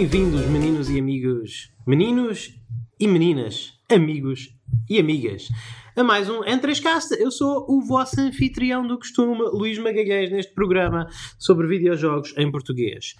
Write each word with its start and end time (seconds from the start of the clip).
Bem-vindos, 0.00 0.46
meninos 0.46 0.88
e 0.88 0.98
amigos, 0.98 1.70
meninos 1.86 2.58
e 2.98 3.06
meninas, 3.06 3.74
amigos 3.86 4.48
e 4.88 4.98
amigas, 4.98 5.48
a 5.94 6.02
mais 6.02 6.26
um 6.26 6.42
Entrescast. 6.42 7.12
Eu 7.20 7.30
sou 7.30 7.66
o 7.68 7.82
vosso 7.82 8.18
anfitrião 8.18 8.86
do 8.86 8.96
costume, 8.96 9.42
Luís 9.52 9.76
Magalhães, 9.76 10.30
neste 10.30 10.54
programa 10.54 11.06
sobre 11.38 11.66
videojogos 11.66 12.32
em 12.38 12.50
português 12.50 13.14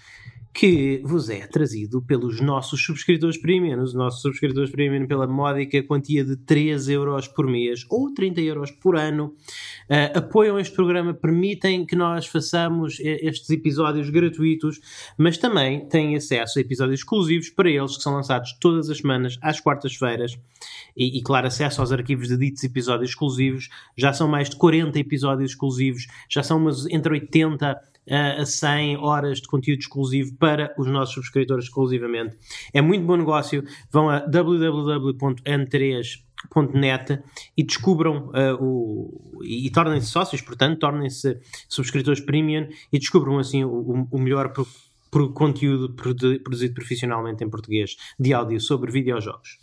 que 0.53 1.01
vos 1.03 1.29
é 1.29 1.47
trazido 1.47 2.01
pelos 2.01 2.41
nossos 2.41 2.83
subscritores 2.83 3.37
premium. 3.37 3.81
Os 3.81 3.93
nossos 3.93 4.21
subscritores 4.21 4.69
premium 4.69 5.07
pela 5.07 5.25
módica 5.25 5.81
quantia 5.83 6.25
de 6.25 6.35
3 6.35 6.89
euros 6.89 7.27
por 7.27 7.47
mês 7.47 7.85
ou 7.89 8.13
30 8.13 8.41
euros 8.41 8.71
por 8.71 8.97
ano 8.97 9.33
uh, 9.89 10.17
apoiam 10.17 10.59
este 10.59 10.75
programa, 10.75 11.13
permitem 11.13 11.85
que 11.85 11.95
nós 11.95 12.27
façamos 12.27 12.99
estes 12.99 13.49
episódios 13.49 14.09
gratuitos, 14.09 14.79
mas 15.17 15.37
também 15.37 15.87
têm 15.87 16.15
acesso 16.15 16.59
a 16.59 16.61
episódios 16.61 16.99
exclusivos 16.99 17.49
para 17.49 17.69
eles 17.69 17.95
que 17.95 18.03
são 18.03 18.13
lançados 18.13 18.53
todas 18.59 18.89
as 18.89 18.97
semanas 18.97 19.37
às 19.41 19.59
quartas-feiras 19.59 20.37
e, 20.95 21.17
e, 21.17 21.21
claro, 21.21 21.47
acesso 21.47 21.81
aos 21.81 21.91
arquivos 21.91 22.27
de 22.27 22.37
ditos 22.37 22.63
episódios 22.63 23.11
exclusivos. 23.11 23.69
Já 23.97 24.11
são 24.13 24.27
mais 24.27 24.49
de 24.49 24.57
40 24.57 24.99
episódios 24.99 25.51
exclusivos, 25.51 26.07
já 26.29 26.43
são 26.43 26.57
umas 26.57 26.85
entre 26.87 27.13
80 27.13 27.79
a 28.09 28.43
100 28.45 28.97
horas 28.97 29.39
de 29.39 29.47
conteúdo 29.47 29.79
exclusivo 29.79 30.35
para 30.35 30.75
os 30.77 30.85
nossos 30.87 31.15
subscritores 31.15 31.63
exclusivamente. 31.65 32.37
É 32.73 32.81
muito 32.81 33.05
bom 33.05 33.15
negócio. 33.15 33.63
Vão 33.91 34.09
a 34.09 34.19
www.n3.net 34.19 37.19
e 37.55 37.63
descubram 37.63 38.29
uh, 38.29 38.55
o. 38.59 39.39
e, 39.43 39.69
tornem-se 39.69 40.07
sócios, 40.07 40.41
portanto, 40.41 40.79
tornem-se 40.79 41.39
subscritores 41.69 42.19
premium 42.19 42.67
e 42.91 42.97
descubram 42.99 43.39
assim 43.39 43.63
o, 43.63 44.07
o 44.11 44.19
melhor 44.19 44.51
por 45.11 45.33
conteúdo 45.33 45.93
produzido 45.93 46.73
profissionalmente 46.73 47.43
em 47.43 47.49
português 47.49 47.97
de 48.17 48.33
áudio 48.33 48.61
sobre 48.61 48.89
videojogos. 48.89 49.59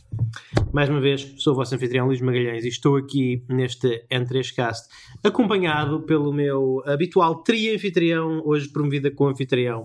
Mais 0.72 0.90
uma 0.90 1.00
vez, 1.00 1.34
sou 1.38 1.54
o 1.54 1.56
vosso 1.56 1.74
anfitrião 1.74 2.06
Luís 2.06 2.20
Magalhães 2.20 2.64
e 2.64 2.68
estou 2.68 2.96
aqui 2.96 3.42
neste 3.48 4.04
N3Cast 4.10 4.82
acompanhado 5.24 6.02
pelo 6.02 6.32
meu 6.32 6.82
habitual 6.84 7.36
tri-anfitrião, 7.36 8.42
hoje 8.44 8.68
promovida 8.68 9.10
com 9.10 9.26
anfitrião, 9.26 9.84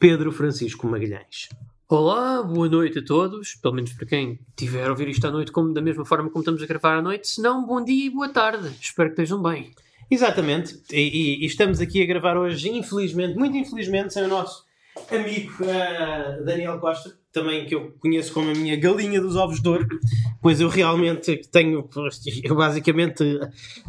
Pedro 0.00 0.32
Francisco 0.32 0.88
Magalhães. 0.88 1.48
Olá, 1.88 2.42
boa 2.42 2.68
noite 2.68 2.98
a 2.98 3.04
todos, 3.04 3.54
pelo 3.54 3.74
menos 3.74 3.92
para 3.92 4.06
quem 4.06 4.40
tiver 4.56 4.86
a 4.86 4.90
ouvir 4.90 5.08
isto 5.08 5.24
à 5.26 5.30
noite 5.30 5.52
como, 5.52 5.72
da 5.72 5.80
mesma 5.80 6.04
forma 6.04 6.28
como 6.28 6.40
estamos 6.40 6.60
a 6.60 6.66
gravar 6.66 6.98
à 6.98 7.02
noite, 7.02 7.28
se 7.28 7.40
não, 7.40 7.64
bom 7.64 7.84
dia 7.84 8.06
e 8.06 8.10
boa 8.10 8.28
tarde, 8.28 8.68
espero 8.80 9.10
que 9.10 9.20
estejam 9.20 9.40
bem. 9.40 9.70
Exatamente, 10.10 10.80
e, 10.90 10.96
e, 10.98 11.42
e 11.42 11.46
estamos 11.46 11.80
aqui 11.80 12.02
a 12.02 12.06
gravar 12.06 12.36
hoje, 12.36 12.68
infelizmente, 12.68 13.38
muito 13.38 13.56
infelizmente, 13.56 14.12
sem 14.12 14.24
o 14.24 14.28
nosso 14.28 14.63
amigo 15.10 15.52
uh, 15.64 16.44
Daniel 16.44 16.78
Costa, 16.78 17.16
também 17.32 17.66
que 17.66 17.74
eu 17.74 17.92
conheço 17.98 18.32
como 18.32 18.50
a 18.50 18.54
minha 18.54 18.76
galinha 18.76 19.20
dos 19.20 19.36
ovos 19.36 19.60
de 19.60 19.68
ouro, 19.68 19.86
pois 20.40 20.60
eu 20.60 20.68
realmente 20.68 21.36
tenho, 21.50 21.88
eu 22.42 22.54
basicamente 22.54 23.24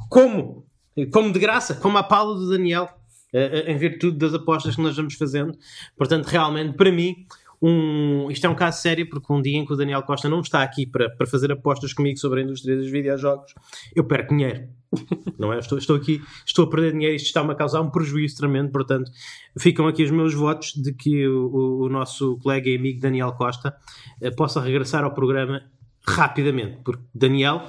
como, 0.09 0.65
como 1.11 1.31
de 1.31 1.39
graça, 1.39 1.75
como 1.75 1.97
a 1.97 2.03
pala 2.03 2.35
do 2.35 2.49
Daniel, 2.49 2.89
uh, 3.33 3.69
em 3.69 3.77
virtude 3.77 4.17
das 4.17 4.33
apostas 4.33 4.75
que 4.75 4.81
nós 4.81 4.95
vamos 4.95 5.13
fazendo. 5.15 5.57
Portanto, 5.97 6.25
realmente, 6.25 6.75
para 6.75 6.91
mim, 6.91 7.25
um, 7.61 8.29
isto 8.29 8.45
é 8.45 8.49
um 8.49 8.55
caso 8.55 8.81
sério 8.81 9.09
porque 9.09 9.31
um 9.31 9.41
dia 9.41 9.57
em 9.57 9.65
que 9.65 9.73
o 9.73 9.75
Daniel 9.75 10.03
Costa 10.03 10.29
não 10.29 10.41
está 10.41 10.63
aqui 10.63 10.85
para, 10.85 11.09
para 11.09 11.25
fazer 11.25 11.51
apostas 11.51 11.93
comigo 11.93 12.17
sobre 12.17 12.41
a 12.41 12.43
indústria 12.43 12.75
dos 12.75 12.89
videojogos, 12.89 13.53
eu 13.95 14.03
perco 14.03 14.35
dinheiro. 14.35 14.67
não 15.37 15.51
é? 15.51 15.59
Estou, 15.59 15.77
estou 15.77 15.95
aqui, 15.95 16.21
estou 16.45 16.65
a 16.65 16.69
perder 16.69 16.93
dinheiro, 16.93 17.15
isto 17.15 17.27
está-me 17.27 17.51
a 17.51 17.55
causar 17.55 17.81
um 17.81 17.89
prejuízo 17.89 18.37
tremendo, 18.37 18.71
portanto, 18.71 19.11
ficam 19.57 19.87
aqui 19.87 20.03
os 20.03 20.11
meus 20.11 20.33
votos 20.33 20.73
de 20.73 20.93
que 20.93 21.27
o, 21.27 21.83
o 21.83 21.89
nosso 21.89 22.37
colega 22.41 22.69
e 22.69 22.77
amigo 22.77 22.99
Daniel 22.99 23.33
Costa 23.33 23.75
eh, 24.21 24.31
possa 24.31 24.61
regressar 24.61 25.03
ao 25.03 25.13
programa 25.13 25.63
rapidamente, 26.07 26.79
porque 26.83 27.03
Daniel, 27.13 27.63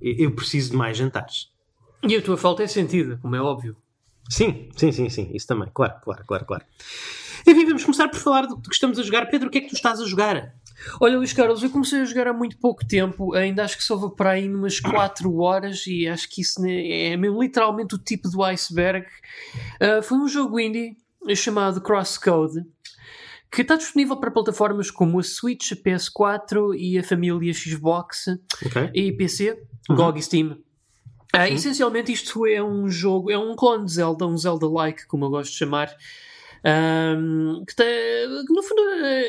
eu 0.00 0.30
preciso 0.32 0.72
de 0.72 0.76
mais 0.76 0.96
jantares. 0.96 1.50
E 2.02 2.14
a 2.16 2.22
tua 2.22 2.36
falta 2.36 2.62
é 2.62 2.66
sentida, 2.66 3.18
como 3.20 3.36
é 3.36 3.40
óbvio. 3.40 3.76
Sim, 4.28 4.68
sim, 4.76 4.90
sim, 4.90 5.08
sim, 5.08 5.30
isso 5.34 5.46
também, 5.46 5.68
claro, 5.72 5.94
claro, 6.02 6.24
claro, 6.26 6.44
claro. 6.44 6.64
Enfim, 7.46 7.64
vamos 7.66 7.84
começar 7.84 8.08
por 8.08 8.18
falar 8.18 8.46
do 8.46 8.60
que 8.60 8.74
estamos 8.74 8.98
a 8.98 9.02
jogar. 9.02 9.26
Pedro, 9.26 9.48
o 9.48 9.50
que 9.50 9.58
é 9.58 9.60
que 9.60 9.68
tu 9.68 9.76
estás 9.76 10.00
a 10.00 10.04
jogar? 10.04 10.54
Olha, 11.00 11.16
Luís 11.16 11.32
Carlos, 11.32 11.62
eu 11.62 11.70
comecei 11.70 12.00
a 12.00 12.04
jogar 12.04 12.28
há 12.28 12.32
muito 12.32 12.58
pouco 12.58 12.86
tempo, 12.86 13.34
ainda 13.34 13.64
acho 13.64 13.76
que 13.76 13.84
só 13.84 13.96
vou 13.96 14.10
para 14.10 14.30
aí 14.30 14.48
umas 14.48 14.78
4 14.78 15.34
horas 15.38 15.86
e 15.86 16.06
acho 16.06 16.28
que 16.28 16.42
isso 16.42 16.60
é 16.66 17.16
mesmo 17.16 17.42
literalmente 17.42 17.94
o 17.94 17.98
tipo 17.98 18.28
do 18.28 18.42
iceberg. 18.42 19.06
Uh, 19.80 20.02
foi 20.02 20.18
um 20.18 20.28
jogo 20.28 20.60
indie 20.60 20.96
chamado 21.34 21.80
Crosscode 21.80 22.64
que 23.50 23.62
está 23.62 23.76
disponível 23.76 24.16
para 24.16 24.30
plataformas 24.30 24.90
como 24.90 25.18
a 25.18 25.22
Switch, 25.22 25.72
a 25.72 25.76
PS4 25.76 26.74
e 26.76 26.98
a 26.98 27.02
família 27.02 27.54
Xbox 27.54 28.26
okay. 28.66 28.90
e 28.92 29.12
PC, 29.12 29.62
uhum. 29.88 29.96
GOG 29.96 30.18
e 30.18 30.22
Steam. 30.22 30.58
Uh, 31.34 31.52
essencialmente 31.52 32.12
isto 32.12 32.46
é 32.46 32.62
um 32.62 32.88
jogo, 32.88 33.30
é 33.30 33.38
um 33.38 33.54
clone 33.56 33.86
de 33.86 33.92
Zelda, 33.92 34.26
um 34.26 34.36
Zelda-like, 34.36 35.06
como 35.06 35.24
eu 35.24 35.30
gosto 35.30 35.52
de 35.52 35.58
chamar, 35.58 35.94
um, 36.66 37.64
que, 37.64 37.76
tem, 37.76 38.28
no 38.48 38.62
fundo, 38.62 38.82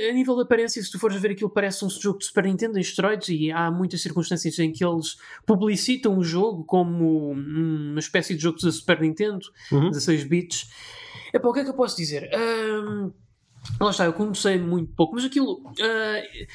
a 0.09 0.11
nível 0.11 0.35
de 0.35 0.41
aparência, 0.41 0.81
se 0.81 0.91
tu 0.91 0.97
fores 0.97 1.21
ver 1.21 1.31
aquilo, 1.31 1.49
parece 1.49 1.85
um 1.85 1.89
jogo 1.89 2.17
de 2.17 2.25
Super 2.25 2.45
Nintendo 2.45 2.79
em 2.79 2.81
esteroides 2.81 3.29
e 3.29 3.51
há 3.51 3.69
muitas 3.69 4.01
circunstâncias 4.01 4.57
em 4.57 4.71
que 4.71 4.83
eles 4.83 5.17
publicitam 5.45 6.17
o 6.17 6.23
jogo 6.23 6.63
como 6.63 7.31
uma 7.31 7.99
espécie 7.99 8.35
de 8.35 8.41
jogo 8.41 8.59
da 8.59 8.71
Super 8.71 8.99
Nintendo, 8.99 9.45
uhum. 9.71 9.89
16 9.91 10.23
bits. 10.23 10.69
Epá, 11.31 11.47
o 11.47 11.53
que 11.53 11.59
é 11.59 11.63
que 11.63 11.69
eu 11.69 11.75
posso 11.75 11.95
dizer? 11.95 12.27
Um, 12.33 13.11
Lá 13.79 13.91
está, 13.91 14.05
eu 14.05 14.13
comecei 14.13 14.57
muito 14.57 14.91
pouco, 14.93 15.15
mas 15.15 15.25
aquilo. 15.25 15.61
Uh, 15.61 16.47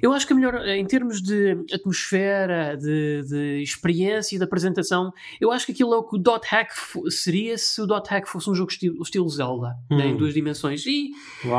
eu 0.00 0.12
acho 0.12 0.26
que 0.26 0.32
a 0.32 0.36
melhor, 0.36 0.66
em 0.68 0.86
termos 0.86 1.20
de 1.20 1.56
atmosfera, 1.72 2.76
de, 2.76 3.22
de, 3.22 3.62
experiência 3.62 4.36
e 4.36 4.38
de 4.38 4.44
apresentação, 4.44 5.12
eu 5.40 5.50
acho 5.50 5.66
que 5.66 5.72
aquilo 5.72 5.92
é 5.92 5.96
o 5.96 6.04
que 6.04 6.16
o 6.16 6.18
Dot 6.18 6.46
Hack 6.46 6.70
seria 7.10 7.58
se 7.58 7.80
o 7.80 7.86
Dot 7.86 8.08
Hack 8.08 8.28
fosse 8.28 8.48
um 8.48 8.54
jogo 8.54 8.70
estilo, 8.70 9.02
estilo 9.02 9.28
Zelda, 9.28 9.76
hum. 9.90 9.96
né, 9.96 10.06
em 10.08 10.16
duas 10.16 10.34
dimensões. 10.34 10.86
E 10.86 11.10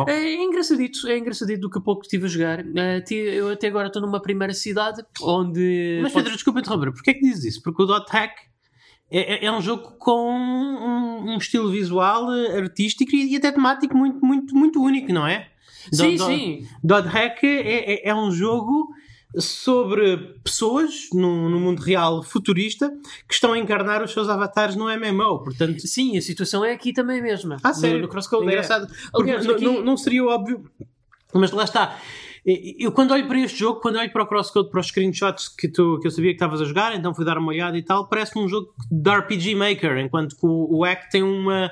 é, 0.07 0.13
é 0.13 0.43
engraçadito, 0.43 1.07
é 1.07 1.17
engraçadito 1.17 1.61
do 1.61 1.69
que 1.69 1.77
a 1.77 1.81
pouco 1.81 2.03
estive 2.03 2.25
a 2.25 2.29
jogar. 2.29 2.61
Uh, 2.61 3.13
eu 3.13 3.49
até 3.49 3.67
agora 3.67 3.87
estou 3.87 4.01
numa 4.01 4.21
primeira 4.21 4.53
cidade 4.53 5.03
onde. 5.21 5.99
Mas 6.01 6.13
Pedro, 6.13 6.31
desculpa 6.31 6.59
interromper, 6.59 6.91
porquê 6.93 7.11
é 7.11 7.13
que 7.13 7.21
dizes 7.21 7.55
isso? 7.55 7.61
Porque 7.61 7.83
o 7.83 7.85
Dot 7.85 8.09
Hack 8.09 8.48
é, 9.11 9.35
é, 9.35 9.45
é, 9.45 9.51
um 9.51 9.61
jogo 9.61 9.95
com 9.97 10.31
um, 10.31 11.33
um, 11.33 11.37
estilo 11.37 11.71
visual, 11.71 12.31
eh, 12.33 12.59
artístico 12.59 13.15
e, 13.15 13.35
até 13.35 13.51
temático 13.51 13.97
muito, 13.97 14.23
muito, 14.23 14.55
muito 14.55 14.81
único, 14.81 15.11
não 15.11 15.25
é? 15.25 15.47
Sim, 15.91 16.15
do, 16.15 16.25
sim. 16.25 16.67
Dot 16.83 17.07
Hack 17.07 17.43
é, 17.43 17.93
é, 17.93 18.09
é, 18.09 18.15
um 18.15 18.31
jogo 18.31 18.93
sobre 19.37 20.17
pessoas 20.43 21.07
no, 21.11 21.49
no, 21.49 21.59
mundo 21.59 21.79
real 21.79 22.21
futurista 22.21 22.91
que 23.27 23.33
estão 23.33 23.53
a 23.53 23.57
encarnar 23.57 24.03
os 24.03 24.11
seus 24.11 24.29
avatares 24.29 24.75
no 24.75 24.85
MMO. 24.85 25.43
Portanto, 25.43 25.87
sim, 25.87 26.17
a 26.17 26.21
situação 26.21 26.63
é 26.63 26.71
aqui 26.71 26.93
também 26.93 27.21
mesma. 27.21 27.57
Ah, 27.63 27.73
sério? 27.73 27.97
No, 27.97 28.03
no 28.03 28.09
Crosscode. 28.09 28.43
É 28.43 28.47
engraçado. 28.47 28.87
Aliás, 29.13 29.47
aqui... 29.47 29.63
não, 29.63 29.83
não 29.83 29.97
seria 29.97 30.23
óbvio, 30.23 30.63
mas 31.33 31.51
lá 31.51 31.63
está 31.63 31.97
eu 32.45 32.91
quando 32.91 33.11
olho 33.11 33.27
para 33.27 33.39
este 33.39 33.59
jogo, 33.59 33.79
quando 33.79 33.97
olho 33.97 34.11
para 34.11 34.23
o 34.23 34.27
Crosscode, 34.27 34.69
para 34.69 34.79
os 34.79 34.87
screenshots 34.87 35.47
que, 35.47 35.67
tu, 35.67 35.99
que 35.99 36.07
eu 36.07 36.11
sabia 36.11 36.31
que 36.31 36.35
estavas 36.35 36.61
a 36.61 36.65
jogar, 36.65 36.95
então 36.95 37.13
fui 37.13 37.25
dar 37.25 37.37
uma 37.37 37.49
olhada 37.49 37.77
e 37.77 37.83
tal, 37.83 38.07
parece-me 38.07 38.43
um 38.43 38.47
jogo 38.47 38.73
de 38.89 39.11
RPG 39.11 39.55
Maker, 39.55 39.97
enquanto 39.97 40.35
que 40.35 40.45
o, 40.45 40.77
o 40.77 40.83
Hack 40.83 41.09
tem 41.09 41.23
uma 41.23 41.71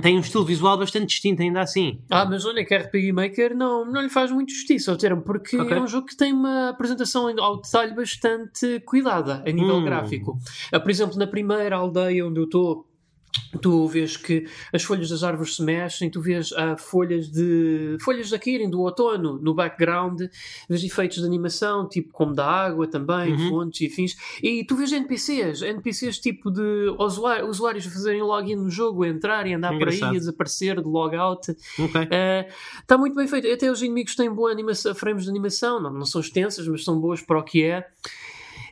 tem 0.00 0.16
um 0.16 0.20
estilo 0.20 0.44
visual 0.44 0.78
bastante 0.78 1.06
distinto 1.06 1.42
ainda 1.42 1.60
assim. 1.60 2.00
Ah, 2.08 2.24
mas 2.24 2.46
olha 2.46 2.64
que 2.64 2.74
RPG 2.74 3.12
Maker 3.12 3.54
não, 3.54 3.84
não 3.84 4.00
lhe 4.00 4.08
faz 4.08 4.30
muito 4.30 4.50
justiça 4.50 4.90
ao 4.90 4.96
termo, 4.96 5.20
porque 5.20 5.60
okay. 5.60 5.76
é 5.76 5.80
um 5.80 5.86
jogo 5.86 6.06
que 6.06 6.16
tem 6.16 6.32
uma 6.32 6.70
apresentação 6.70 7.28
ao 7.38 7.60
detalhe 7.60 7.94
bastante 7.94 8.80
cuidada 8.80 9.42
a 9.46 9.50
nível 9.50 9.76
hum. 9.76 9.84
gráfico. 9.84 10.38
Ah, 10.72 10.80
por 10.80 10.90
exemplo, 10.90 11.18
na 11.18 11.26
primeira 11.26 11.76
aldeia 11.76 12.26
onde 12.26 12.40
eu 12.40 12.44
estou 12.44 12.86
tu 13.60 13.86
vês 13.86 14.16
que 14.16 14.46
as 14.72 14.82
folhas 14.82 15.08
das 15.08 15.22
árvores 15.22 15.56
se 15.56 15.62
mexem, 15.62 16.10
tu 16.10 16.20
vês 16.20 16.50
uh, 16.52 16.76
folhas 16.76 17.28
de 17.30 17.96
folhas 18.00 18.32
a 18.32 18.38
caírem 18.38 18.68
do 18.68 18.80
outono 18.80 19.38
no 19.40 19.54
background, 19.54 20.22
vês 20.68 20.84
efeitos 20.84 21.18
de 21.18 21.24
animação, 21.24 21.88
tipo 21.88 22.12
como 22.12 22.34
da 22.34 22.46
água 22.46 22.86
também, 22.86 23.32
uhum. 23.32 23.48
fontes 23.48 23.80
e 23.80 23.88
fins, 23.88 24.16
e 24.42 24.64
tu 24.64 24.76
vês 24.76 24.92
NPCs, 24.92 25.62
NPCs 25.62 26.18
tipo 26.18 26.50
de 26.50 26.94
usuários, 26.98 27.48
usuários 27.48 27.86
a 27.86 27.90
fazerem 27.90 28.22
login 28.22 28.56
no 28.56 28.70
jogo, 28.70 29.04
a 29.04 29.08
entrar 29.08 29.46
e 29.46 29.54
andar 29.54 29.74
Engraçado. 29.74 30.00
por 30.00 30.08
aí, 30.08 30.18
desaparecer 30.18 30.80
de 30.80 30.88
logout. 30.88 31.50
Está 31.50 31.84
okay. 31.84 32.96
uh, 32.96 32.98
muito 32.98 33.14
bem 33.14 33.26
feito. 33.26 33.48
Até 33.48 33.70
os 33.70 33.82
inimigos 33.82 34.14
têm 34.14 34.30
boa 34.30 34.50
animação, 34.50 34.94
frames 34.94 35.24
de 35.24 35.30
animação, 35.30 35.80
não, 35.80 35.92
não 35.92 36.06
são 36.06 36.20
extensas, 36.20 36.66
mas 36.66 36.84
são 36.84 36.98
boas 36.98 37.20
para 37.20 37.38
o 37.38 37.42
que 37.42 37.64
é. 37.64 37.86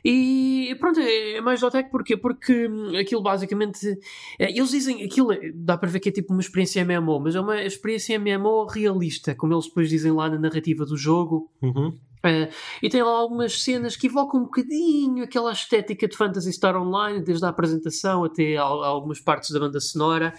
E 0.03 0.75
pronto, 0.79 0.99
é, 0.99 1.37
é 1.37 1.41
mais 1.41 1.61
Dotec 1.61 1.89
porquê? 1.89 2.17
Porque 2.17 2.67
hum, 2.67 2.97
aquilo 2.97 3.21
basicamente. 3.21 3.97
É, 4.37 4.51
eles 4.51 4.71
dizem 4.71 5.03
aquilo, 5.03 5.29
dá 5.53 5.77
para 5.77 5.89
ver 5.89 5.99
que 5.99 6.09
é 6.09 6.11
tipo 6.11 6.33
uma 6.33 6.41
experiência 6.41 6.83
MMO, 6.83 7.19
mas 7.19 7.35
é 7.35 7.39
uma 7.39 7.61
experiência 7.63 8.19
MMO 8.19 8.65
realista, 8.65 9.33
como 9.33 9.53
eles 9.53 9.67
depois 9.67 9.89
dizem 9.89 10.11
lá 10.11 10.29
na 10.29 10.37
narrativa 10.37 10.85
do 10.85 10.97
jogo. 10.97 11.49
Uhum. 11.61 11.97
Uh, 12.25 12.47
e 12.81 12.87
tem 12.87 13.03
lá 13.03 13.11
algumas 13.11 13.61
cenas 13.61 13.97
que 13.97 14.07
evocam 14.07 14.39
um 14.39 14.43
bocadinho 14.43 15.25
aquela 15.25 15.51
estética 15.51 16.07
de 16.07 16.15
Fantasy 16.15 16.53
Star 16.53 16.81
Online, 16.81 17.21
desde 17.21 17.43
a 17.45 17.49
apresentação 17.49 18.23
até 18.23 18.55
a, 18.55 18.61
a 18.61 18.87
algumas 18.87 19.19
partes 19.19 19.51
da 19.51 19.59
banda 19.59 19.77
sonora. 19.81 20.33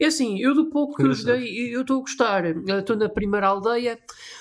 É 0.00 0.06
assim, 0.06 0.40
eu 0.40 0.54
do 0.54 0.70
pouco 0.70 0.96
que 0.96 1.02
eu 1.02 1.12
joguei, 1.12 1.74
eu 1.74 1.82
estou 1.82 1.98
a 1.98 2.00
gostar. 2.00 2.44
Estou 2.46 2.96
na 2.96 3.08
primeira 3.10 3.48
aldeia, 3.48 3.98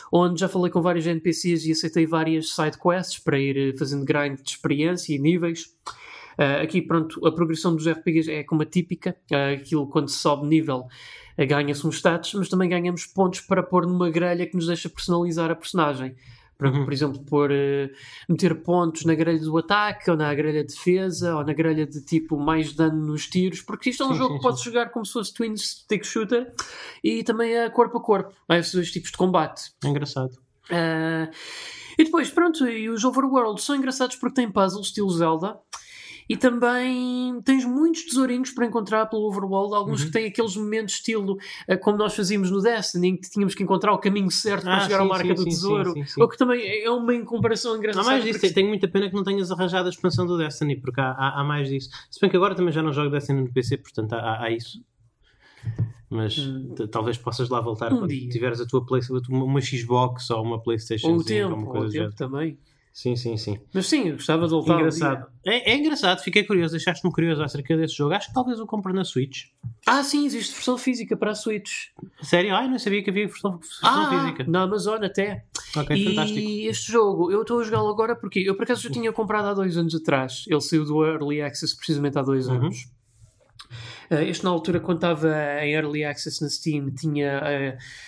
onde 0.09 0.39
já 0.39 0.47
falei 0.47 0.71
com 0.71 0.81
vários 0.81 1.05
NPCs 1.05 1.65
e 1.65 1.73
aceitei 1.73 2.05
várias 2.05 2.53
side 2.53 2.77
quests 2.77 3.19
para 3.19 3.37
ir 3.37 3.57
eh, 3.57 3.77
fazendo 3.77 4.05
grind 4.05 4.39
de 4.41 4.49
experiência 4.49 5.13
e 5.13 5.19
níveis. 5.19 5.75
Uh, 6.39 6.63
aqui, 6.63 6.81
pronto, 6.81 7.25
a 7.25 7.31
progressão 7.31 7.75
dos 7.75 7.87
RPGs 7.87 8.31
é 8.31 8.43
como 8.43 8.61
a 8.61 8.65
típica, 8.65 9.15
uh, 9.31 9.53
aquilo 9.53 9.87
quando 9.87 10.09
se 10.09 10.17
sobe 10.17 10.47
nível 10.47 10.87
ganha-se 11.37 11.85
uns 11.85 11.97
status, 11.97 12.33
mas 12.35 12.47
também 12.47 12.69
ganhamos 12.69 13.05
pontos 13.05 13.41
para 13.41 13.61
pôr 13.61 13.85
numa 13.85 14.09
grelha 14.09 14.45
que 14.45 14.55
nos 14.55 14.67
deixa 14.67 14.87
personalizar 14.87 15.51
a 15.51 15.55
personagem. 15.55 16.15
Para, 16.57 16.69
uhum. 16.69 16.85
por 16.85 16.93
exemplo, 16.93 17.19
pôr, 17.25 17.51
uh, 17.51 17.89
meter 18.29 18.61
pontos 18.63 19.03
na 19.05 19.13
grelha 19.13 19.39
do 19.39 19.57
ataque, 19.57 20.09
ou 20.09 20.15
na 20.15 20.33
grelha 20.33 20.63
de 20.63 20.73
defesa, 20.73 21.35
ou 21.35 21.43
na 21.43 21.53
grelha 21.53 21.85
de 21.85 22.03
tipo 22.03 22.37
mais 22.37 22.73
dano 22.73 23.05
nos 23.05 23.27
tiros, 23.27 23.61
porque 23.61 23.89
isto 23.89 24.03
é 24.03 24.05
um 24.05 24.13
sim, 24.13 24.17
jogo 24.17 24.33
sim, 24.33 24.37
que 24.37 24.43
pode 24.43 24.63
jogar 24.63 24.89
como 24.89 25.05
se 25.05 25.13
fosse 25.13 25.33
Twin 25.33 25.57
Stick 25.57 26.05
Shooter 26.05 26.53
e 27.03 27.23
também 27.23 27.53
é 27.55 27.69
corpo 27.69 27.97
a 27.97 28.01
corpo. 28.01 28.33
Há 28.47 28.57
esses 28.57 28.73
dois 28.73 28.91
tipos 28.91 29.11
de 29.11 29.17
combate. 29.17 29.73
É 29.83 29.87
engraçado. 29.87 30.31
Uh, 30.69 31.29
e 31.97 32.03
depois, 32.03 32.29
pronto, 32.29 32.67
e 32.67 32.89
os 32.89 33.03
Overworld 33.03 33.61
são 33.61 33.75
engraçados 33.75 34.15
porque 34.15 34.35
têm 34.35 34.51
puzzles, 34.51 34.87
estilo 34.87 35.09
Zelda. 35.09 35.59
E 36.27 36.35
também 36.35 37.39
tens 37.43 37.65
muitos 37.65 38.03
tesourinhos 38.05 38.51
para 38.51 38.65
encontrar 38.65 39.05
pelo 39.05 39.27
Overworld, 39.27 39.75
alguns 39.75 40.01
uhum. 40.01 40.07
que 40.07 40.11
têm 40.11 40.27
aqueles 40.27 40.55
momentos 40.55 40.95
estilo 40.95 41.33
uh, 41.33 41.79
como 41.81 41.97
nós 41.97 42.15
fazíamos 42.15 42.49
no 42.49 42.61
Destiny, 42.61 43.09
em 43.09 43.17
que 43.17 43.29
tínhamos 43.29 43.53
que 43.53 43.63
encontrar 43.63 43.93
o 43.93 43.97
caminho 43.97 44.31
certo 44.31 44.63
para 44.63 44.77
ah, 44.77 44.79
chegar 44.81 44.97
sim, 44.97 45.03
à 45.03 45.07
marca 45.07 45.27
sim, 45.27 45.33
do 45.33 45.43
sim, 45.43 45.49
tesouro. 45.49 45.93
Ou 46.17 46.27
que 46.27 46.37
também 46.37 46.83
é 46.83 46.89
uma 46.89 47.13
comparação 47.25 47.77
engraçada. 47.77 48.03
Não 48.03 48.11
mais 48.11 48.23
disso, 48.23 48.39
porque... 48.39 48.53
tenho 48.53 48.69
muita 48.69 48.87
pena 48.87 49.09
que 49.09 49.15
não 49.15 49.23
tenhas 49.23 49.51
arranjado 49.51 49.87
a 49.87 49.89
expansão 49.89 50.25
do 50.25 50.37
Destiny, 50.37 50.77
porque 50.77 50.99
há, 50.99 51.11
há, 51.11 51.41
há, 51.41 51.43
mais 51.43 51.69
disso. 51.69 51.89
Se 52.09 52.19
bem 52.19 52.29
que 52.29 52.37
agora 52.37 52.55
também 52.55 52.73
já 52.73 52.81
não 52.81 52.91
jogo 52.91 53.09
Destiny 53.09 53.41
no 53.41 53.53
PC, 53.53 53.77
portanto 53.77 54.13
há, 54.13 54.43
há 54.43 54.51
isso. 54.51 54.83
Mas 56.09 56.37
hum. 56.37 56.75
talvez 56.91 57.17
possas 57.17 57.49
lá 57.49 57.59
voltar 57.59 57.91
um 57.91 57.99
quando 57.99 58.09
dia. 58.09 58.29
tiveres 58.29 58.61
a 58.61 58.65
tua 58.65 58.85
PlayStation, 58.85 59.21
uma 59.31 59.61
Xbox 59.61 60.29
ou 60.29 60.43
uma 60.43 60.61
PlayStation. 60.61 61.09
Ou 61.09 61.17
o 61.17 61.23
tempo, 61.23 61.55
ou 61.55 61.83
o 61.83 61.89
tempo 61.89 62.15
também. 62.15 62.57
Sim, 62.95 63.13
sim, 63.17 63.35
sim. 63.35 63.59
Mas 63.73 63.87
sim, 63.87 64.07
eu 64.07 64.13
gostava 64.13 64.45
de 64.45 64.51
voltar. 64.51 64.79
Engraçado. 64.79 65.27
É, 65.45 65.73
é, 65.73 65.75
engraçado, 65.75 66.23
fiquei 66.23 66.45
curioso, 66.45 66.71
deixaste-me 66.71 67.11
curioso 67.11 67.43
acerca 67.43 67.75
desse 67.75 67.93
jogo. 67.93 68.13
Acho 68.13 68.29
que 68.29 68.33
talvez 68.33 68.57
o 68.57 68.65
compre 68.65 68.93
na 68.93 69.03
Switch. 69.03 69.47
Ah, 69.85 70.01
sim, 70.01 70.25
existe 70.25 70.53
versão 70.53 70.77
física 70.77 71.17
para 71.17 71.31
a 71.31 71.35
Switch. 71.35 71.87
Sério? 72.21 72.55
Ai, 72.55 72.69
não 72.69 72.79
sabia 72.79 73.03
que 73.03 73.09
havia 73.09 73.27
versão, 73.27 73.57
versão 73.57 73.89
ah, 73.89 74.09
física. 74.09 74.49
Na 74.49 74.61
Amazon 74.61 75.03
até. 75.03 75.43
Ok, 75.75 75.93
e 75.93 76.05
fantástico. 76.05 76.39
E 76.39 76.67
este 76.67 76.89
jogo, 76.89 77.29
eu 77.29 77.41
estou 77.41 77.59
a 77.59 77.63
jogá-lo 77.65 77.89
agora 77.89 78.15
porque 78.15 78.39
eu 78.39 78.55
por 78.55 78.63
acaso 78.63 78.83
já 78.83 78.89
tinha 78.89 79.11
comprado 79.11 79.49
há 79.49 79.53
dois 79.53 79.75
anos 79.75 79.93
atrás. 79.93 80.45
Ele 80.47 80.61
saiu 80.61 80.85
do 80.85 81.05
Early 81.05 81.41
Access 81.41 81.75
precisamente 81.75 82.17
há 82.17 82.21
dois 82.21 82.47
uhum. 82.47 82.55
anos. 82.55 82.77
Uh, 84.09 84.21
este 84.21 84.41
na 84.45 84.51
altura, 84.51 84.79
quando 84.79 84.99
estava 84.99 85.35
em 85.61 85.73
Early 85.73 86.05
Access 86.05 86.41
na 86.41 86.49
Steam, 86.49 86.91
tinha. 86.91 87.43
Uh, 87.43 88.05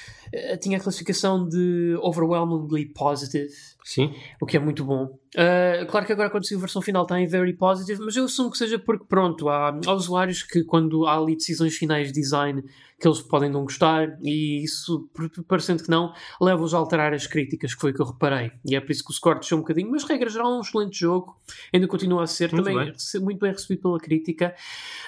tinha 0.62 0.78
a 0.78 0.82
classificação 0.82 1.48
de 1.48 1.98
overwhelmingly 2.02 2.86
positive. 2.86 3.54
Sim. 3.88 4.14
O 4.42 4.46
que 4.46 4.58
é 4.58 4.60
muito 4.60 4.84
bom. 4.84 5.18
Uh, 5.36 5.86
claro 5.88 6.06
que 6.06 6.14
agora, 6.14 6.30
quando 6.30 6.48
saiu 6.48 6.58
a 6.58 6.62
versão 6.62 6.82
final, 6.82 7.04
está 7.04 7.20
em 7.20 7.28
very 7.28 7.54
positive, 7.54 8.02
mas 8.02 8.16
eu 8.16 8.26
assumo 8.26 8.52
que 8.52 8.58
seja 8.58 8.80
porque, 8.80 9.06
pronto, 9.06 9.50
há, 9.50 9.78
há 9.86 9.94
usuários 9.94 10.44
que, 10.44 10.64
quando 10.64 11.06
há 11.06 11.18
ali 11.18 11.36
decisões 11.36 11.76
finais 11.76 12.08
de 12.08 12.14
design 12.14 12.64
que 13.00 13.08
eles 13.08 13.22
podem 13.22 13.50
não 13.50 13.62
gostar, 13.62 14.18
e 14.24 14.64
isso, 14.64 15.08
parecendo 15.48 15.84
que 15.84 15.90
não, 15.90 16.14
leva-os 16.42 16.74
a 16.74 16.78
alterar 16.80 17.14
as 17.14 17.28
críticas, 17.28 17.76
que 17.76 17.82
foi 17.82 17.92
o 17.92 17.94
que 17.94 18.02
eu 18.02 18.08
reparei. 18.08 18.52
E 18.66 18.76
é 18.76 18.82
por 18.82 18.92
isso 18.92 19.04
que 19.04 19.12
o 19.12 19.14
score 19.14 19.40
desceu 19.40 19.58
um 19.58 19.62
bocadinho, 19.62 19.92
mas 19.92 20.04
regra 20.04 20.30
geral 20.30 20.54
é 20.54 20.58
um 20.58 20.62
excelente 20.62 21.00
jogo, 21.00 21.40
ainda 21.72 21.88
continua 21.88 22.24
a 22.24 22.28
ser, 22.28 22.52
muito 22.52 22.66
também 22.66 22.86
bem. 22.86 23.22
muito 23.22 23.40
bem 23.40 23.52
recebido 23.52 23.84
pela 23.84 24.00
crítica. 24.00 24.56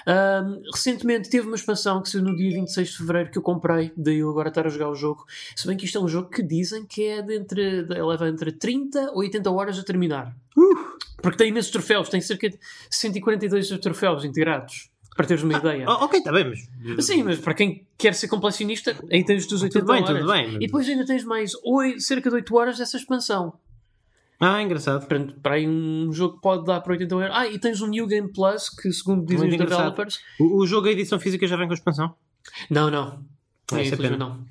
Uh, 0.06 0.62
recentemente 0.72 1.28
teve 1.28 1.48
uma 1.48 1.56
expansão 1.56 2.00
que 2.00 2.08
saiu 2.08 2.22
no 2.22 2.36
dia 2.36 2.50
26 2.52 2.90
de 2.90 2.96
fevereiro 2.96 3.30
que 3.32 3.38
eu 3.38 3.42
comprei, 3.42 3.92
daí 3.96 4.18
eu 4.18 4.30
agora 4.30 4.50
estar 4.50 4.66
a 4.66 4.70
jogar 4.70 4.88
o 4.88 4.94
jogo. 4.94 5.24
Se 5.56 5.66
bem 5.66 5.76
que 5.76 5.84
isto 5.84 5.98
é 5.98 6.00
um 6.00 6.08
jogo 6.08 6.30
que 6.30 6.44
dizem 6.44 6.86
que 6.86 7.02
é 7.04 7.20
de 7.20 7.34
entre, 7.34 7.82
leva 7.82 8.28
entre 8.28 8.52
30 8.52 9.10
ou 9.10 9.18
80 9.18 9.50
horas 9.50 9.78
a 9.80 9.82
terminar. 9.82 10.09
Porque 11.22 11.36
tem 11.36 11.48
imensos 11.48 11.70
troféus, 11.70 12.08
tem 12.08 12.20
cerca 12.20 12.48
de 12.48 12.58
142 12.90 13.68
troféus 13.80 14.24
integrados 14.24 14.90
para 15.16 15.26
teres 15.26 15.42
uma 15.42 15.54
ah, 15.54 15.58
ideia. 15.58 15.86
ok, 15.88 16.18
está 16.18 16.32
bem, 16.32 16.48
mas. 16.48 17.04
Sim, 17.04 17.24
mas 17.24 17.38
para 17.38 17.52
quem 17.52 17.86
quer 17.98 18.14
ser 18.14 18.28
completionista, 18.28 18.96
aí 19.10 19.24
tens 19.24 19.46
dos 19.46 19.62
80 19.62 19.80
tudo 19.80 19.92
bem, 19.92 20.02
horas. 20.02 20.18
Tudo 20.20 20.32
bem, 20.32 20.54
E 20.56 20.66
depois 20.66 20.88
ainda 20.88 21.04
tens 21.04 21.24
mais 21.24 21.52
8, 21.62 22.00
cerca 22.00 22.30
de 22.30 22.36
8 22.36 22.56
horas 22.56 22.78
dessa 22.78 22.96
expansão. 22.96 23.52
Ah, 24.40 24.62
engraçado. 24.62 25.06
Para, 25.06 25.26
para 25.42 25.54
aí 25.56 25.68
um 25.68 26.10
jogo 26.10 26.36
que 26.36 26.40
pode 26.40 26.64
dar 26.64 26.80
para 26.80 26.92
80 26.92 27.14
euros. 27.14 27.30
Ah, 27.36 27.46
e 27.46 27.58
tens 27.58 27.82
um 27.82 27.86
New 27.88 28.06
Game 28.06 28.32
Plus, 28.32 28.70
que 28.70 28.90
segundo 28.92 29.26
dizem 29.26 29.48
Muito 29.48 29.62
os 29.62 29.68
developers. 29.68 30.18
O, 30.38 30.62
o, 30.62 30.66
jogo, 30.66 30.88
a 30.88 30.92
edição 30.92 31.20
física 31.20 31.46
já 31.46 31.56
vem 31.56 31.66
com 31.66 31.74
a 31.74 31.76
expansão? 31.76 32.14
Não, 32.70 32.90
não. 32.90 33.22
Ah, 33.70 33.80
é, 33.82 33.88
é 33.88 33.96
pena. 33.96 34.16
não. 34.16 34.46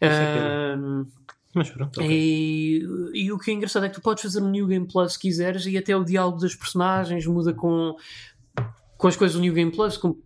É 0.00 0.76
uh, 0.76 1.06
mas 1.54 1.70
pronto. 1.70 2.00
Okay. 2.00 2.10
E, 2.10 2.82
e, 3.14 3.32
o 3.32 3.38
que 3.38 3.50
é 3.50 3.54
engraçado 3.54 3.86
é 3.86 3.88
que 3.88 3.94
tu 3.94 4.00
podes 4.00 4.22
fazer 4.22 4.42
um 4.42 4.50
New 4.50 4.66
Game 4.66 4.86
Plus 4.86 5.14
se 5.14 5.18
quiseres 5.18 5.66
e 5.66 5.78
até 5.78 5.96
o 5.96 6.04
diálogo 6.04 6.38
das 6.38 6.54
personagens 6.54 7.26
muda 7.26 7.54
com, 7.54 7.94
com 8.98 9.08
as 9.08 9.16
coisas 9.16 9.36
do 9.36 9.40
New 9.40 9.54
Game 9.54 9.70
Plus, 9.70 9.96
como, 9.96 10.18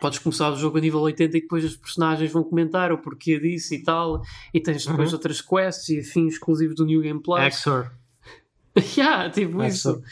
podes 0.00 0.18
começar 0.18 0.50
o 0.50 0.56
jogo 0.56 0.78
a 0.78 0.80
nível 0.80 1.00
80 1.00 1.36
e 1.36 1.40
depois 1.40 1.64
os 1.64 1.76
personagens 1.76 2.30
vão 2.30 2.44
comentar 2.44 2.92
o 2.92 2.98
porquê 2.98 3.38
disso 3.38 3.74
e 3.74 3.82
tal, 3.82 4.22
e 4.52 4.60
tens 4.60 4.84
depois 4.84 5.08
uhum. 5.08 5.14
outras 5.16 5.40
quests 5.40 5.88
e 5.88 6.00
afins 6.00 6.34
exclusivos 6.34 6.76
do 6.76 6.84
New 6.84 7.00
Game 7.00 7.22
Plus. 7.22 7.40
Exor. 7.40 7.90
yeah, 8.96 9.30
tipo 9.30 9.62
Exor. 9.62 9.66
isso. 9.66 10.02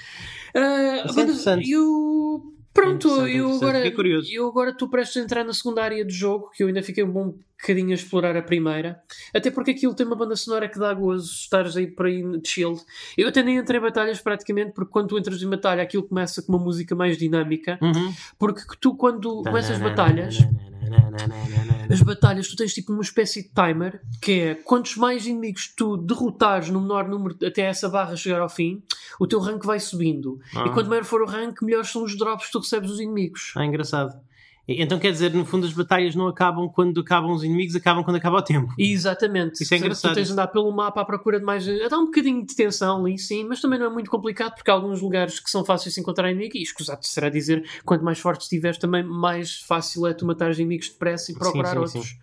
Uh, 0.57 1.61
e 1.61 1.77
o 1.77 2.56
Pronto, 2.77 3.27
eu 3.27 3.53
agora, 3.55 3.83
eu 4.31 4.47
agora 4.47 4.71
estou 4.71 4.89
prestes 4.89 5.17
a 5.17 5.25
entrar 5.25 5.45
na 5.45 5.53
segunda 5.53 5.83
área 5.83 6.05
do 6.05 6.13
jogo, 6.13 6.51
que 6.51 6.63
eu 6.63 6.69
ainda 6.69 6.83
fiquei 6.83 7.03
um 7.03 7.11
bom 7.11 7.35
bocadinho 7.59 7.91
a 7.91 7.95
explorar 7.95 8.37
a 8.37 8.43
primeira, 8.43 9.01
até 9.35 9.51
porque 9.51 9.71
aquilo 9.71 9.95
tem 9.95 10.07
uma 10.07 10.15
banda 10.15 10.37
sonora 10.37 10.69
que 10.69 10.79
dá 10.79 10.93
gozo 10.93 11.33
estares 11.33 11.77
aí 11.77 11.87
para 11.87 12.09
aí 12.09 12.23
de 12.39 12.49
shield. 12.49 12.81
Eu 13.17 13.29
até 13.29 13.43
nem 13.43 13.57
entrei 13.57 13.81
em 13.81 13.83
batalhas 13.83 14.21
praticamente, 14.21 14.73
porque 14.73 14.93
quando 14.93 15.09
tu 15.09 15.19
entras 15.19 15.43
em 15.43 15.49
batalha 15.49 15.83
aquilo 15.83 16.03
começa 16.03 16.43
com 16.43 16.53
uma 16.53 16.63
música 16.63 16.95
mais 16.95 17.17
dinâmica, 17.17 17.79
uhum. 17.81 18.13
porque 18.39 18.61
tu 18.79 18.95
quando 18.95 19.43
começas 19.43 19.79
batalhas 19.79 20.39
as 21.91 22.03
batalhas, 22.03 22.49
tu 22.49 22.57
tens 22.57 22.75
tipo 22.75 22.93
uma 22.93 23.03
espécie 23.03 23.43
de 23.43 23.51
timer 23.51 24.01
que 24.21 24.41
é 24.41 24.55
quantos 24.55 24.97
mais 24.97 25.27
inimigos 25.27 25.73
tu 25.77 25.97
derrotares 25.97 26.69
no 26.71 26.81
menor 26.81 27.09
número 27.09 27.37
até 27.45 27.63
essa 27.63 27.89
barra 27.89 28.17
chegar 28.17 28.41
ao 28.41 28.49
fim, 28.49 28.83
o 29.21 29.27
teu 29.27 29.39
rank 29.39 29.65
vai 29.65 29.81
subindo. 29.81 30.41
Ah. 30.55 30.65
E 30.67 30.71
quanto 30.71 30.89
maior 30.89 31.05
for 31.05 31.23
o 31.23 31.27
rank, 31.27 31.63
melhores 31.63 31.91
são 31.91 32.03
os 32.03 32.17
drops 32.17 32.47
que 32.47 32.53
tu 32.53 32.59
recebes 32.59 32.91
dos 32.91 33.01
inimigos. 33.01 33.53
Ah, 33.57 33.65
engraçado. 33.65 34.19
Então 34.69 34.99
quer 34.99 35.13
dizer, 35.13 35.33
no 35.33 35.45
fundo, 35.45 35.65
as 35.67 35.73
batalhas 35.73 36.15
não 36.15 36.27
acabam 36.27 36.69
quando 36.69 37.01
acabam 37.01 37.33
os 37.33 37.45
inimigos, 37.45 37.77
acabam 37.77 38.03
quando 38.03 38.17
acaba 38.17 38.39
o 38.39 38.43
tempo. 38.43 38.75
Exatamente. 38.77 39.63
Isso 39.63 39.73
é 39.75 39.77
engraçado. 39.77 40.13
Tu 40.13 40.15
tens 40.17 40.27
de 40.27 40.33
andar 40.33 40.49
pelo 40.49 40.71
mapa 40.73 41.01
à 41.01 41.05
procura 41.05 41.39
de 41.39 41.45
mais. 41.45 41.65
Dá 41.89 41.99
um 41.99 42.07
bocadinho 42.07 42.45
de 42.45 42.55
tensão 42.55 43.05
ali, 43.05 43.17
sim, 43.19 43.45
mas 43.45 43.61
também 43.61 43.79
não 43.79 43.87
é 43.87 43.91
muito 43.91 44.11
complicado 44.11 44.55
porque 44.55 44.71
há 44.71 44.75
alguns 44.75 45.01
lugares 45.01 45.39
que 45.39 45.51
são 45.51 45.65
fáceis 45.65 45.95
de 45.95 46.01
encontrar 46.01 46.31
inimigo 46.31 46.57
e 46.57 46.63
escusado 46.63 47.07
será 47.07 47.29
dizer, 47.29 47.65
quanto 47.85 48.05
mais 48.05 48.19
forte 48.19 48.43
estiveres, 48.43 48.79
também 48.79 49.05
mais 49.05 49.61
fácil 49.61 50.07
é 50.07 50.13
tu 50.13 50.27
matar 50.27 50.51
os 50.51 50.59
inimigos 50.59 50.89
depressa 50.89 51.31
e 51.31 51.35
procurar 51.35 51.69
sim, 51.69 51.75
sim, 51.75 51.81
outros. 51.99 52.05
Sim. 52.11 52.17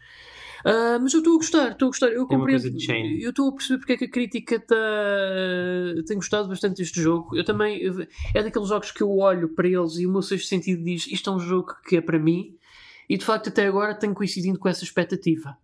Uh, 0.66 0.98
mas 1.02 1.14
eu 1.14 1.20
estou 1.20 1.34
a 1.34 1.38
gostar, 1.38 1.72
estou 1.72 1.88
a 1.88 1.90
gostar. 1.90 2.08
Eu 2.08 2.26
compreendo. 2.26 2.68
Eu 3.20 3.30
estou 3.32 3.50
a 3.50 3.52
perceber 3.52 3.80
porque 3.80 3.94
é 3.94 3.98
que 3.98 4.06
a 4.06 4.10
crítica 4.10 4.60
tá, 4.60 4.76
tem 6.08 6.16
gostado 6.16 6.48
bastante 6.48 6.78
deste 6.78 7.02
jogo. 7.02 7.36
Eu 7.36 7.44
também. 7.44 7.82
É 8.34 8.42
daqueles 8.42 8.70
jogos 8.70 8.92
que 8.92 9.04
eu 9.04 9.18
olho 9.18 9.50
para 9.50 9.68
eles 9.68 9.98
e 9.98 10.08
o 10.08 10.12
meu 10.12 10.22
sexto 10.22 10.48
sentido 10.48 10.84
diz: 10.84 11.06
isto 11.08 11.30
é 11.30 11.34
um 11.34 11.40
jogo 11.40 11.74
que 11.88 11.98
é 11.98 12.02
para 12.02 12.18
mim. 12.18 12.56
E 13.10 13.18
de 13.18 13.26
facto, 13.26 13.50
até 13.50 13.68
agora 13.68 13.94
tenho 13.94 14.14
coincidido 14.14 14.58
com 14.58 14.70
essa 14.70 14.86
expectativa. 14.86 15.58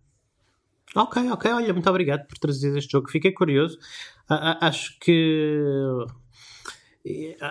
Ok, 0.94 1.30
ok. 1.30 1.50
Olha, 1.50 1.72
muito 1.72 1.88
obrigado 1.88 2.26
por 2.26 2.36
trazer 2.36 2.76
este 2.76 2.92
jogo. 2.92 3.10
Fiquei 3.10 3.32
curioso. 3.32 3.78
acho 4.28 4.98
que 5.00 5.58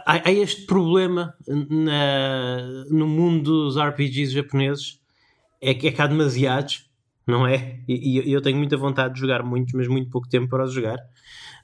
há, 0.06 0.32
este 0.32 0.68
problema 0.68 1.34
na, 1.48 2.86
no 2.91 3.08
mundo 3.08 3.65
dos 3.65 3.77
RPGs 3.77 4.34
japoneses. 4.34 5.00
É 5.62 5.74
que, 5.74 5.88
é 5.88 5.91
que 5.91 6.01
há 6.01 6.08
demasiados 6.08 6.88
não 7.30 7.46
é? 7.46 7.80
E, 7.88 8.20
e, 8.20 8.34
eu 8.34 8.42
tenho 8.42 8.58
muita 8.58 8.76
vontade 8.76 9.14
de 9.14 9.20
jogar 9.20 9.44
muitos, 9.44 9.74
mas 9.74 9.88
muito 9.88 10.10
pouco 10.10 10.28
tempo 10.28 10.50
para 10.50 10.64
os 10.64 10.74
jogar, 10.74 10.98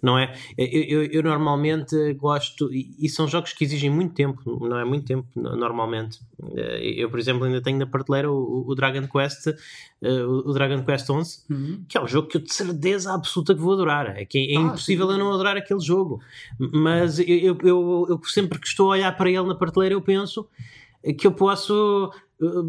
não 0.01 0.17
é? 0.17 0.33
Eu, 0.57 0.67
eu, 0.67 1.03
eu, 1.05 1.23
normalmente 1.23 2.13
gosto, 2.13 2.69
e 2.71 3.09
são 3.09 3.27
jogos 3.27 3.53
que 3.53 3.63
exigem 3.63 3.89
muito 3.89 4.13
tempo, 4.13 4.59
não 4.67 4.77
é? 4.77 4.85
Muito 4.85 5.05
tempo, 5.05 5.27
normalmente. 5.35 6.19
Eh, 6.55 6.93
eu, 6.97 7.09
por 7.09 7.19
exemplo, 7.19 7.45
ainda 7.45 7.61
tenho 7.61 7.79
na 7.79 7.87
prateleira 7.87 8.31
o, 8.31 8.65
o 8.67 8.75
Dragon 8.75 9.07
Quest, 9.07 9.47
eh, 9.47 10.23
o 10.23 10.53
Dragon 10.53 10.83
Quest 10.83 11.09
11, 11.09 11.43
uhum. 11.49 11.85
que 11.87 11.97
é 11.97 12.01
um 12.01 12.07
jogo 12.07 12.27
que 12.27 12.37
eu 12.37 12.41
de 12.41 12.53
certeza 12.53 13.13
absoluta 13.13 13.55
que 13.55 13.61
vou 13.61 13.73
adorar. 13.73 14.15
É 14.17 14.25
que 14.25 14.53
é, 14.53 14.57
ah, 14.57 14.61
impossível 14.61 15.07
sim. 15.07 15.13
eu 15.13 15.17
não 15.17 15.33
adorar 15.33 15.57
aquele 15.57 15.79
jogo, 15.79 16.21
mas 16.59 17.17
eu, 17.19 17.57
eu, 17.63 18.05
eu 18.09 18.21
sempre 18.25 18.59
que 18.59 18.67
estou 18.67 18.87
a 18.87 18.91
olhar 18.91 19.17
para 19.17 19.29
ele 19.29 19.47
na 19.47 19.55
prateleira, 19.55 19.95
eu 19.95 20.01
penso 20.01 20.47
que 21.13 21.27
eu 21.27 21.31
posso 21.31 22.11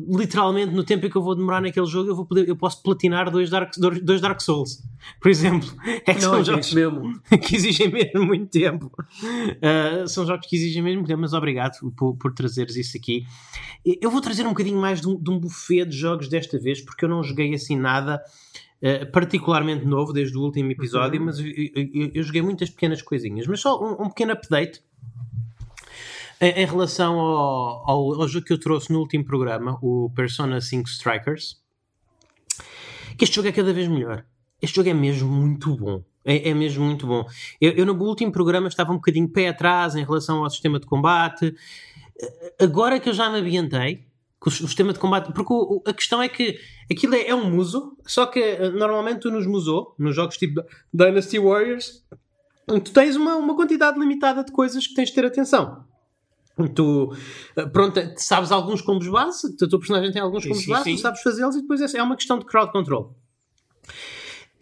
literalmente 0.08 0.72
no 0.72 0.84
tempo 0.84 1.06
em 1.06 1.10
que 1.10 1.16
eu 1.16 1.22
vou 1.22 1.34
demorar 1.34 1.60
naquele 1.60 1.86
jogo 1.86 2.08
eu, 2.10 2.14
vou 2.14 2.24
poder, 2.24 2.48
eu 2.48 2.54
posso 2.56 2.82
platinar 2.82 3.30
dois 3.30 3.50
Dark, 3.50 3.72
dois 4.02 4.20
Dark 4.20 4.40
Souls 4.40 4.82
por 5.20 5.28
exemplo. 5.30 5.68
É 6.06 6.14
que 6.14 6.22
Não, 6.22 6.34
são 6.34 6.44
jogos 6.44 6.72
mesmo. 6.72 7.20
que 7.42 7.56
exigem 7.56 7.90
mesmo 7.90 8.24
muito 8.24 8.48
tempo. 8.50 8.90
Uh, 9.24 10.06
são 10.08 10.24
jogos 10.26 10.46
que 10.46 10.54
exigem 10.56 10.82
mesmo 10.82 10.98
muito 10.98 11.08
tempo 11.08 11.20
mas 11.20 11.32
obrigado 11.32 11.78
por, 11.96 12.16
por 12.16 12.32
trazeres 12.32 12.76
isso 12.76 12.96
aqui. 12.96 13.24
Eu 14.00 14.10
vou 14.10 14.20
trazer 14.20 14.44
um 14.44 14.50
bocadinho 14.50 14.78
mais 14.80 15.00
de 15.00 15.08
um, 15.08 15.16
de 15.20 15.30
um 15.30 15.38
buffet 15.38 15.84
de 15.86 15.96
jogos 15.96 16.28
desta 16.28 16.58
vez 16.58 16.80
porque 16.80 17.04
eu 17.04 17.08
não 17.08 17.22
joguei 17.22 17.54
assim 17.54 17.76
nada 17.76 18.20
uh, 18.82 19.10
particularmente 19.12 19.84
novo 19.84 20.12
desde 20.12 20.36
o 20.36 20.42
último 20.42 20.70
episódio 20.70 21.18
Uhum. 21.20 21.26
mas 21.26 21.38
eu, 21.38 21.46
eu- 21.46 22.10
eu 22.14 22.22
joguei 22.22 22.42
muitas 22.42 22.70
pequenas 22.70 23.02
coisinhas. 23.02 23.46
Mas 23.46 23.60
só 23.60 23.80
um, 23.82 24.04
um 24.04 24.08
pequeno 24.08 24.32
update 24.32 24.80
em, 26.40 26.50
em 26.62 26.66
relação 26.66 27.18
ao, 27.18 27.90
ao, 27.90 28.22
ao 28.22 28.28
jogo 28.28 28.46
que 28.46 28.52
eu 28.52 28.58
trouxe 28.60 28.92
no 28.92 29.00
último 29.00 29.24
programa, 29.24 29.78
o 29.82 30.10
Persona 30.14 30.60
5 30.60 30.88
Strikers, 30.88 31.56
que 33.16 33.24
este 33.24 33.36
jogo 33.36 33.48
é 33.48 33.52
cada 33.52 33.72
vez 33.72 33.88
melhor. 33.88 34.24
Este 34.60 34.76
jogo 34.76 34.88
é 34.88 34.94
mesmo 34.94 35.28
muito 35.30 35.76
bom. 35.76 36.02
É, 36.24 36.50
é 36.50 36.54
mesmo 36.54 36.84
muito 36.84 37.06
bom. 37.06 37.24
Eu, 37.60 37.72
eu 37.72 37.86
no 37.86 37.94
último 38.02 38.32
programa 38.32 38.68
estava 38.68 38.92
um 38.92 38.96
bocadinho 38.96 39.28
pé 39.28 39.48
atrás 39.48 39.94
em 39.94 40.04
relação 40.04 40.42
ao 40.42 40.50
sistema 40.50 40.80
de 40.80 40.86
combate. 40.86 41.54
Agora 42.58 42.98
que 42.98 43.08
eu 43.08 43.12
já 43.14 43.30
me 43.30 43.38
ambientei 43.38 44.04
o 44.44 44.50
sistema 44.50 44.92
de 44.92 44.98
combate, 45.00 45.32
porque 45.32 45.52
o- 45.52 45.82
a 45.86 45.92
questão 45.92 46.22
é 46.22 46.28
que 46.28 46.56
aquilo 46.90 47.14
é, 47.16 47.26
é 47.28 47.34
um 47.34 47.50
muso, 47.50 47.96
só 48.06 48.26
que 48.26 48.38
eh, 48.38 48.70
normalmente 48.70 49.20
tu 49.20 49.30
nos 49.30 49.44
musou, 49.46 49.92
nos 49.98 50.14
jogos 50.14 50.36
tipo 50.36 50.62
Dynasty 50.94 51.38
Warriors, 51.38 52.04
tu 52.68 52.92
tens 52.92 53.16
uma, 53.16 53.34
uma 53.36 53.56
quantidade 53.56 53.98
limitada 53.98 54.44
de 54.44 54.52
coisas 54.52 54.86
que 54.86 54.94
tens 54.94 55.08
de 55.08 55.14
ter 55.16 55.24
atenção. 55.24 55.84
Tu, 56.74 57.12
eh, 57.56 57.66
pronto, 57.66 58.00
sabes 58.16 58.50
alguns 58.50 58.80
combos 58.80 59.06
base, 59.08 59.46
o 59.46 59.56
teu 59.68 59.78
personagem 59.78 60.10
tem 60.10 60.22
alguns 60.22 60.44
combos 60.44 60.62
sim, 60.64 60.70
base, 60.70 60.84
sim. 60.84 60.94
tu 60.96 61.00
sabes 61.02 61.20
fazê-los 61.22 61.54
e 61.56 61.60
depois 61.60 61.80
é 61.94 61.98
é 61.98 62.02
uma 62.02 62.16
questão 62.16 62.38
de 62.38 62.46
crowd 62.46 62.72
control. 62.72 63.14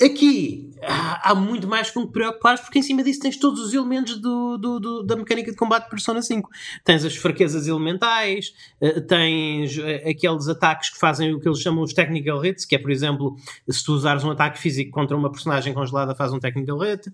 Aqui 0.02 0.72
há 0.82 1.36
muito 1.36 1.68
mais 1.68 1.88
com 1.88 2.04
que 2.04 2.12
preocupares, 2.12 2.60
porque 2.60 2.80
em 2.80 2.82
cima 2.82 3.04
disso 3.04 3.20
tens 3.20 3.36
todos 3.38 3.60
os 3.60 3.72
elementos 3.72 4.18
do, 4.20 4.58
do- 4.58 4.80
do- 4.80 5.02
da 5.04 5.14
mecânica 5.14 5.52
de 5.52 5.56
combate 5.56 5.84
de 5.84 5.90
Persona 5.90 6.20
5. 6.20 6.50
Tens 6.84 7.04
as 7.04 7.14
fraquezas 7.14 7.68
elementais, 7.68 8.52
eh, 8.80 9.00
tens 9.00 9.78
eh, 9.78 10.02
aqueles 10.10 10.48
ataques 10.48 10.90
que 10.90 10.98
fazem 10.98 11.32
o 11.32 11.38
que 11.38 11.46
eles 11.48 11.60
chamam 11.60 11.84
os 11.84 11.92
technical 11.94 12.44
hits, 12.44 12.64
que 12.64 12.74
é, 12.74 12.78
por 12.78 12.90
exemplo, 12.90 13.36
se 13.70 13.84
tu 13.84 13.92
usares 13.92 14.24
um 14.24 14.32
ataque 14.32 14.58
físico 14.58 14.90
contra 14.90 15.16
uma 15.16 15.30
personagem 15.30 15.72
congelada, 15.72 16.12
faz 16.12 16.32
um 16.32 16.40
technical 16.40 16.76
hit. 16.78 17.12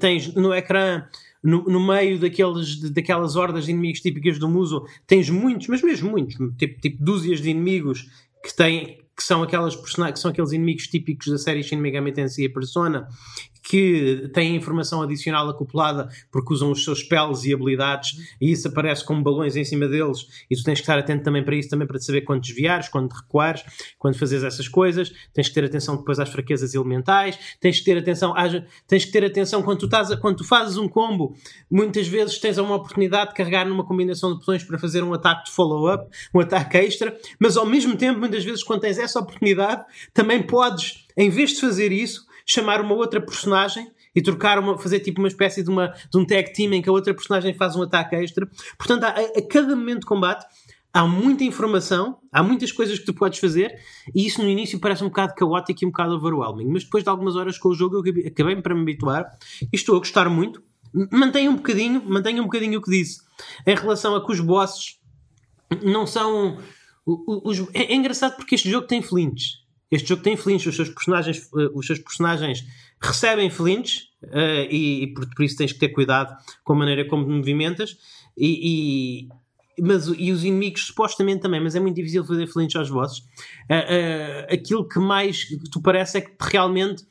Tens 0.00 0.34
no 0.34 0.52
ecrã. 0.52 1.04
No, 1.42 1.62
no 1.64 1.80
meio 1.86 2.18
daqueles, 2.18 2.90
daquelas 2.90 3.36
hordas 3.36 3.66
de 3.66 3.70
inimigos 3.70 4.00
típicas 4.00 4.38
do 4.38 4.48
Muso, 4.48 4.84
tens 5.06 5.30
muitos, 5.30 5.68
mas 5.68 5.82
mesmo 5.82 6.10
muitos, 6.10 6.34
tipo, 6.56 6.80
tipo 6.80 7.04
dúzias 7.04 7.40
de 7.40 7.50
inimigos 7.50 8.10
que 8.42 8.54
têm 8.54 8.98
que 9.18 9.24
são 9.24 9.42
aquelas 9.42 9.74
que 9.74 10.18
são 10.20 10.30
aqueles 10.30 10.52
inimigos 10.52 10.86
típicos 10.86 11.26
da 11.26 11.36
série 11.38 11.60
Shin 11.64 11.76
Megami 11.76 12.12
Tensei 12.12 12.44
e 12.44 12.48
Persona 12.48 13.08
que 13.60 14.30
têm 14.32 14.56
informação 14.56 15.02
adicional 15.02 15.46
acoplada 15.50 16.08
porque 16.30 16.54
usam 16.54 16.70
os 16.70 16.84
seus 16.84 17.00
spells 17.00 17.46
e 17.46 17.52
habilidades 17.52 18.12
e 18.40 18.50
isso 18.52 18.68
aparece 18.68 19.04
como 19.04 19.22
balões 19.22 19.56
em 19.56 19.64
cima 19.64 19.86
deles 19.88 20.20
e 20.48 20.56
tu 20.56 20.62
tens 20.62 20.76
que 20.76 20.82
estar 20.82 20.98
atento 20.98 21.24
também 21.24 21.44
para 21.44 21.56
isso 21.56 21.68
também 21.68 21.86
para 21.86 21.98
saber 21.98 22.22
quando 22.22 22.40
desviares, 22.40 22.88
quando 22.88 23.12
recuares 23.12 23.62
quando 23.98 24.16
fazes 24.16 24.42
essas 24.44 24.68
coisas, 24.68 25.12
tens 25.34 25.48
que 25.48 25.54
ter 25.54 25.64
atenção 25.64 25.96
depois 25.96 26.18
às 26.20 26.28
fraquezas 26.28 26.72
elementais, 26.72 27.38
tens 27.60 27.78
que 27.80 27.84
ter 27.84 27.98
atenção 27.98 28.32
às- 28.36 28.62
tens 28.86 29.04
que 29.04 29.10
ter 29.10 29.24
atenção 29.24 29.62
quando 29.62 29.80
tu, 29.80 29.84
estás 29.86 30.14
quando 30.14 30.36
tu 30.36 30.44
fazes 30.44 30.76
um 30.76 30.88
combo, 30.88 31.34
muitas 31.70 32.06
vezes 32.06 32.38
tens 32.38 32.56
uma 32.58 32.76
oportunidade 32.76 33.30
de 33.30 33.36
carregar 33.36 33.66
numa 33.66 33.84
combinação 33.84 34.32
de 34.32 34.38
botões 34.38 34.62
para 34.62 34.78
fazer 34.78 35.02
um 35.02 35.12
ataque 35.12 35.46
de 35.46 35.50
follow-up, 35.50 36.08
um 36.32 36.40
ataque 36.40 36.78
extra, 36.78 37.14
mas 37.40 37.56
ao 37.56 37.66
mesmo 37.66 37.96
tempo, 37.96 38.18
muitas 38.20 38.44
vezes, 38.44 38.62
quando 38.62 38.80
tens 38.80 38.98
essa 39.08 39.20
oportunidade, 39.20 39.84
também 40.12 40.42
podes, 40.42 41.06
em 41.16 41.30
vez 41.30 41.50
de 41.50 41.60
fazer 41.60 41.90
isso, 41.92 42.26
chamar 42.46 42.80
uma 42.80 42.94
outra 42.94 43.20
personagem 43.20 43.90
e 44.14 44.22
trocar 44.22 44.58
uma, 44.58 44.76
fazer 44.78 45.00
tipo 45.00 45.20
uma 45.20 45.28
espécie 45.28 45.62
de, 45.62 45.70
uma, 45.70 45.88
de 46.10 46.18
um 46.18 46.24
tag 46.24 46.52
team 46.52 46.72
em 46.72 46.82
que 46.82 46.88
a 46.88 46.92
outra 46.92 47.14
personagem 47.14 47.54
faz 47.54 47.76
um 47.76 47.82
ataque 47.82 48.16
extra. 48.16 48.48
Portanto, 48.76 49.04
a, 49.04 49.10
a 49.10 49.42
cada 49.48 49.76
momento 49.76 50.00
de 50.00 50.06
combate 50.06 50.44
há 50.92 51.06
muita 51.06 51.44
informação, 51.44 52.18
há 52.32 52.42
muitas 52.42 52.72
coisas 52.72 52.98
que 52.98 53.04
tu 53.04 53.14
podes 53.14 53.38
fazer 53.38 53.78
e 54.14 54.26
isso 54.26 54.42
no 54.42 54.48
início 54.48 54.80
parece 54.80 55.04
um 55.04 55.08
bocado 55.08 55.34
caótico 55.34 55.84
e 55.84 55.86
um 55.86 55.90
bocado 55.90 56.14
overwhelming, 56.16 56.66
mas 56.66 56.84
depois 56.84 57.04
de 57.04 57.10
algumas 57.10 57.36
horas 57.36 57.58
com 57.58 57.68
o 57.68 57.74
jogo 57.74 57.96
eu 57.96 58.26
acabei- 58.26 58.56
para 58.56 58.74
me 58.74 58.80
habituar 58.80 59.30
e 59.62 59.76
estou 59.76 59.94
a 59.94 59.98
gostar 59.98 60.28
muito. 60.28 60.62
Mantenha 61.12 61.50
um 61.50 61.56
bocadinho, 61.56 62.02
mantenha 62.04 62.40
um 62.40 62.46
bocadinho 62.46 62.78
o 62.78 62.82
que 62.82 62.90
disse 62.90 63.20
em 63.66 63.74
relação 63.76 64.16
a 64.16 64.24
que 64.24 64.32
os 64.32 64.40
bosses 64.40 64.98
não 65.82 66.06
são. 66.06 66.56
O- 67.12 67.48
o- 67.48 67.50
os- 67.50 67.60
é, 67.74 67.92
é 67.92 67.94
engraçado 67.94 68.36
porque 68.36 68.54
este 68.54 68.68
jogo 68.70 68.86
tem 68.86 69.00
flinch. 69.02 69.58
Este 69.90 70.08
jogo 70.08 70.22
tem 70.22 70.36
flinch. 70.36 70.68
Os 70.68 70.76
seus 70.76 70.88
personagens, 70.90 71.48
eh, 71.56 71.70
os 71.74 71.86
seus 71.86 71.98
personagens 71.98 72.64
recebem 73.00 73.48
flinch 73.50 74.08
eh, 74.32 74.68
e, 74.70 75.02
e 75.04 75.14
por, 75.14 75.26
por 75.34 75.44
isso 75.44 75.56
tens 75.56 75.72
que 75.72 75.78
ter 75.78 75.88
cuidado 75.88 76.36
com 76.64 76.72
a 76.74 76.76
maneira 76.76 77.04
como 77.06 77.24
te 77.24 77.30
movimentas. 77.30 77.96
E, 78.36 79.26
e- 79.26 79.28
mas, 79.80 80.08
o- 80.08 80.14
e 80.14 80.32
os 80.32 80.44
inimigos 80.44 80.86
supostamente 80.88 81.40
também, 81.40 81.60
mas 81.62 81.74
é 81.74 81.80
muito 81.80 81.94
difícil 81.96 82.24
fazer 82.24 82.46
flinch 82.48 82.76
aos 82.76 82.90
bosses. 82.90 83.22
Eh, 83.68 84.46
eh, 84.48 84.54
aquilo 84.54 84.86
que 84.86 84.98
mais 84.98 85.46
tu 85.72 85.80
parece 85.80 86.18
é 86.18 86.20
que 86.20 86.32
realmente. 86.40 87.04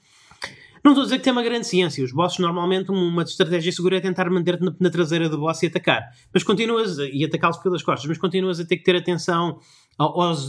Não 0.83 0.91
estou 0.91 1.01
a 1.01 1.05
dizer 1.05 1.17
que 1.17 1.23
tem 1.23 1.33
uma 1.33 1.43
grande 1.43 1.65
ciência. 1.67 2.03
Os 2.03 2.13
bosses, 2.13 2.37
normalmente, 2.39 2.91
uma 2.91 3.23
estratégia 3.23 3.71
segura 3.73 3.97
é 3.97 3.99
tentar 3.99 4.29
manter-te 4.29 4.63
na, 4.63 4.73
na 4.79 4.89
traseira 4.89 5.27
do 5.27 5.37
boss 5.37 5.61
e 5.63 5.67
atacar. 5.67 6.03
Mas 6.33 6.43
continuas, 6.43 6.97
e 6.99 7.25
atacá-los 7.25 7.57
pelas 7.57 7.81
costas, 7.83 8.07
mas 8.07 8.17
continuas 8.17 8.59
a 8.59 8.65
ter 8.65 8.77
que 8.77 8.83
ter 8.83 8.95
atenção 8.95 9.59
aos, 9.97 10.47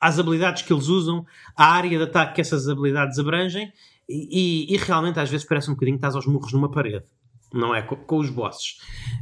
às 0.00 0.18
habilidades 0.18 0.62
que 0.62 0.72
eles 0.72 0.88
usam, 0.88 1.24
à 1.56 1.72
área 1.72 1.90
de 1.98 2.02
ataque 2.04 2.34
que 2.36 2.40
essas 2.40 2.68
habilidades 2.68 3.18
abrangem, 3.18 3.72
e, 4.08 4.72
e- 4.74 4.76
realmente 4.76 5.20
às 5.20 5.30
vezes 5.30 5.46
parece 5.46 5.70
um 5.70 5.74
bocadinho 5.74 5.96
que 5.96 6.00
estás 6.00 6.16
aos 6.16 6.26
murros 6.26 6.52
numa 6.52 6.70
parede. 6.70 7.04
Não 7.52 7.74
é? 7.74 7.82
Com, 7.82 7.96
com 7.96 8.18
os 8.18 8.30
bosses. 8.30 8.78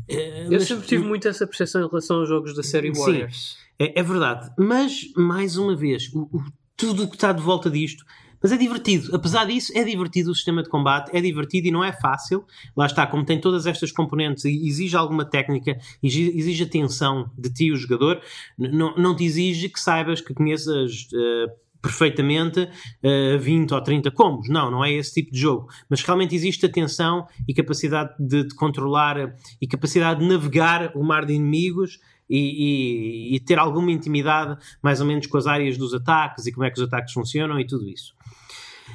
Eh, 0.08 0.46
Eu 0.46 0.52
mas- 0.52 0.66
sempre 0.68 0.86
tive 0.86 1.04
muito 1.04 1.26
essa 1.28 1.46
percepção 1.46 1.82
em 1.82 1.88
relação 1.88 2.18
aos 2.20 2.28
jogos 2.28 2.54
da 2.54 2.62
série 2.62 2.94
Sim. 2.94 3.00
Warriors. 3.00 3.56
É, 3.78 4.00
é 4.00 4.02
verdade. 4.02 4.50
Mas, 4.58 5.12
mais 5.16 5.56
uma 5.56 5.74
vez, 5.76 6.10
o, 6.14 6.22
o- 6.22 6.44
tudo 6.76 7.04
o 7.04 7.08
que 7.08 7.16
está 7.16 7.32
de 7.32 7.42
volta 7.42 7.68
disto. 7.70 8.04
Mas 8.42 8.52
é 8.52 8.56
divertido. 8.56 9.14
Apesar 9.14 9.44
disso, 9.46 9.72
é 9.76 9.82
divertido 9.84 10.30
o 10.30 10.34
sistema 10.34 10.62
de 10.62 10.68
combate. 10.68 11.10
É 11.16 11.20
divertido 11.20 11.68
e 11.68 11.70
não 11.70 11.82
é 11.84 11.92
fácil. 11.92 12.44
Lá 12.76 12.86
está, 12.86 13.06
como 13.06 13.24
tem 13.24 13.40
todas 13.40 13.66
estas 13.66 13.90
componentes 13.92 14.44
e 14.44 14.66
exige 14.68 14.96
alguma 14.96 15.24
técnica, 15.24 15.78
exige, 16.02 16.62
atenção 16.62 17.30
de 17.36 17.50
ti, 17.52 17.72
o 17.72 17.76
jogador. 17.76 18.20
Não, 18.58 18.94
não 18.96 19.16
te 19.16 19.24
exige 19.24 19.68
que 19.68 19.80
saibas, 19.80 20.20
que 20.20 20.32
conheças. 20.34 21.08
eh, 21.14 21.46
perfeitamente 21.80 22.68
eh, 23.02 23.36
20 23.38 23.72
ou 23.72 23.80
30 23.80 24.10
combos, 24.10 24.48
não, 24.48 24.68
não 24.68 24.84
é 24.84 24.92
esse 24.92 25.14
tipo 25.14 25.30
de 25.32 25.38
jogo, 25.38 25.68
mas 25.88 26.02
realmente 26.02 26.34
existe 26.34 26.66
atenção 26.66 27.24
e 27.46 27.54
capacidade 27.54 28.12
de, 28.18 28.42
de 28.48 28.54
controlar 28.56 29.16
eh, 29.16 29.32
e 29.60 29.66
capacidade 29.68 30.18
de 30.18 30.26
navegar 30.26 30.90
o 30.96 31.04
mar 31.04 31.24
de 31.24 31.34
inimigos 31.34 32.00
e, 32.28 33.30
e- 33.32 33.36
e 33.36 33.40
ter 33.40 33.60
alguma 33.60 33.92
intimidade 33.92 34.58
mais 34.82 35.00
ou 35.00 35.06
menos 35.06 35.28
com 35.28 35.38
as 35.38 35.46
áreas 35.46 35.78
dos 35.78 35.94
ataques 35.94 36.46
e 36.46 36.52
como 36.52 36.64
é 36.64 36.70
que 36.70 36.80
os 36.80 36.84
ataques 36.86 37.12
funcionam 37.14 37.58
e 37.60 37.64
tudo 37.66 37.88
isso. 37.88 38.12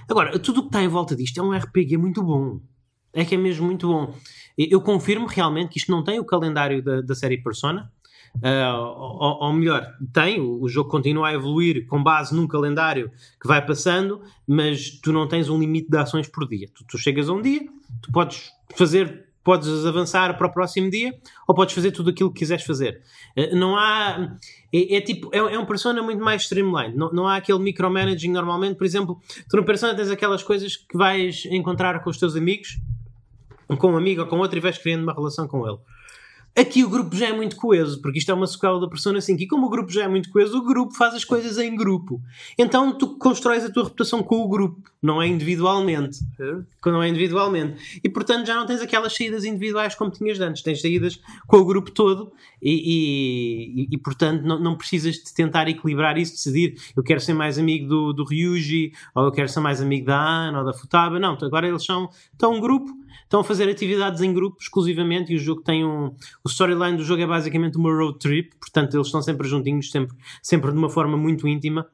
Agora, 0.10 0.38
tudo 0.39 0.60
o 0.60 0.63
que 0.63 0.69
está 0.69 0.83
em 0.83 0.88
volta 0.88 1.15
disto 1.15 1.39
é 1.39 1.43
um 1.43 1.51
RPG 1.51 1.98
muito 1.98 2.22
bom. 2.22 2.60
É 3.13 3.24
que 3.24 3.36
é 3.36 3.38
mesmo 3.38 3.65
muito 3.65 3.88
bom. 3.88 4.13
Eu 4.57 4.81
confirmo 4.81 5.27
realmente 5.27 5.69
que 5.69 5.77
isto 5.79 5.91
não 5.91 6.03
tem 6.03 6.19
o 6.19 6.25
calendário 6.25 6.83
da, 6.83 7.01
da 7.01 7.15
série 7.15 7.41
Persona. 7.41 7.91
Ah, 8.41 8.75
ou, 8.77 9.43
ou 9.43 9.53
melhor, 9.53 9.86
tem, 10.12 10.39
o, 10.39 10.62
o 10.62 10.67
jogo 10.67 10.89
continua 10.89 11.29
a 11.29 11.33
evoluir 11.33 11.86
com 11.86 12.01
base 12.01 12.36
num 12.36 12.48
calendário 12.48 13.12
que 13.39 13.48
vai 13.48 13.63
passando, 13.63 14.22
mas 14.48 14.89
tu 14.89 15.13
não 15.13 15.27
tens 15.27 15.50
um 15.50 15.60
limite 15.60 15.89
de 15.89 15.98
ações 15.98 16.27
por 16.27 16.48
dia. 16.48 16.67
Tu, 16.74 16.83
tu 16.86 16.98
chegas 16.98 17.29
a 17.29 17.33
um 17.33 17.41
dia, 17.41 17.62
tu 18.01 18.12
podes 18.12 18.50
fazer, 18.75 19.27
podes 19.43 19.85
avançar 19.85 20.38
para 20.38 20.47
o 20.47 20.51
próximo 20.51 20.89
dia, 20.89 21.13
ou 21.47 21.53
podes 21.53 21.75
fazer 21.75 21.91
tudo 21.91 22.09
aquilo 22.09 22.31
que 22.31 22.39
quiseres 22.39 22.63
fazer. 22.63 23.01
Ah, 23.38 23.55
não 23.55 23.75
há. 23.75 24.38
É, 24.71 24.95
é 24.95 25.01
tipo, 25.01 25.29
é, 25.33 25.38
é 25.38 25.59
um 25.59 25.65
persona 25.65 26.01
muito 26.01 26.23
mais 26.23 26.43
streamlined. 26.43 26.95
Não, 26.95 27.12
não 27.12 27.27
há 27.27 27.38
aquele 27.38 27.59
micromanaging 27.59 28.31
normalmente. 28.31 28.75
Por 28.75 28.85
exemplo, 28.85 29.19
tu 29.50 29.57
no 29.57 29.65
persona 29.65 29.93
tens 29.95 30.09
aquelas 30.09 30.43
coisas 30.43 30.75
que 30.75 30.97
vais 30.97 31.45
encontrar 31.45 32.01
com 32.03 32.09
os 32.09 32.17
teus 32.17 32.35
amigos, 32.35 32.79
com 33.77 33.91
um 33.91 33.97
amigo 33.97 34.21
ou 34.21 34.27
com 34.27 34.38
outro, 34.38 34.57
e 34.57 34.62
vais 34.62 34.77
criando 34.77 35.03
uma 35.03 35.13
relação 35.13 35.47
com 35.47 35.67
ele. 35.67 35.77
Aqui 36.55 36.83
o 36.83 36.89
grupo 36.89 37.15
já 37.15 37.29
é 37.29 37.33
muito 37.33 37.55
coeso, 37.55 38.00
porque 38.00 38.19
isto 38.19 38.29
é 38.29 38.33
uma 38.33 38.45
sequela 38.45 38.79
da 38.79 38.88
Persona 38.88 39.19
5. 39.19 39.41
E 39.41 39.47
como 39.47 39.65
o 39.65 39.69
grupo 39.69 39.91
já 39.91 40.03
é 40.03 40.07
muito 40.07 40.29
coeso, 40.29 40.55
o 40.59 40.63
grupo 40.63 40.93
faz 40.93 41.15
as 41.15 41.25
coisas 41.25 41.57
em 41.57 41.75
grupo. 41.75 42.21
Então 42.59 42.95
tu 42.95 43.17
constróis 43.17 43.65
a 43.65 43.71
tua 43.71 43.85
reputação 43.85 44.21
com 44.21 44.35
o 44.35 44.47
grupo, 44.47 44.92
não 45.03 45.22
é 45.22 45.27
individualmente. 45.27 46.19
Não 46.86 47.03
é 47.03 47.10
individualmente. 47.10 48.00
E 48.01 48.10
portanto 48.10 48.48
já 48.48 48.55
não 48.55 48.65
tens 48.65 48.81
aquelas 48.81 49.13
saídas 49.13 49.43
individuais 49.43 49.93
como 49.95 50.10
tinhas 50.10 50.39
antes. 50.39 50.63
Tens 50.63 50.81
saídas 50.81 51.19
com 51.45 51.57
o 51.57 51.65
grupo 51.65 51.91
todo 51.91 52.31
e, 52.62 53.83
e, 53.83 53.88
e, 53.91 53.98
portanto 53.98 54.43
não, 54.43 54.57
não 54.57 54.77
precisas 54.77 55.15
de 55.15 55.33
tentar 55.33 55.67
equilibrar 55.67 56.17
isso, 56.17 56.31
decidir 56.31 56.75
eu 56.95 57.03
quero 57.03 57.19
ser 57.19 57.33
mais 57.33 57.60
amigo 57.60 57.88
do, 57.88 58.13
do 58.13 58.24
Ryuji 58.24 58.93
ou 59.13 59.25
eu 59.25 59.31
quero 59.31 59.50
ser 59.50 59.60
mais 59.60 59.81
amigo 59.81 60.05
da 60.05 60.17
Ana 60.17 60.60
ou 60.60 60.65
da 60.65 60.74
Futaba. 60.74 61.19
Não, 61.19 61.38
agora 61.41 61.67
eles 61.67 61.83
são, 61.83 62.10
estão 62.33 62.53
um 62.53 62.62
grupo 62.62 62.89
estão 63.24 63.41
a 63.41 63.43
fazer 63.43 63.67
atividades 63.67 64.22
em 64.22 64.31
grupo 64.31 64.57
exclusivamente 64.62 65.33
e 65.33 65.36
o 65.36 65.39
jogo 65.39 65.62
tem 65.62 65.83
um. 65.83 66.15
O 66.43 66.48
storyline 66.50 66.95
do 66.95 67.03
jogo 67.03 67.22
é 67.22 67.27
basicamente 67.27 67.77
uma 67.77 67.91
road 67.91 68.19
trip, 68.19 68.55
portanto 68.60 68.95
eles 68.95 69.07
estão 69.07 69.22
sempre 69.22 69.48
juntinhos, 69.48 69.89
sempre, 69.89 70.15
sempre 70.41 70.72
de 70.72 70.77
uma 70.77 70.89
forma 70.89 71.17
muito 71.17 71.48
íntima. 71.48 71.88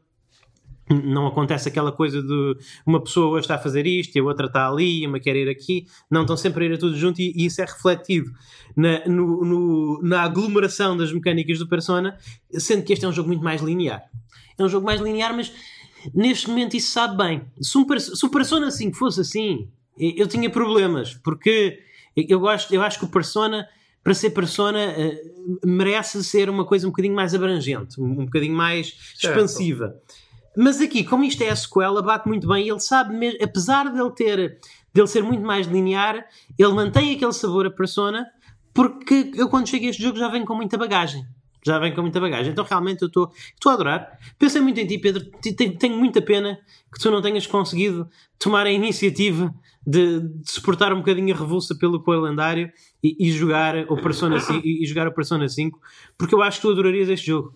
Não 0.89 1.27
acontece 1.27 1.69
aquela 1.69 1.91
coisa 1.91 2.21
de 2.21 2.57
uma 2.85 3.01
pessoa 3.01 3.39
está 3.39 3.55
a 3.55 3.59
fazer 3.59 3.85
isto 3.85 4.15
e 4.15 4.19
a 4.19 4.23
outra 4.23 4.47
está 4.47 4.67
ali, 4.67 5.03
e 5.03 5.07
uma 5.07 5.19
quer 5.19 5.35
ir 5.35 5.47
aqui. 5.47 5.85
Não, 6.09 6.21
estão 6.21 6.35
sempre 6.35 6.65
a 6.65 6.67
ir 6.67 6.73
a 6.73 6.77
tudo 6.77 6.97
junto 6.97 7.21
e, 7.21 7.31
e 7.35 7.45
isso 7.45 7.61
é 7.61 7.65
refletido 7.65 8.31
na, 8.75 9.05
no, 9.05 9.45
no, 9.45 10.01
na 10.01 10.23
aglomeração 10.23 10.97
das 10.97 11.11
mecânicas 11.11 11.59
do 11.59 11.67
Persona, 11.67 12.17
sendo 12.53 12.83
que 12.83 12.93
este 12.93 13.05
é 13.05 13.07
um 13.07 13.13
jogo 13.13 13.27
muito 13.27 13.43
mais 13.43 13.61
linear. 13.61 14.01
É 14.57 14.63
um 14.63 14.69
jogo 14.69 14.85
mais 14.85 14.99
linear, 14.99 15.35
mas 15.35 15.53
neste 16.13 16.47
momento 16.47 16.75
isso 16.75 16.91
sabe 16.91 17.17
bem. 17.17 17.41
Se, 17.61 17.77
um, 17.77 17.99
se 17.99 18.25
o 18.25 18.29
Persona 18.29 18.71
5 18.71 18.97
fosse 18.97 19.21
assim, 19.21 19.69
eu 19.97 20.27
tinha 20.27 20.49
problemas, 20.49 21.13
porque 21.13 21.79
eu, 22.15 22.39
gosto, 22.39 22.73
eu 22.73 22.81
acho 22.81 22.99
que 22.99 23.05
o 23.05 23.09
Persona, 23.09 23.67
para 24.03 24.13
ser 24.13 24.31
Persona, 24.31 24.79
uh, 24.97 25.67
merece 25.67 26.23
ser 26.23 26.49
uma 26.49 26.65
coisa 26.65 26.87
um 26.87 26.89
bocadinho 26.89 27.15
mais 27.15 27.35
abrangente, 27.35 27.99
um, 28.01 28.25
bocadinho 28.25 28.55
mais 28.55 28.95
certo. 29.15 29.35
Mas 30.61 30.81
aqui, 30.81 31.05
como 31.05 31.23
isto 31.23 31.41
é 31.41 31.49
a 31.49 31.55
sequela, 31.55 32.01
bate 32.01 32.27
muito 32.27 32.45
bem. 32.45 32.67
Ele 32.67 32.81
sabe 32.81 33.15
mesmo, 33.15 33.39
apesar 33.41 33.89
dele 33.89 34.11
ter 34.11 34.59
dele 34.93 35.07
ser 35.07 35.23
muito 35.23 35.41
mais 35.41 35.65
linear, 35.65 36.25
ele 36.57 36.73
mantém 36.73 37.15
aquele 37.15 37.31
sabor 37.31 37.65
a 37.65 37.71
persona, 37.71 38.27
porque 38.73 39.31
eu 39.35 39.47
quando 39.47 39.69
chego 39.69 39.85
a 39.85 39.89
este 39.89 40.03
jogo 40.03 40.17
já 40.17 40.27
venho 40.27 40.43
com 40.43 40.53
muita 40.53 40.77
bagagem. 40.77 41.25
Já 41.65 41.79
vem 41.79 41.95
com 41.95 42.01
muita 42.01 42.19
bagagem. 42.19 42.51
Então 42.51 42.65
realmente 42.65 43.03
eu 43.03 43.07
estou 43.07 43.31
a 43.67 43.71
adorar. 43.71 44.19
Pensei 44.37 44.59
muito 44.59 44.77
em 44.81 44.85
ti, 44.85 44.97
Pedro. 44.97 45.23
Tenho 45.79 45.97
muita 45.97 46.21
pena 46.21 46.59
que 46.93 46.99
tu 46.99 47.09
não 47.09 47.21
tenhas 47.21 47.47
conseguido 47.47 48.09
tomar 48.37 48.65
a 48.65 48.71
iniciativa 48.71 49.55
de, 49.87 50.19
de 50.19 50.51
suportar 50.51 50.91
um 50.91 50.97
bocadinho 50.97 51.33
a 51.33 51.37
revulsa 51.37 51.73
pelo 51.73 52.03
coelho 52.03 52.23
lendário 52.23 52.69
e, 53.01 53.15
e, 53.17 53.31
jogar 53.31 53.77
o 53.89 53.95
Persona 53.95 54.39
5, 54.41 54.61
e, 54.65 54.83
e 54.83 54.85
jogar 54.85 55.07
o 55.07 55.13
Persona 55.13 55.47
5, 55.47 55.79
porque 56.17 56.35
eu 56.35 56.41
acho 56.41 56.57
que 56.57 56.63
tu 56.63 56.71
adorarias 56.71 57.07
este 57.07 57.27
jogo. 57.27 57.53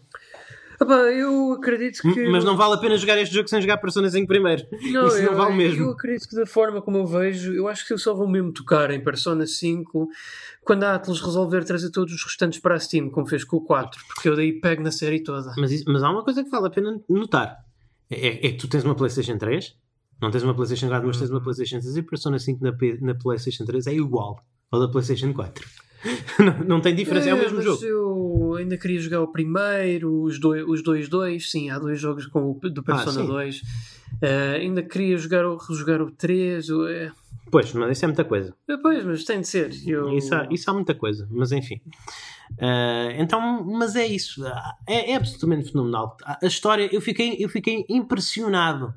Opa, 0.79 0.93
eu 0.93 1.53
acredito 1.53 2.01
que. 2.01 2.29
Mas 2.29 2.43
não 2.43 2.57
vale 2.57 2.75
a 2.75 2.77
pena 2.77 2.97
jogar 2.97 3.17
este 3.19 3.33
jogo 3.33 3.47
sem 3.47 3.61
jogar 3.61 3.77
Persona 3.77 4.09
5 4.09 4.27
primeiro. 4.27 4.65
Não, 4.91 5.07
Isso 5.07 5.17
eu, 5.17 5.31
não 5.31 5.37
vale 5.37 5.55
mesmo. 5.55 5.83
Eu 5.83 5.91
acredito 5.91 6.27
que 6.27 6.35
da 6.35 6.45
forma 6.45 6.81
como 6.81 6.97
eu 6.97 7.05
vejo, 7.05 7.53
eu 7.53 7.67
acho 7.67 7.85
que 7.87 7.93
eu 7.93 7.97
só 7.97 8.13
vou 8.13 8.27
mesmo 8.27 8.51
tocar 8.51 8.91
em 8.91 9.03
Persona 9.03 9.45
5 9.45 10.09
quando 10.63 10.83
a 10.83 10.95
Atlas 10.95 11.21
resolver 11.21 11.63
trazer 11.63 11.91
todos 11.91 12.13
os 12.13 12.23
restantes 12.23 12.59
para 12.59 12.75
a 12.75 12.79
Steam, 12.79 13.09
como 13.09 13.27
fez 13.27 13.43
com 13.43 13.57
o 13.57 13.61
4, 13.61 14.01
porque 14.07 14.29
eu 14.29 14.35
daí 14.35 14.53
pego 14.53 14.81
na 14.81 14.91
série 14.91 15.21
toda. 15.21 15.53
Mas, 15.57 15.71
isso, 15.71 15.83
mas 15.87 16.03
há 16.03 16.09
uma 16.09 16.23
coisa 16.23 16.43
que 16.43 16.49
vale 16.49 16.67
a 16.67 16.69
pena 16.69 16.99
notar: 17.09 17.57
é, 18.09 18.27
é, 18.27 18.47
é 18.47 18.51
que 18.51 18.57
tu 18.57 18.67
tens 18.67 18.83
uma 18.83 18.95
PlayStation 18.95 19.37
3, 19.37 19.75
não 20.21 20.31
tens 20.31 20.43
uma 20.43 20.53
PlayStation 20.53 20.87
4, 20.87 21.07
mas 21.07 21.17
tens 21.17 21.29
uma 21.29 21.41
PlayStation 21.41 21.79
3 21.79 21.97
e 21.97 22.01
Persona 22.01 22.39
5 22.39 22.63
na, 22.63 22.71
na 23.01 23.15
PlayStation 23.15 23.65
3 23.65 23.87
é 23.87 23.93
igual 23.93 24.39
ao 24.71 24.79
da 24.79 24.87
PlayStation 24.87 25.33
4. 25.33 25.67
não, 26.39 26.65
não, 26.65 26.81
tem 26.81 26.93
diferença, 26.93 27.27
é, 27.27 27.31
é 27.31 27.33
o 27.33 27.37
mesmo 27.37 27.61
jogo. 27.61 27.83
Eu 27.83 28.55
ainda 28.55 28.77
queria 28.77 28.99
jogar 28.99 29.21
o 29.21 29.27
primeiro, 29.27 30.21
os 30.23 30.39
dois, 30.39 30.63
os 30.67 30.83
dois, 30.83 31.07
dois 31.07 31.49
sim, 31.49 31.69
há 31.69 31.79
dois 31.79 31.99
jogos 31.99 32.25
com 32.25 32.51
o, 32.51 32.69
do 32.69 32.83
Persona 32.83 33.23
ah, 33.23 33.27
2. 33.27 33.57
Uh, 33.57 33.61
eh, 34.21 34.55
ainda 34.57 34.83
queria 34.83 35.17
jogar 35.17 35.45
o, 35.45 35.57
jogar 35.73 36.01
o 36.01 36.11
3. 36.11 36.69
Uh, 36.69 36.87
é. 36.87 37.11
Pois, 37.49 37.71
mas 37.73 37.97
isso 37.97 38.05
é 38.05 38.07
muita 38.07 38.25
coisa. 38.25 38.53
É, 38.67 38.77
pois, 38.77 39.05
mas 39.05 39.23
tem 39.23 39.41
de 39.41 39.47
ser. 39.47 39.71
Eu... 39.85 40.15
Isso, 40.17 40.33
há, 40.33 40.47
isso 40.51 40.69
há 40.69 40.73
muita 40.73 40.93
coisa, 40.93 41.27
mas 41.31 41.51
enfim. 41.51 41.79
Uh, 42.51 43.13
então, 43.17 43.63
mas 43.63 43.95
é 43.95 44.05
isso. 44.05 44.45
É, 44.87 45.11
é, 45.11 45.15
absolutamente 45.15 45.71
fenomenal. 45.71 46.17
A 46.25 46.45
história, 46.45 46.89
eu 46.91 47.01
fiquei, 47.01 47.37
eu 47.39 47.49
fiquei 47.49 47.85
impressionado 47.87 48.93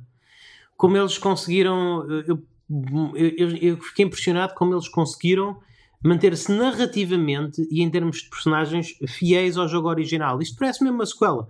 como 0.76 0.96
eles 0.96 1.18
conseguiram. 1.18 2.06
Eu, 2.26 2.42
eu, 3.14 3.50
eu 3.60 3.76
fiquei 3.76 4.04
impressionado 4.04 4.54
como 4.54 4.74
eles 4.74 4.88
conseguiram 4.88 5.56
manter-se 6.06 6.52
narrativamente 6.52 7.66
e 7.70 7.82
em 7.82 7.90
termos 7.90 8.22
de 8.22 8.30
personagens 8.30 8.94
fiéis 9.08 9.56
ao 9.56 9.68
jogo 9.68 9.88
original. 9.88 10.40
Isto 10.40 10.56
parece 10.58 10.82
mesmo 10.82 10.98
uma 10.98 11.06
sequela. 11.06 11.48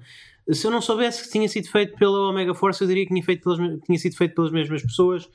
Se 0.51 0.67
eu 0.67 0.71
não 0.71 0.81
soubesse 0.81 1.25
que 1.25 1.31
tinha 1.31 1.49
sido 1.49 1.69
feito 1.69 1.97
pela 1.97 2.31
Omega 2.31 2.55
Force, 2.55 2.81
eu 2.81 2.89
diria 2.89 3.05
que 3.05 3.13
tinha, 3.13 3.23
feito 3.23 3.43
pelas, 3.43 3.59
tinha 3.85 3.99
sido 3.99 4.17
feito 4.17 4.35
pelas 4.35 4.51
mesmas 4.51 4.83
pessoas 4.83 5.29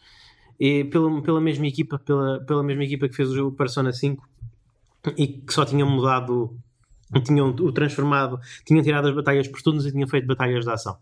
e 0.60 0.86
pela, 0.86 1.22
pela 1.22 1.42
mesma 1.42 1.68
equipa, 1.68 2.00
pela, 2.00 2.40
pela 2.46 2.64
mesma 2.64 2.84
equipa 2.84 3.08
que 3.08 3.16
fez 3.16 3.30
o 3.30 3.36
jogo 3.36 3.56
Persona 3.56 3.92
5 3.92 4.28
e 5.18 5.28
que 5.28 5.54
só 5.54 5.66
tinham 5.66 5.90
mudado, 5.90 6.58
tinham 7.26 7.50
o 7.50 7.72
transformado, 7.72 8.40
tinham 8.66 8.82
tirado 8.82 9.08
as 9.08 9.16
batalhas 9.16 9.48
por 9.48 9.62
turnos 9.62 9.86
e 9.86 9.92
tinham 9.92 10.08
feito 10.08 10.26
batalhas 10.26 10.64
de 10.64 10.72
ação. 10.72 10.98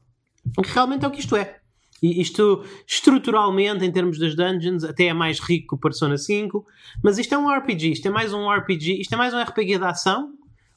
O 0.58 0.62
que 0.62 0.74
realmente 0.74 1.06
é 1.06 1.08
o 1.08 1.12
que 1.12 1.20
isto 1.20 1.36
é. 1.36 1.60
E 2.02 2.22
isto, 2.22 2.64
estruturalmente, 2.88 3.84
em 3.84 3.92
termos 3.92 4.18
das 4.18 4.36
dungeons, 4.36 4.84
até 4.84 5.06
é 5.06 5.14
mais 5.14 5.40
rico 5.40 5.70
que 5.70 5.76
o 5.76 5.78
Persona 5.78 6.18
5, 6.18 6.66
mas 7.04 7.18
isto 7.18 7.34
é 7.34 7.38
um 7.38 7.50
RPG, 7.50 7.92
isto 7.92 8.08
é 8.08 8.12
mais 8.12 8.34
um 8.34 8.50
RPG, 8.50 9.02
isto 9.02 9.14
é 9.14 9.18
mais 9.18 9.34
um 9.34 9.42
RPG 9.42 9.78
de 9.78 9.86
ação 9.86 10.34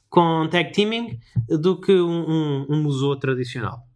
com 0.09 0.47
tag 0.47 0.71
teaming 0.71 1.19
do 1.49 1.79
que 1.79 1.93
um, 1.93 2.29
um, 2.29 2.65
um 2.69 2.83
museu 2.83 3.15
tradicional. 3.15 3.87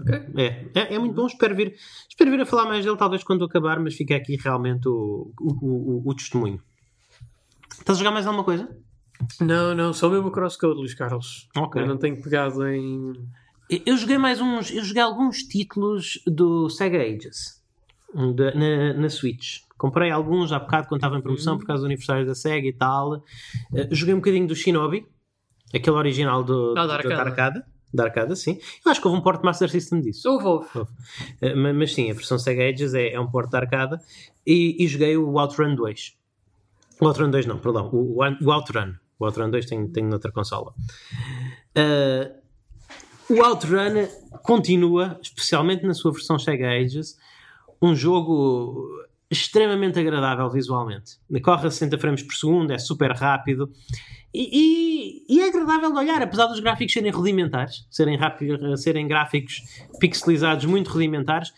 Okay. 0.00 0.20
É, 0.36 0.66
é, 0.74 0.94
é, 0.94 0.98
muito 0.98 1.14
bom. 1.14 1.26
Espero 1.26 1.54
vir, 1.54 1.74
espero 2.08 2.30
vir 2.30 2.40
a 2.40 2.46
falar 2.46 2.64
mais 2.64 2.84
dele, 2.84 2.96
talvez 2.96 3.22
quando 3.22 3.44
acabar, 3.44 3.78
mas 3.78 3.94
fica 3.94 4.16
aqui 4.16 4.36
realmente 4.36 4.88
o, 4.88 5.30
o, 5.38 5.52
o, 5.60 6.02
o 6.08 6.14
testemunho. 6.14 6.60
Estás 7.70 7.98
a 7.98 7.98
jogar 7.98 8.12
mais 8.12 8.26
alguma 8.26 8.44
coisa? 8.44 8.68
Não, 9.40 9.74
não, 9.74 9.92
só 9.92 10.08
mesmo 10.08 10.28
o 10.28 10.30
CrossCode, 10.30 10.78
Luís 10.78 10.94
Carlos. 10.94 11.48
Okay. 11.56 11.82
Eu 11.82 11.86
não 11.86 11.98
tenho 11.98 12.20
pegado 12.22 12.66
em 12.66 13.12
eu 13.86 13.96
joguei 13.96 14.18
mais 14.18 14.40
uns. 14.40 14.70
Eu 14.70 14.82
joguei 14.82 15.02
alguns 15.02 15.42
títulos 15.42 16.20
do 16.26 16.68
Sega 16.68 16.98
Ages 16.98 17.62
de, 18.34 18.54
na, 18.54 18.94
na 18.94 19.08
Switch. 19.08 19.60
Comprei 19.78 20.10
alguns 20.10 20.52
há 20.52 20.58
bocado 20.58 20.88
quando 20.88 20.98
estava 20.98 21.16
em 21.16 21.22
promoção 21.22 21.56
por 21.56 21.66
causa 21.66 21.82
do 21.82 21.86
aniversário 21.86 22.26
da 22.26 22.34
Sega 22.34 22.66
e 22.66 22.72
tal. 22.72 23.14
Uh, 23.14 23.22
joguei 23.90 24.14
um 24.14 24.18
bocadinho 24.18 24.46
do 24.46 24.54
Shinobi, 24.54 25.06
aquele 25.72 25.96
original 25.96 26.42
do, 26.42 26.74
ah, 26.76 26.86
da, 26.86 26.94
arcada. 26.94 27.16
da 27.16 27.22
arcada. 27.22 27.66
Da 27.92 28.04
arcada, 28.04 28.36
sim. 28.36 28.58
Eu 28.84 28.90
acho 28.92 29.00
que 29.00 29.08
houve 29.08 29.18
um 29.18 29.22
port 29.22 29.42
Master 29.42 29.68
System 29.68 30.00
disso. 30.00 30.28
Houve, 30.30 30.44
houve. 30.44 30.78
Uh, 30.78 30.86
mas, 31.56 31.76
mas, 31.76 31.94
sim, 31.94 32.10
a 32.10 32.14
versão 32.14 32.38
Sega 32.38 32.68
Ages 32.68 32.94
é, 32.94 33.12
é 33.12 33.20
um 33.20 33.28
port 33.28 33.50
da 33.50 33.58
arcada. 33.58 34.00
E, 34.46 34.76
e, 34.82 34.86
joguei 34.86 35.16
o 35.16 35.38
Outrun 35.38 35.74
2. 35.74 36.16
O 37.00 37.06
Outrun 37.06 37.30
2 37.30 37.46
não, 37.46 37.58
perdão. 37.58 37.88
O, 37.92 38.18
o 38.18 38.52
Outrun. 38.52 38.94
O 39.18 39.24
Outrun 39.24 39.50
2 39.50 39.66
tem, 39.66 39.88
tem 39.88 40.04
noutra 40.04 40.30
consola. 40.30 40.72
Uh, 41.76 42.39
o 43.30 43.44
Outrun 43.44 44.08
continua, 44.42 45.18
especialmente 45.22 45.86
na 45.86 45.94
sua 45.94 46.12
versão 46.12 46.38
Sega 46.38 46.68
Ages, 46.68 47.16
um 47.80 47.94
jogo 47.94 48.88
extremamente 49.30 49.98
agradável 49.98 50.50
visualmente. 50.50 51.18
Corre 51.42 51.68
a 51.68 51.70
60 51.70 51.98
frames 51.98 52.22
por 52.22 52.34
segundo, 52.34 52.72
é 52.72 52.78
super 52.78 53.12
rápido 53.12 53.70
e, 54.32 55.24
e, 55.28 55.36
e, 55.36 55.40
é 55.40 55.48
agradável 55.48 55.90
de 55.92 55.98
olhar, 55.98 56.22
apesar 56.22 56.46
dos 56.46 56.60
gráficos 56.60 56.92
serem 56.92 57.10
rudimentares, 57.10 57.84
serem, 57.90 58.16
rápido, 58.16 58.76
serem 58.76 59.08
gráficos 59.08 59.62
pixelizados 59.98 60.64
muito 60.66 60.88
rudimentares. 60.88 61.52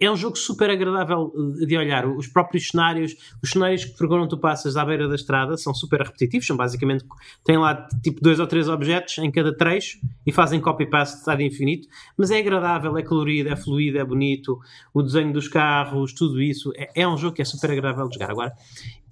É 0.00 0.10
um 0.10 0.16
jogo 0.16 0.34
super 0.36 0.70
agradável 0.70 1.30
de 1.66 1.76
olhar. 1.76 2.06
Os 2.06 2.26
próprios 2.26 2.68
cenários, 2.68 3.14
os 3.42 3.50
cenários 3.50 3.84
que 3.84 3.98
por 3.98 4.08
quando 4.08 4.26
tu 4.26 4.38
passas 4.38 4.78
à 4.78 4.84
beira 4.86 5.06
da 5.06 5.14
estrada 5.14 5.58
são 5.58 5.74
super 5.74 6.00
repetitivos. 6.00 6.46
São 6.46 6.56
basicamente, 6.56 7.04
têm 7.44 7.58
lá 7.58 7.86
tipo 8.02 8.22
dois 8.22 8.40
ou 8.40 8.46
três 8.46 8.70
objetos 8.70 9.18
em 9.18 9.30
cada 9.30 9.54
trecho 9.54 9.98
e 10.26 10.32
fazem 10.32 10.58
copy-paste 10.58 11.36
de 11.36 11.44
infinito. 11.44 11.86
Mas 12.16 12.30
é 12.30 12.38
agradável, 12.38 12.96
é 12.96 13.02
colorido, 13.02 13.50
é 13.50 13.56
fluido, 13.56 13.98
é 13.98 14.04
bonito. 14.04 14.58
O 14.94 15.02
desenho 15.02 15.30
dos 15.30 15.46
carros, 15.46 16.14
tudo 16.14 16.40
isso. 16.40 16.72
É, 16.74 17.02
é 17.02 17.06
um 17.06 17.18
jogo 17.18 17.36
que 17.36 17.42
é 17.42 17.44
super 17.44 17.70
agradável 17.70 18.08
de 18.08 18.14
jogar. 18.14 18.30
Agora, 18.30 18.52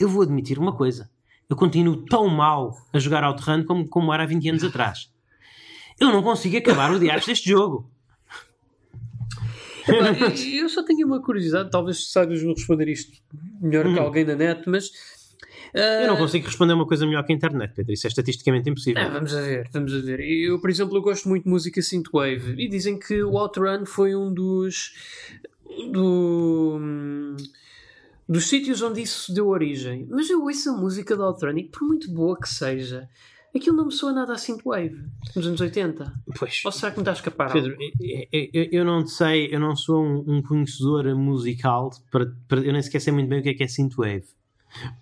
eu 0.00 0.08
vou 0.08 0.22
admitir 0.22 0.58
uma 0.58 0.74
coisa 0.74 1.10
eu 1.52 1.56
continuo 1.56 2.06
tão 2.06 2.28
mal 2.28 2.74
a 2.94 2.98
jogar 2.98 3.22
Outrun 3.24 3.62
como, 3.64 3.86
como 3.86 4.12
era 4.12 4.22
há 4.22 4.26
20 4.26 4.48
anos 4.48 4.64
atrás. 4.64 5.12
Eu 6.00 6.08
não 6.08 6.22
consigo 6.22 6.56
acabar 6.56 6.90
o 6.90 6.98
diário 6.98 7.24
deste 7.24 7.50
jogo. 7.50 7.90
eu 10.54 10.68
só 10.70 10.82
tenho 10.82 11.06
uma 11.06 11.20
curiosidade, 11.20 11.70
talvez 11.70 12.10
saibas-me 12.10 12.54
responder 12.54 12.88
isto 12.88 13.12
melhor 13.60 13.84
que 13.84 13.90
uhum. 13.90 14.00
alguém 14.00 14.24
na 14.24 14.34
net, 14.34 14.62
mas. 14.66 14.86
Uh... 15.74 16.04
Eu 16.04 16.08
não 16.08 16.16
consigo 16.16 16.46
responder 16.46 16.72
uma 16.72 16.86
coisa 16.86 17.04
melhor 17.04 17.22
que 17.22 17.32
a 17.34 17.36
internet, 17.36 17.74
Pedro. 17.74 17.92
Isso 17.92 18.06
é 18.06 18.08
estatisticamente 18.08 18.70
impossível. 18.70 19.02
Ah, 19.02 19.10
vamos 19.10 19.34
a 19.34 19.40
ver, 19.42 19.68
vamos 19.74 19.94
a 19.94 19.98
ver. 19.98 20.20
Eu, 20.20 20.58
por 20.58 20.70
exemplo, 20.70 20.96
eu 20.96 21.02
gosto 21.02 21.28
muito 21.28 21.44
de 21.44 21.50
música 21.50 21.82
synthwave 21.82 22.54
e 22.56 22.66
dizem 22.66 22.98
que 22.98 23.22
o 23.22 23.36
Outrun 23.36 23.84
foi 23.84 24.16
um 24.16 24.32
dos. 24.32 24.94
do 25.90 26.80
dos 28.32 28.48
sítios 28.48 28.80
onde 28.82 29.02
isso 29.02 29.32
deu 29.32 29.48
origem. 29.48 30.06
Mas 30.10 30.28
eu 30.30 30.42
ouço 30.42 30.70
a 30.70 30.76
música 30.76 31.16
do 31.16 31.22
Outrun 31.22 31.68
por 31.70 31.86
muito 31.86 32.10
boa 32.12 32.38
que 32.38 32.48
seja, 32.48 33.08
aquilo 33.54 33.76
não 33.76 33.86
me 33.86 33.92
soa 33.92 34.12
nada 34.12 34.32
a 34.32 34.38
synthwave 34.38 35.04
nos 35.36 35.46
anos 35.46 35.60
80. 35.60 36.12
Pois. 36.38 36.62
Ou 36.64 36.72
será 36.72 36.90
que 36.90 36.98
me 36.98 37.02
está 37.02 37.10
a 37.12 37.14
escapar? 37.14 37.52
Pedro, 37.52 37.76
eu, 38.00 38.48
eu, 38.52 38.68
eu, 38.72 38.84
não 38.84 39.06
sei, 39.06 39.48
eu 39.52 39.60
não 39.60 39.76
sou 39.76 40.02
um, 40.02 40.24
um 40.26 40.42
conhecedor 40.42 41.14
musical, 41.14 41.90
para, 42.10 42.32
para, 42.48 42.60
eu 42.60 42.72
nem 42.72 42.80
sequer 42.80 43.00
sei 43.00 43.12
muito 43.12 43.28
bem 43.28 43.40
o 43.40 43.42
que 43.42 43.50
é 43.50 43.54
que 43.54 43.64
é 43.64 43.68
synthwave. 43.68 44.24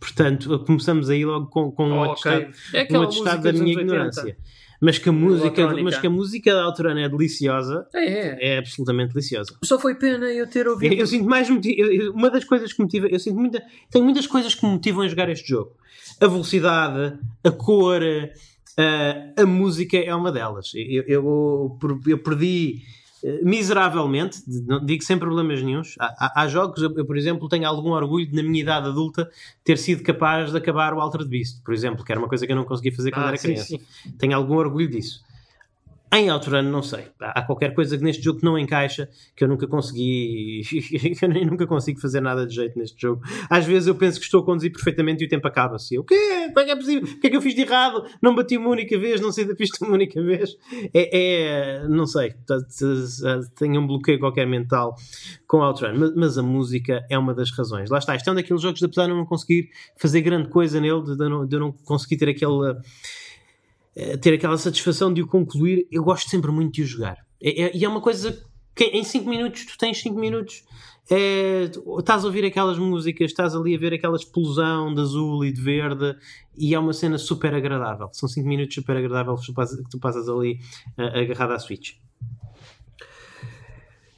Portanto, 0.00 0.58
começamos 0.66 1.08
aí 1.08 1.24
logo 1.24 1.46
com, 1.46 1.70
com 1.70 1.84
oh, 1.84 1.94
um 1.94 2.02
atestado, 2.02 2.50
okay. 2.68 2.86
é 2.88 2.98
um 2.98 3.02
atestado 3.02 3.42
da 3.44 3.52
minha 3.52 3.72
ignorância. 3.72 4.36
Mas 4.80 4.96
que 4.98 5.08
a 5.08 5.12
música, 5.12 5.74
mas 5.82 5.98
que 5.98 6.06
a 6.06 6.10
música 6.10 6.54
da 6.54 6.64
Outrun 6.64 6.96
é 6.96 7.08
deliciosa, 7.08 7.86
É, 7.94 8.04
é. 8.04 8.54
é 8.54 8.58
absolutamente 8.58 9.12
deliciosa. 9.12 9.54
Só 9.62 9.78
foi 9.78 9.94
pena 9.94 10.26
eu 10.32 10.46
ter 10.46 10.64
Eu, 10.66 10.72
ouvido. 10.72 10.94
eu 10.94 11.06
sinto 11.06 11.28
mais 11.28 11.50
moti- 11.50 11.78
eu- 11.78 11.92
eu- 11.92 12.12
uma 12.12 12.30
das 12.30 12.44
coisas 12.44 12.72
que 12.72 12.78
me 12.80 12.84
motiva, 12.84 13.06
eu 13.08 13.18
sinto 13.18 13.36
muita, 13.38 13.62
tenho 13.90 14.04
muitas 14.04 14.26
coisas 14.26 14.54
que 14.54 14.64
me 14.64 14.72
motivam 14.72 15.02
a 15.02 15.08
jogar 15.08 15.28
este 15.28 15.48
jogo. 15.48 15.72
A 16.20 16.26
velocidade, 16.26 17.18
a 17.44 17.50
cor, 17.50 18.00
a, 18.78 19.42
a 19.42 19.46
música 19.46 19.98
é 19.98 20.14
uma 20.14 20.32
delas. 20.32 20.72
Eu, 20.74 21.02
eu, 21.06 21.78
eu 22.06 22.18
perdi 22.18 22.76
eh, 22.78 22.80
miseravelmente, 23.42 24.42
não 24.66 24.84
digo 24.84 25.02
sem 25.02 25.18
problemas 25.18 25.62
nenhums. 25.62 25.94
Há, 25.98 26.42
há- 26.42 26.48
jogos, 26.48 26.82
eu, 26.82 26.92
eu, 26.96 27.04
por 27.04 27.16
exemplo, 27.16 27.48
tenho 27.48 27.66
algum 27.68 27.90
orgulho 27.90 28.26
de, 28.26 28.34
na 28.34 28.42
minha 28.42 28.60
idade 28.62 28.88
adulta 28.88 29.30
ter 29.64 29.76
sido 29.78 30.02
capaz 30.02 30.50
de 30.50 30.56
acabar 30.58 30.94
o 30.94 31.00
Altered 31.00 31.28
Beast, 31.28 31.62
por 31.64 31.74
exemplo, 31.74 32.04
que 32.04 32.10
era 32.12 32.20
uma 32.20 32.28
coisa 32.28 32.46
que 32.46 32.52
eu 32.52 32.56
não 32.56 32.64
conseguia 32.64 32.94
fazer 32.94 33.10
quando 33.10 33.24
Ah, 33.24 33.28
era 33.28 33.36
sim, 33.36 33.48
criança. 33.48 33.66
sim. 33.66 33.80
Tenho 34.18 34.36
algum 34.36 34.54
orgulho 34.56 34.88
disso. 34.88 35.22
Em 36.12 36.28
Outrun, 36.28 36.62
não 36.62 36.82
sei. 36.82 37.04
Há 37.20 37.42
qualquer 37.42 37.72
coisa 37.72 37.96
que 37.96 38.02
neste 38.02 38.20
jogo 38.24 38.40
que 38.40 38.44
não 38.44 38.58
encaixa, 38.58 39.08
que 39.36 39.44
eu 39.44 39.48
nunca 39.48 39.68
consegui. 39.68 40.62
eu 41.22 41.28
nem 41.28 41.46
nunca 41.46 41.68
consigo 41.68 42.00
fazer 42.00 42.20
nada 42.20 42.44
de 42.44 42.52
jeito 42.52 42.76
neste 42.76 43.00
jogo. 43.00 43.22
Às 43.48 43.64
vezes 43.64 43.86
eu 43.86 43.94
penso 43.94 44.18
que 44.18 44.24
estou 44.24 44.42
a 44.42 44.44
conduzir 44.44 44.72
perfeitamente 44.72 45.22
e 45.22 45.26
o 45.26 45.30
tempo 45.30 45.46
acaba-se. 45.46 45.94
Eu, 45.94 46.02
o 46.02 46.04
quê? 46.04 46.48
Como 46.48 46.58
é 46.60 46.64
que 46.64 46.70
é 46.72 46.76
possível? 46.76 47.08
O 47.08 47.20
que 47.20 47.26
é 47.28 47.30
que 47.30 47.36
eu 47.36 47.40
fiz 47.40 47.54
de 47.54 47.60
errado? 47.60 48.04
Não 48.20 48.34
bati 48.34 48.56
uma 48.56 48.70
única 48.70 48.98
vez, 48.98 49.20
não 49.20 49.30
sei 49.30 49.44
da 49.44 49.54
pista 49.54 49.84
uma 49.84 49.94
única 49.94 50.20
vez. 50.20 50.56
É. 50.92 51.82
é- 51.84 51.88
não 51.88 52.06
sei. 52.06 52.30
Tá- 52.44 52.58
tá- 52.58 53.40
Tenho 53.56 53.80
um 53.80 53.86
bloqueio 53.86 54.18
qualquer 54.18 54.46
mental 54.48 54.96
com 55.46 55.58
Outrun. 55.62 55.94
Mas, 55.96 56.14
mas 56.16 56.38
a 56.38 56.42
música 56.42 57.06
é 57.08 57.16
uma 57.16 57.32
das 57.32 57.52
razões. 57.52 57.88
Lá 57.88 57.98
está. 57.98 58.16
Isto 58.16 58.28
é 58.28 58.32
um 58.32 58.36
daqueles 58.36 58.60
jogos, 58.62 58.82
apesar 58.82 59.04
de 59.04 59.10
eu 59.12 59.16
não 59.16 59.24
conseguir 59.26 59.68
fazer 59.96 60.22
grande 60.22 60.48
coisa 60.48 60.80
nele, 60.80 61.04
de, 61.04 61.16
não- 61.16 61.46
de 61.46 61.54
eu 61.54 61.60
não 61.60 61.70
conseguir 61.70 62.16
ter 62.16 62.28
aquele 62.30 62.74
ter 64.20 64.34
aquela 64.34 64.56
satisfação 64.56 65.12
de 65.12 65.22
o 65.22 65.26
concluir, 65.26 65.86
eu 65.90 66.02
gosto 66.02 66.28
sempre 66.30 66.50
muito 66.50 66.72
de 66.74 66.82
o 66.82 66.86
jogar. 66.86 67.16
É- 67.42 67.62
é- 67.64 67.76
E 67.76 67.84
é, 67.84 67.88
uma 67.88 68.00
coisa 68.00 68.40
que 68.74 68.84
em 68.84 69.02
5 69.04 69.28
minutos 69.28 69.64
tu 69.66 69.76
tens 69.78 69.98
5 70.00 70.18
minutos. 70.18 70.62
é, 71.12 71.68
estás 71.98 72.22
a 72.22 72.26
ouvir 72.28 72.44
aquelas 72.44 72.78
músicas, 72.78 73.32
estás 73.32 73.56
ali 73.56 73.74
a 73.74 73.78
ver 73.78 73.92
aquela 73.92 74.14
explosão 74.14 74.94
de 74.94 75.00
azul 75.00 75.44
e 75.44 75.50
de 75.52 75.60
verde, 75.60 76.14
e 76.56 76.72
é 76.72 76.78
uma 76.78 76.92
cena 76.92 77.18
super 77.18 77.52
agradável. 77.52 78.08
São 78.12 78.28
5 78.28 78.46
minutos 78.46 78.74
super 78.76 78.96
agradáveis 78.96 79.40
que 79.40 79.46
tu 79.46 79.52
passas, 79.54 79.76
que 79.80 79.90
tu 79.90 79.98
passas 79.98 80.28
ali 80.28 80.60
eh, 80.96 81.20
agarrado 81.22 81.52
à 81.52 81.58
Switch. 81.58 81.94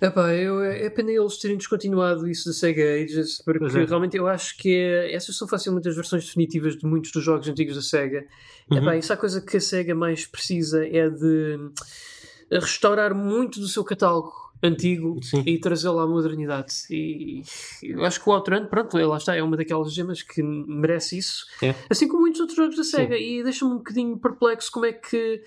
Epá, 0.02 0.34
eu, 0.34 0.60
é 0.64 0.90
pena 0.90 1.12
eles 1.12 1.36
terem 1.38 1.56
descontinuado 1.56 2.28
isso 2.28 2.48
da 2.48 2.52
Sega 2.52 2.82
Ages, 2.82 3.40
porque 3.44 3.64
é. 3.78 3.84
realmente 3.84 4.16
eu 4.16 4.26
acho 4.26 4.56
que 4.56 4.74
é- 4.74 5.14
essas 5.14 5.36
são 5.36 5.46
facilmente 5.46 5.88
as 5.88 5.94
versões 5.94 6.24
definitivas 6.26 6.76
de 6.76 6.84
muitos 6.84 7.12
dos 7.12 7.22
jogos 7.22 7.46
antigos 7.46 7.76
da 7.76 7.82
Sega. 7.82 8.26
Uhum. 8.68 8.78
Epá, 8.78 8.96
isso 8.96 9.12
é 9.12 9.14
a 9.14 9.18
coisa 9.18 9.40
que 9.40 9.56
a 9.56 9.60
Sega 9.60 9.94
mais 9.94 10.26
precisa 10.26 10.84
é 10.84 11.08
de 11.08 11.56
restaurar 12.50 13.14
muito 13.14 13.60
do 13.60 13.68
seu 13.68 13.84
catálogo 13.84 14.32
antigo 14.60 15.20
Sim. 15.22 15.44
e 15.46 15.58
trazê-lo 15.58 16.00
à 16.00 16.06
modernidade. 16.06 16.72
E 16.90 17.42
eu 17.82 18.04
acho 18.04 18.20
que 18.20 18.28
o 18.28 18.32
Outrun, 18.32 18.66
pronto, 18.66 18.96
lá 18.96 19.16
está, 19.16 19.36
é 19.36 19.42
uma 19.42 19.56
daquelas 19.56 19.92
gemas 19.92 20.22
que 20.22 20.42
merece 20.42 21.18
isso. 21.18 21.46
É. 21.62 21.76
Assim 21.88 22.08
como 22.08 22.22
muitos 22.22 22.40
outros 22.40 22.56
jogos 22.56 22.76
da 22.76 22.84
Sega. 22.84 23.16
E 23.16 23.42
deixa-me 23.44 23.72
um 23.72 23.78
bocadinho 23.78 24.18
perplexo 24.18 24.70
como 24.72 24.86
é 24.86 24.92
que 24.92 25.42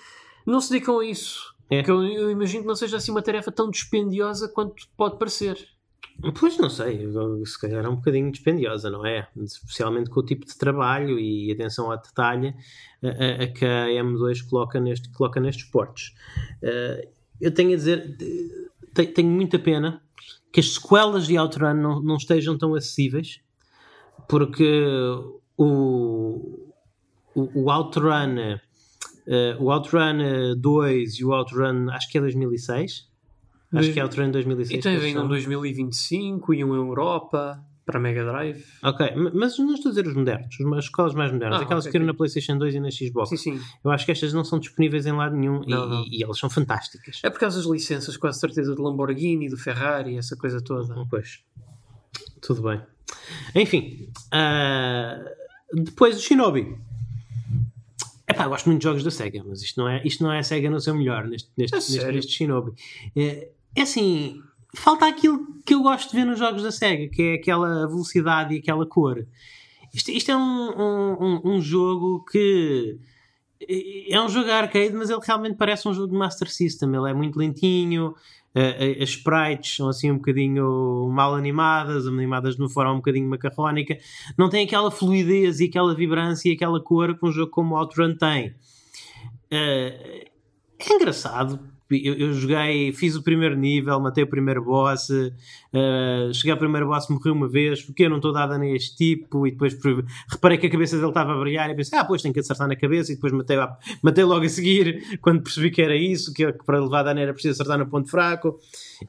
não 0.45 0.61
se 0.61 0.69
dedicam 0.71 0.99
a 0.99 1.05
isso. 1.05 1.54
É. 1.69 1.81
Que 1.83 1.89
eu, 1.91 2.03
eu 2.03 2.29
imagino 2.31 2.61
que 2.61 2.67
não 2.67 2.75
seja 2.75 2.97
assim 2.97 3.11
uma 3.11 3.21
tarefa 3.21 3.51
tão 3.51 3.69
dispendiosa 3.69 4.47
quanto 4.49 4.87
pode 4.95 5.17
parecer. 5.17 5.57
Pois 6.39 6.57
não 6.57 6.69
sei, 6.69 7.05
se 7.45 7.59
calhar 7.59 7.83
é 7.83 7.89
um 7.89 7.95
bocadinho 7.97 8.31
dispendiosa, 8.31 8.89
não 8.89 9.05
é? 9.05 9.27
Especialmente 9.35 10.09
com 10.09 10.21
o 10.21 10.25
tipo 10.25 10.45
de 10.45 10.55
trabalho 10.57 11.19
e 11.19 11.51
atenção 11.51 11.91
ao 11.91 11.97
detalhe 12.01 12.55
a, 13.03 13.43
a- 13.43 13.47
que 13.47 13.65
a 13.65 13.87
M2 13.87 14.47
coloca, 14.49 14.79
neste, 14.79 15.09
coloca 15.09 15.41
nestes 15.41 15.65
portos. 15.65 16.13
Eh, 16.61 17.09
eu 17.41 17.53
tenho 17.53 17.73
a 17.73 17.75
dizer, 17.75 18.15
te- 18.93 19.07
tenho 19.07 19.29
muita 19.29 19.59
pena 19.59 20.01
que 20.53 20.61
as 20.61 20.75
sequelas 20.75 21.27
de 21.27 21.37
Outrun 21.37 21.73
não, 21.73 22.01
não 22.01 22.15
estejam 22.15 22.57
tão 22.57 22.75
acessíveis, 22.75 23.41
porque 24.29 24.85
o, 25.57 26.71
o, 27.35 27.51
o 27.55 27.69
Outrun, 27.71 28.57
eh, 29.27 29.55
o 29.59 29.71
Outrun 29.71 30.19
eh, 30.21 30.55
2 30.55 31.19
e 31.19 31.25
o 31.25 31.31
Outrun, 31.33 31.89
acho 31.91 32.09
que 32.11 32.17
é 32.17 32.21
2006. 32.21 33.07
Acho 33.73 33.91
que 33.91 33.99
é 33.99 34.03
Outrun 34.03 34.31
2006. 34.31 34.85
E 34.85 34.87
eles 34.87 35.03
ainda 35.03 35.19
um 35.19 35.23
são. 35.23 35.27
2025 35.29 36.53
e 36.53 36.63
um 36.63 36.73
Europa 36.73 37.59
para 37.85 37.99
Mega 37.99 38.23
Drive. 38.25 38.63
Ok, 38.83 39.13
mas 39.33 39.59
não 39.59 39.73
estou 39.73 39.89
a 39.89 39.91
dizer 39.93 40.07
os 40.07 40.15
modernos, 40.15 40.57
os- 40.59 40.77
as 40.77 40.85
escolas 40.85 41.13
mais 41.13 41.31
modernas, 41.31 41.59
Ah, 41.59 41.63
aquelas 41.63 41.83
ok, 41.85 41.91
que 41.91 41.97
viram 41.99 42.05
ok. 42.09 42.13
na 42.13 42.17
PlayStation 42.17 42.57
2 42.57 42.73
e 42.73 42.79
na 42.79 42.89
Xbox. 42.89 43.29
Sim, 43.29 43.37
sim. 43.37 43.59
Eu 43.83 43.91
acho 43.91 44.05
que 44.05 44.11
estas 44.11 44.33
não 44.33 44.43
são 44.43 44.59
disponíveis 44.59 45.05
em 45.05 45.11
lado 45.11 45.35
nenhum 45.35 45.61
e- 45.63 45.69
Não, 45.69 45.87
não. 45.87 46.03
E, 46.09 46.23
elas 46.23 46.39
são 46.39 46.49
fantásticas. 46.49 47.19
É 47.23 47.29
por 47.29 47.39
causa 47.39 47.57
das 47.57 47.69
licenças, 47.69 48.17
com 48.17 48.25
a 48.27 48.33
certeza, 48.33 48.73
de 48.73 48.81
Lamborghini, 48.81 49.49
do 49.49 49.57
Ferrari, 49.57 50.17
essa 50.17 50.35
coisa 50.35 50.59
toda. 50.63 50.95
Pois, 51.09 51.41
tudo 52.41 52.63
bem. 52.63 52.81
Enfim, 53.53 54.09
ah, 54.31 55.19
depois 55.73 56.17
o 56.17 56.21
Shinobi. 56.21 56.77
Epá, 58.35 58.43
eu 58.45 58.49
gosto 58.49 58.65
muito 58.67 58.79
de 58.79 58.83
jogos 58.83 59.03
da 59.03 59.11
SEGA, 59.11 59.43
mas 59.47 59.61
isto 59.61 59.79
não 59.79 59.87
é, 59.89 60.01
isto 60.05 60.23
não 60.23 60.31
é 60.31 60.39
a 60.39 60.43
SEGA 60.43 60.69
no 60.69 60.79
seu 60.81 60.93
melhor, 60.95 61.25
neste, 61.27 61.49
neste, 61.57 61.75
neste, 61.75 62.05
neste 62.11 62.31
Shinobi. 62.33 62.73
É, 63.15 63.49
é 63.75 63.81
assim, 63.81 64.41
falta 64.75 65.07
aquilo 65.07 65.39
que 65.65 65.73
eu 65.73 65.81
gosto 65.81 66.11
de 66.11 66.17
ver 66.17 66.25
nos 66.25 66.37
jogos 66.37 66.61
da 66.63 66.71
SEGA, 66.71 67.07
que 67.09 67.21
é 67.21 67.33
aquela 67.35 67.87
velocidade 67.87 68.53
e 68.53 68.59
aquela 68.59 68.85
cor. 68.85 69.25
Isto, 69.93 70.11
isto 70.11 70.29
é 70.31 70.35
um, 70.35 70.41
um, 70.41 71.41
um- 71.55 71.61
jogo 71.61 72.25
que 72.29 72.99
é 74.09 74.19
um 74.19 74.27
jogo 74.27 74.51
arcade, 74.51 74.93
mas 74.93 75.09
ele 75.09 75.21
realmente 75.25 75.55
parece 75.55 75.87
um 75.87 75.93
jogo 75.93 76.11
de 76.11 76.17
Master 76.17 76.51
System. 76.51 76.93
Ele 76.93 77.09
é 77.09 77.13
muito 77.13 77.39
lentinho, 77.39 78.13
as 78.55 79.09
sprites 79.09 79.75
são 79.75 79.89
assim 79.89 80.11
um 80.11 80.15
bocadinho 80.15 81.09
mal 81.11 81.35
animadas, 81.35 82.07
animadas 82.07 82.55
de 82.55 82.61
uma 82.61 82.69
forma 82.69 82.93
um 82.93 82.97
bocadinho 82.97 83.29
macarrónica. 83.29 83.97
Não 84.37 84.49
tem 84.49 84.65
aquela 84.65 84.89
fluidez 84.89 85.59
e 85.59 85.65
aquela 85.65 85.93
vibrância 85.93 86.49
e 86.49 86.53
aquela 86.53 86.81
cor 86.81 87.17
que 87.17 87.25
um 87.25 87.31
jogo 87.31 87.51
como 87.51 87.75
o 87.75 87.77
Outrun 87.77 88.15
tem. 88.15 88.55
Eh, 89.51 90.29
é 90.79 90.93
engraçado. 90.93 91.74
Eu, 91.91 92.15
eu 92.15 92.33
joguei, 92.33 92.91
fiz 92.93 93.15
o 93.15 93.21
primeiro 93.21 93.55
nível, 93.55 93.99
matei 93.99 94.23
o 94.23 94.27
primeiro 94.27 94.63
boss, 94.63 95.09
eh, 95.11 96.29
cheguei 96.33 96.51
ao 96.51 96.57
primeiro 96.57 96.87
boss, 96.87 97.07
morri 97.09 97.29
uma 97.29 97.47
vez, 97.47 97.83
porque 97.83 98.05
eu 98.05 98.09
não 98.09 98.17
estou 98.17 98.33
dada 98.33 98.57
neste 98.57 98.95
tipo, 98.95 99.45
e 99.45 99.51
depois 99.51 99.77
reparei 100.29 100.57
que 100.57 100.65
a 100.65 100.69
cabeça 100.69 100.95
dele 100.95 101.09
estava 101.09 101.33
a 101.33 101.39
brilhar, 101.39 101.69
e 101.69 101.75
pensei, 101.75 101.97
ah, 101.99 102.03
pois 102.05 102.21
tenho 102.21 102.33
que 102.33 102.39
acertar 102.39 102.67
na 102.67 102.75
cabeça, 102.75 103.11
e 103.11 103.15
depois 103.15 103.31
matei, 103.33 103.57
a- 103.57 103.77
matei 104.01 104.23
logo 104.23 104.43
a 104.45 104.49
seguir, 104.49 104.99
quando 105.21 105.43
percebi 105.43 105.69
que 105.69 105.81
era 105.81 105.95
isso, 105.95 106.33
que, 106.33 106.51
que 106.53 106.65
para 106.65 106.79
levar 106.81 107.03
dano 107.03 107.19
era 107.19 107.33
preciso 107.33 107.53
acertar 107.53 107.77
no 107.77 107.87
ponto 107.87 108.09
fraco, 108.09 108.57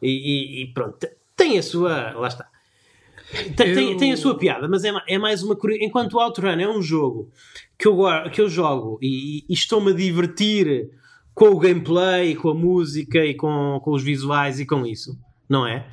e, 0.03 0.11
e- 0.11 0.63
e 0.65 0.67
pronto, 0.75 0.99
tem 1.35 1.57
a 1.59 1.63
sua, 1.63 2.13
lá 2.13 2.29
está. 2.29 2.47
Tem, 3.57 3.75
tem- 3.75 3.91
Eu- 3.93 3.97
tem 3.97 4.13
a 4.13 4.17
sua 4.17 4.37
piada, 4.39 4.69
mas 4.69 4.85
é, 4.85 4.93
é 5.09 5.19
mais 5.19 5.43
uma 5.43 5.57
Enquanto 5.81 6.15
o 6.15 6.21
Outrun 6.21 6.49
é 6.61 6.69
um 6.69 6.81
jogo 6.81 7.31
que 7.79 7.89
eu, 7.89 7.99
que 8.33 8.41
eu 8.41 8.49
jogo 8.49 8.99
e, 9.03 9.45
e 9.49 9.53
estou-me 9.53 9.91
a 9.91 9.95
divertir 9.95 10.89
com 11.37 11.51
o 11.51 11.59
gameplay, 11.59 12.35
com 12.35 12.49
a 12.49 12.55
música 12.55 13.23
e 13.25 13.35
com, 13.35 13.79
com 13.85 13.91
os 13.93 14.03
visuais 14.03 14.59
e 14.59 14.65
com 14.67 14.87
isso, 14.87 15.17
não 15.49 15.67
é? 15.67 15.87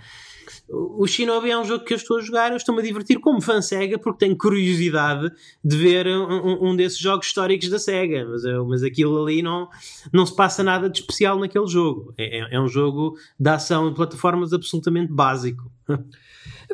O 0.69 1.05
Shinobi 1.05 1.51
é 1.51 1.57
um 1.59 1.65
jogo 1.65 1.83
que 1.83 1.93
eu 1.93 1.97
estou 1.97 2.17
a 2.17 2.21
jogar, 2.21 2.51
eu 2.51 2.57
estou-me 2.57 2.79
a 2.81 2.83
divertir 2.83 3.19
como 3.19 3.41
fã 3.41 3.61
Sega 3.61 3.99
porque 3.99 4.25
tenho 4.25 4.37
curiosidade 4.37 5.29
de 5.63 5.75
ver 5.77 6.07
um, 6.07 6.69
um- 6.69 6.75
desses 6.75 6.97
jogos 6.97 7.27
históricos 7.27 7.69
da 7.69 7.77
Sega, 7.77 8.25
mas, 8.27 8.45
eu- 8.45 8.65
mas 8.65 8.81
aquilo 8.83 9.21
ali 9.21 9.41
não, 9.41 9.67
não 10.11 10.25
se 10.25 10.33
passa 10.35 10.63
nada 10.63 10.89
de 10.89 10.99
especial 11.01 11.37
naquele 11.37 11.67
jogo. 11.67 12.13
É, 12.17 12.39
é- 12.39 12.55
é 12.55 12.59
um 12.61 12.67
jogo 12.69 13.15
de 13.37 13.49
ação 13.49 13.89
em 13.89 13.93
plataformas 13.93 14.53
absolutamente 14.53 15.11
básico. 15.11 15.69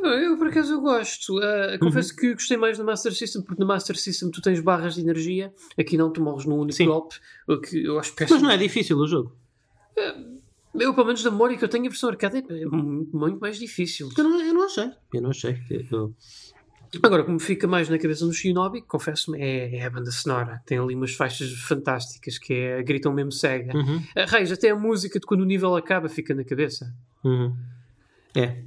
É 0.03 0.25
Eu, 0.25 0.38
por 0.38 0.47
acaso, 0.47 0.73
eu 0.73 0.81
gosto. 0.81 1.38
Ah, 1.39 1.71
Uhum. 1.73 1.79
confesso 1.79 2.15
que 2.15 2.33
gostei 2.33 2.57
mais 2.57 2.77
do 2.77 2.83
Master 2.85 3.13
System, 3.13 3.41
porque 3.41 3.59
no 3.62 3.67
Master 3.67 3.95
System 3.97 4.31
tu 4.31 4.41
tens 4.41 4.59
barras 4.59 4.95
de 4.95 5.01
energia, 5.01 5.53
aqui 5.77 5.97
não, 5.97 6.12
tu 6.12 6.21
morres 6.21 6.45
num 6.45 6.55
único 6.57 6.73
Sim. 6.77 6.85
golpe, 6.85 7.15
o 7.47 7.57
que 7.59 7.83
eu 7.83 7.99
acho 7.99 8.13
péssimo. 8.13 8.38
Mas 8.39 8.43
não 8.43 8.51
é 8.51 8.57
difícil 8.57 8.97
o 8.97 9.07
jogo. 9.07 9.35
Eu, 10.73 10.93
pelo 10.93 11.07
menos 11.07 11.23
da 11.23 11.31
memória 11.31 11.57
que 11.57 11.63
eu 11.65 11.69
tenho, 11.69 11.85
a 11.85 11.89
versão 11.89 12.09
arcade 12.09 12.38
é 12.47 12.65
muito, 12.65 13.17
muito 13.17 13.39
mais 13.39 13.57
difícil. 13.57 14.09
Eu 14.17 14.23
não, 14.23 14.41
eu 14.41 14.53
não 14.53 14.65
achei. 14.65 14.89
Eu 15.13 15.21
não 15.21 15.29
achei. 15.31 15.57
Eu- 15.91 16.13
Agora, 17.03 17.23
como 17.23 17.38
fica 17.39 17.67
mais 17.67 17.88
na 17.88 17.99
cabeça 17.99 18.25
no 18.25 18.33
Shinobi, 18.33 18.81
confesso-me, 18.81 19.39
é, 19.39 19.75
é 19.75 19.85
a 19.85 19.89
banda 19.91 20.09
sonora. 20.09 20.59
Tem 20.65 20.79
ali 20.79 20.95
umas 20.95 21.13
faixas 21.13 21.51
fantásticas 21.51 22.39
que 22.39 22.51
é, 22.53 22.81
gritam 22.81 23.13
mesmo 23.13 23.31
cega. 23.31 23.77
Uhum, 23.77 24.01
A 24.15 24.25
Reis, 24.25 24.51
até 24.51 24.69
a 24.71 24.75
música 24.75 25.19
de 25.19 25.25
quando 25.27 25.41
o 25.41 25.45
nível 25.45 25.75
acaba 25.75 26.09
fica 26.09 26.33
na 26.33 26.43
cabeça. 26.43 26.91
uhum. 27.23 27.55
É. 28.35 28.63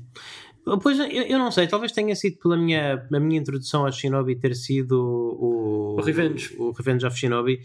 Pois 0.82 0.98
eu, 0.98 1.06
eu 1.06 1.38
não 1.38 1.50
sei, 1.50 1.66
talvez 1.66 1.90
tenha 1.92 2.14
sido 2.14 2.38
pela 2.38 2.56
minha, 2.56 3.06
a 3.12 3.20
minha 3.20 3.40
introdução 3.40 3.84
ao 3.84 3.90
Shinobi 3.92 4.36
ter 4.36 4.54
sido 4.54 4.92
o, 5.00 5.96
O 5.98 6.00
Revenge. 6.02 6.54
o 6.58 6.70
Revenge 6.70 7.04
of 7.06 7.18
Shinobi. 7.18 7.60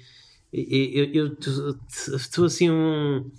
Eu 0.51 1.35
estou 2.15 2.45
assim 2.45 2.69
um. 2.71 3.29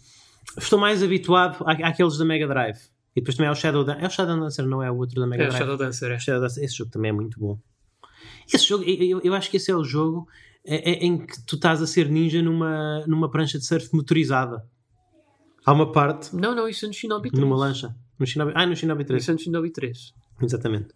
Estou 0.56 0.78
mais 0.78 1.02
habituado 1.02 1.62
à- 1.66 1.72
àqueles 1.88 2.16
da 2.18 2.24
Mega 2.24 2.46
Drive. 2.46 2.78
E 3.16 3.20
depois 3.20 3.36
também 3.36 3.48
é 3.48 3.52
o 3.52 3.54
Shadow 3.56 3.82
Dancer. 3.84 4.04
É 4.04 4.06
o 4.06 4.10
Shadow 4.10 4.38
Dancer, 4.40 4.66
não 4.66 4.82
é 4.82 4.90
o 4.90 4.96
outro 4.96 5.20
da 5.20 5.26
Mega 5.26 5.42
É 5.44 5.46
o 5.46 5.48
Drive. 5.50 5.60
Shadow 5.62 5.76
Dancer, 5.76 6.10
é. 6.12 6.18
Shadow 6.18 6.40
Dancer. 6.40 6.62
Esse 6.64 6.76
jogo 6.76 6.90
também 6.90 7.08
é 7.10 7.12
muito 7.12 7.38
bom. 7.40 7.58
Esse 8.52 8.64
jogo, 8.68 8.84
eu, 8.84 8.94
eu- 9.02 9.20
eu 9.24 9.34
acho 9.34 9.50
que 9.50 9.56
esse 9.56 9.70
é 9.70 9.76
o 9.76 9.82
jogo 9.84 10.28
é- 10.64 10.90
é- 10.92 11.04
em 11.04 11.18
que 11.26 11.42
tu 11.46 11.56
estás 11.56 11.82
a 11.82 11.86
ser 11.86 12.08
ninja 12.08 12.40
numa, 12.42 13.04
numa 13.06 13.30
prancha 13.30 13.58
de 13.58 13.66
surf 13.66 13.92
motorizada. 13.94 14.64
Há 15.66 15.72
uma 15.72 15.90
parte 15.92 16.34
Não, 16.34 16.54
não, 16.54 16.68
isso 16.68 16.84
é 16.84 16.88
no 16.88 16.94
Shinobi 16.94 17.30
3. 17.30 17.42
numa 17.44 17.56
lancha. 17.56 17.94
No 18.18 18.26
Shinobi, 18.26 18.52
ah, 18.54 18.66
no 18.66 18.74
Shinobi 18.76 19.04
3. 19.04 19.22
Isso 19.22 19.31
é 19.31 19.35
no 19.35 19.40
Shinobi 19.40 19.70
3. 19.70 20.14
Exatamente. 20.42 20.88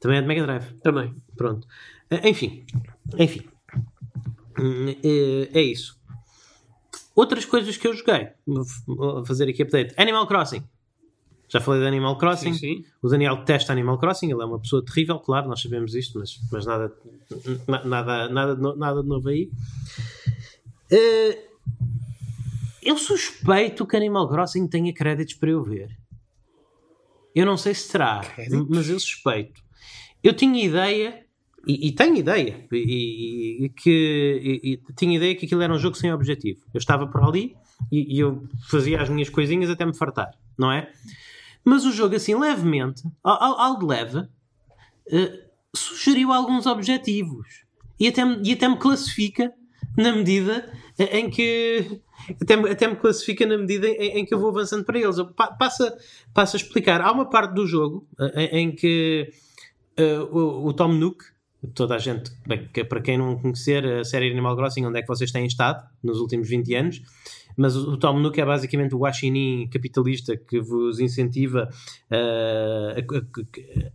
Também 0.00 0.18
é 0.18 0.20
de 0.22 0.26
Mega 0.28 0.42
Drive. 0.42 0.72
Também. 0.82 1.14
Pronto. 1.36 1.66
Eh, 2.10 2.28
Enfim. 2.28 2.64
Enfim. 3.18 3.42
Hum, 4.58 4.94
É, 5.02 5.58
é 5.58 5.62
isso. 5.62 5.98
Outras 7.14 7.44
coisas 7.44 7.76
que 7.76 7.86
eu 7.86 7.94
joguei. 7.94 8.28
Vou 8.86 9.24
fazer 9.24 9.48
aqui 9.48 9.62
update. 9.62 9.94
Animal 9.96 10.26
Crossing. 10.26 10.62
Já 11.48 11.60
falei 11.60 11.80
de 11.82 11.86
Animal 11.86 12.18
Crossing. 12.18 12.52
Sim, 12.54 12.58
sim. 12.82 12.84
O 13.02 13.08
Daniel 13.08 13.36
detesta 13.36 13.72
Animal 13.72 13.98
Crossing. 13.98 14.30
Ele 14.32 14.42
é 14.42 14.44
uma 14.44 14.58
pessoa 14.58 14.84
terrível, 14.84 15.18
claro, 15.20 15.48
nós 15.48 15.60
sabemos 15.62 15.94
isto, 15.94 16.18
mas, 16.18 16.40
mas 16.50 16.66
nada, 16.66 16.92
na- 17.68 17.84
nada, 17.84 18.28
nada, 18.28 18.74
nada 18.76 19.02
de 19.02 19.08
novo 19.08 19.28
aí. 19.28 19.48
Eh, 20.90 21.38
eu 22.82 22.96
suspeito 22.98 23.86
que 23.86 23.96
Animal 23.96 24.28
Crossing 24.28 24.66
tenha 24.66 24.92
créditos 24.92 25.34
para 25.34 25.50
eu 25.50 25.62
ver. 25.62 25.96
Eu 27.34 27.44
não 27.46 27.56
sei 27.56 27.74
se 27.74 27.90
terá, 27.90 28.20
Créditos? 28.20 28.66
mas 28.68 28.88
eu 28.88 28.98
suspeito. 29.00 29.60
Eu 30.22 30.32
tinha 30.34 30.62
ideia, 30.64 31.24
e, 31.66 31.88
e 31.88 31.92
tenho 31.92 32.16
ideia, 32.16 32.66
e, 32.72 33.64
e- 33.64 33.68
que 33.70 34.60
e- 34.64 34.94
tinha 34.94 35.16
ideia 35.16 35.34
que 35.34 35.46
aquilo 35.46 35.62
era 35.62 35.72
um 35.74 35.78
jogo 35.78 35.96
sem 35.96 36.12
objetivo. 36.12 36.60
Eu 36.72 36.78
estava 36.78 37.06
por 37.06 37.22
ali 37.22 37.56
e, 37.90 38.16
eu 38.20 38.46
fazia 38.70 39.00
as 39.02 39.08
minhas 39.08 39.28
coisinhas 39.28 39.68
até 39.70 39.84
me 39.84 39.94
fartar, 39.96 40.30
não 40.58 40.70
é? 40.70 40.90
Mas 41.64 41.84
o 41.84 41.92
jogo, 41.92 42.14
assim, 42.14 42.34
levemente, 42.34 43.02
de 43.78 43.86
leve, 43.86 44.28
eh, 45.10 45.44
sugeriu 45.74 46.30
alguns 46.32 46.66
objetivos. 46.66 47.64
E 47.98 48.06
até, 48.08 48.22
e 48.44 48.52
até 48.52 48.68
me 48.68 48.76
classifica 48.76 49.52
na 49.96 50.12
medida 50.14 50.70
em 50.98 51.30
que. 51.30 52.00
Até, 52.40 52.54
até 52.54 52.88
me 52.88 52.96
classifica 52.96 53.46
na 53.46 53.58
medida 53.58 53.86
em, 53.88 54.18
em 54.20 54.24
que 54.24 54.32
eu 54.34 54.38
vou 54.38 54.50
avançando 54.50 54.84
para 54.84 54.98
eles. 54.98 55.16
Passa, 55.58 55.96
passa 56.32 56.56
a 56.56 56.58
explicar. 56.58 57.00
Há 57.00 57.10
uma 57.12 57.28
parte 57.28 57.54
do 57.54 57.66
jogo 57.66 58.06
eh, 58.18 58.44
em, 58.56 58.58
em 58.68 58.72
que 58.74 59.30
eh, 59.96 60.18
o, 60.30 60.66
o 60.66 60.72
Tom 60.72 60.88
Nook, 60.94 61.24
toda 61.74 61.94
a 61.94 61.98
gente, 61.98 62.30
bem, 62.46 62.68
que 62.72 62.84
para 62.84 63.00
quem 63.00 63.16
não 63.18 63.38
conhecer 63.38 63.84
a 63.86 64.04
série 64.04 64.30
Animal 64.30 64.56
Crossing, 64.56 64.84
onde 64.86 64.98
é 64.98 65.02
que 65.02 65.08
vocês 65.08 65.30
têm 65.32 65.46
estado 65.46 65.82
nos 66.02 66.18
últimos 66.18 66.48
20 66.48 66.74
anos, 66.74 67.02
mas 67.56 67.76
o, 67.76 67.96
Tom 67.96 68.18
Nook 68.18 68.38
é 68.40 68.44
basicamente 68.44 68.94
o 68.94 68.98
guaxinim 68.98 69.68
capitalista 69.70 70.36
que 70.36 70.60
vos 70.60 70.98
incentiva 70.98 71.68
eh, 72.10 73.04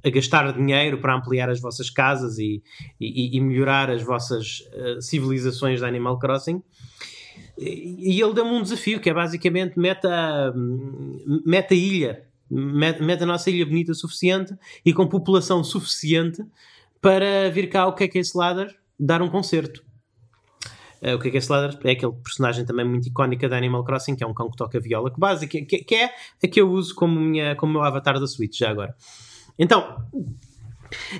a, 0.03 0.07
a- 0.07 0.09
gastar 0.11 0.53
dinheiro 0.53 0.99
para 0.99 1.15
ampliar 1.15 1.49
as 1.49 1.59
vossas 1.59 1.89
casas 1.89 2.37
e, 2.39 2.63
e- 2.99 3.37
e 3.37 3.41
melhorar 3.41 3.89
as 3.89 4.01
vossas 4.01 4.63
eh, 4.71 4.97
civilizações 5.01 5.81
da 5.81 5.87
Animal 5.87 6.17
Crossing. 6.17 6.63
E 7.57 8.21
ele 8.21 8.33
deu-me 8.33 8.51
um 8.51 8.61
desafio 8.61 8.99
que 8.99 9.09
é 9.09 9.13
basicamente 9.13 9.77
mete 9.77 10.07
a, 10.07 10.53
mete 11.45 11.73
a 11.73 11.77
ilha, 11.77 12.23
mete 12.49 13.23
a 13.23 13.25
nossa 13.25 13.49
ilha 13.49 13.65
bonita 13.65 13.91
o 13.91 13.95
suficiente 13.95 14.55
e 14.85 14.93
com 14.93 15.07
população 15.07 15.63
suficiente 15.63 16.43
para 17.01 17.49
vir 17.51 17.69
cá 17.69 17.87
o 17.87 17.93
que 17.93 18.05
é 18.05 18.07
que 18.07 18.17
é 18.17 18.21
esse 18.21 18.37
ladder 18.37 18.75
dar 18.99 19.21
um 19.21 19.29
concerto. 19.29 19.83
Eh, 21.01 21.15
o 21.15 21.19
que 21.19 21.29
é 21.29 21.31
que 21.31 21.37
é 21.37 21.39
esse 21.39 21.51
ladder? 21.51 21.77
É 21.83 21.91
aquele 21.91 22.11
personagem 22.11 22.65
também 22.65 22.85
muito 22.85 23.07
icónica 23.07 23.47
da 23.47 23.57
Animal 23.57 23.83
Crossing, 23.83 24.15
que 24.15 24.23
é 24.23 24.27
um 24.27 24.33
cão 24.33 24.49
que 24.49 24.57
toca 24.57 24.79
viola, 24.79 25.11
que, 25.11 25.19
basic, 25.19 25.65
que, 25.65 25.77
que 25.79 25.95
é 25.95 26.05
a 26.43 26.47
que 26.47 26.59
eu 26.59 26.69
uso 26.69 26.93
como, 26.95 27.19
minha, 27.19 27.55
como 27.55 27.73
meu 27.73 27.83
avatar 27.83 28.19
da 28.19 28.27
Switch 28.27 28.57
já 28.57 28.69
agora. 28.69 28.95
Então, 29.57 30.03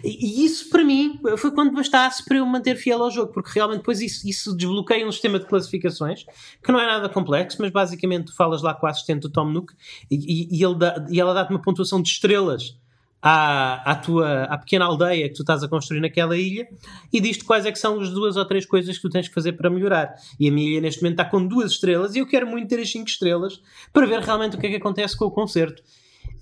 e 0.04 0.44
isso 0.46 0.70
para 0.70 0.84
mim 0.84 1.20
foi 1.38 1.52
quando 1.52 1.72
bastasse 1.74 2.24
para 2.26 2.38
eu 2.38 2.46
manter 2.46 2.76
fiel 2.76 3.04
ao 3.04 3.12
jogo, 3.12 3.32
porque 3.34 3.52
realmente 3.54 3.80
depois 3.80 4.02
isso, 4.02 4.28
isso 4.28 4.56
desbloqueia 4.56 5.06
um 5.08 5.12
sistema 5.12 5.40
de 5.40 5.46
classificações 5.46 6.26
que 6.64 6.72
não 6.72 6.80
é 6.80 6.86
nada 6.86 7.10
complexo, 7.10 7.58
mas 7.60 7.72
basicamente 7.72 8.26
tu 8.28 8.36
falas 8.36 8.62
lá 8.62 8.74
com 8.74 8.88
a 8.88 8.90
assistente 8.90 9.22
do 9.22 9.30
Tom 9.30 9.46
Nook 9.46 9.74
e, 10.10 10.16
e- 10.16 10.58
e 10.60 10.64
ele 10.64 10.76
dá- 10.76 11.06
e 11.10 11.20
ela 11.20 11.34
dá-te 11.34 11.52
uma 11.52 11.62
pontuação 11.62 12.02
de 12.02 12.10
estrelas 12.10 12.76
à, 13.22 13.92
à 13.92 13.96
tua 13.96 14.44
à 14.46 14.58
pequena 14.58 14.86
aldeia 14.86 15.28
que 15.28 15.36
tu 15.36 15.42
estás 15.42 15.62
a 15.62 15.68
construir 15.68 16.00
naquela 16.00 16.38
ilha 16.38 16.68
e 17.12 17.20
diz-te 17.20 17.44
quais 17.44 17.66
é 17.66 17.72
que 17.72 17.78
são 17.78 18.00
as 18.00 18.10
duas 18.12 18.38
ou 18.38 18.46
três 18.46 18.66
coisas 18.66 18.96
que 18.96 19.02
tu 19.02 19.10
tens 19.10 19.28
que 19.28 19.34
fazer 19.34 19.54
para 19.54 19.70
melhorar. 19.70 20.16
E 20.40 20.48
a 20.48 20.52
minha 20.52 20.70
ilha 20.72 20.82
neste 20.82 21.02
momento 21.02 21.20
está 21.20 21.26
com 21.26 21.46
duas 21.46 21.72
estrelas 21.72 22.16
e 22.16 22.20
eu 22.20 22.26
quero 22.28 22.48
muito 22.48 22.70
ter 22.70 22.80
as 22.80 22.90
cinco 22.90 23.10
estrelas 23.10 23.62
para 23.92 24.06
ver 24.06 24.22
realmente 24.22 24.56
o 24.56 24.60
que 24.60 24.68
é 24.68 24.70
que 24.70 24.76
acontece 24.78 25.18
com 25.18 25.26
o 25.26 25.32
concerto. 25.32 25.84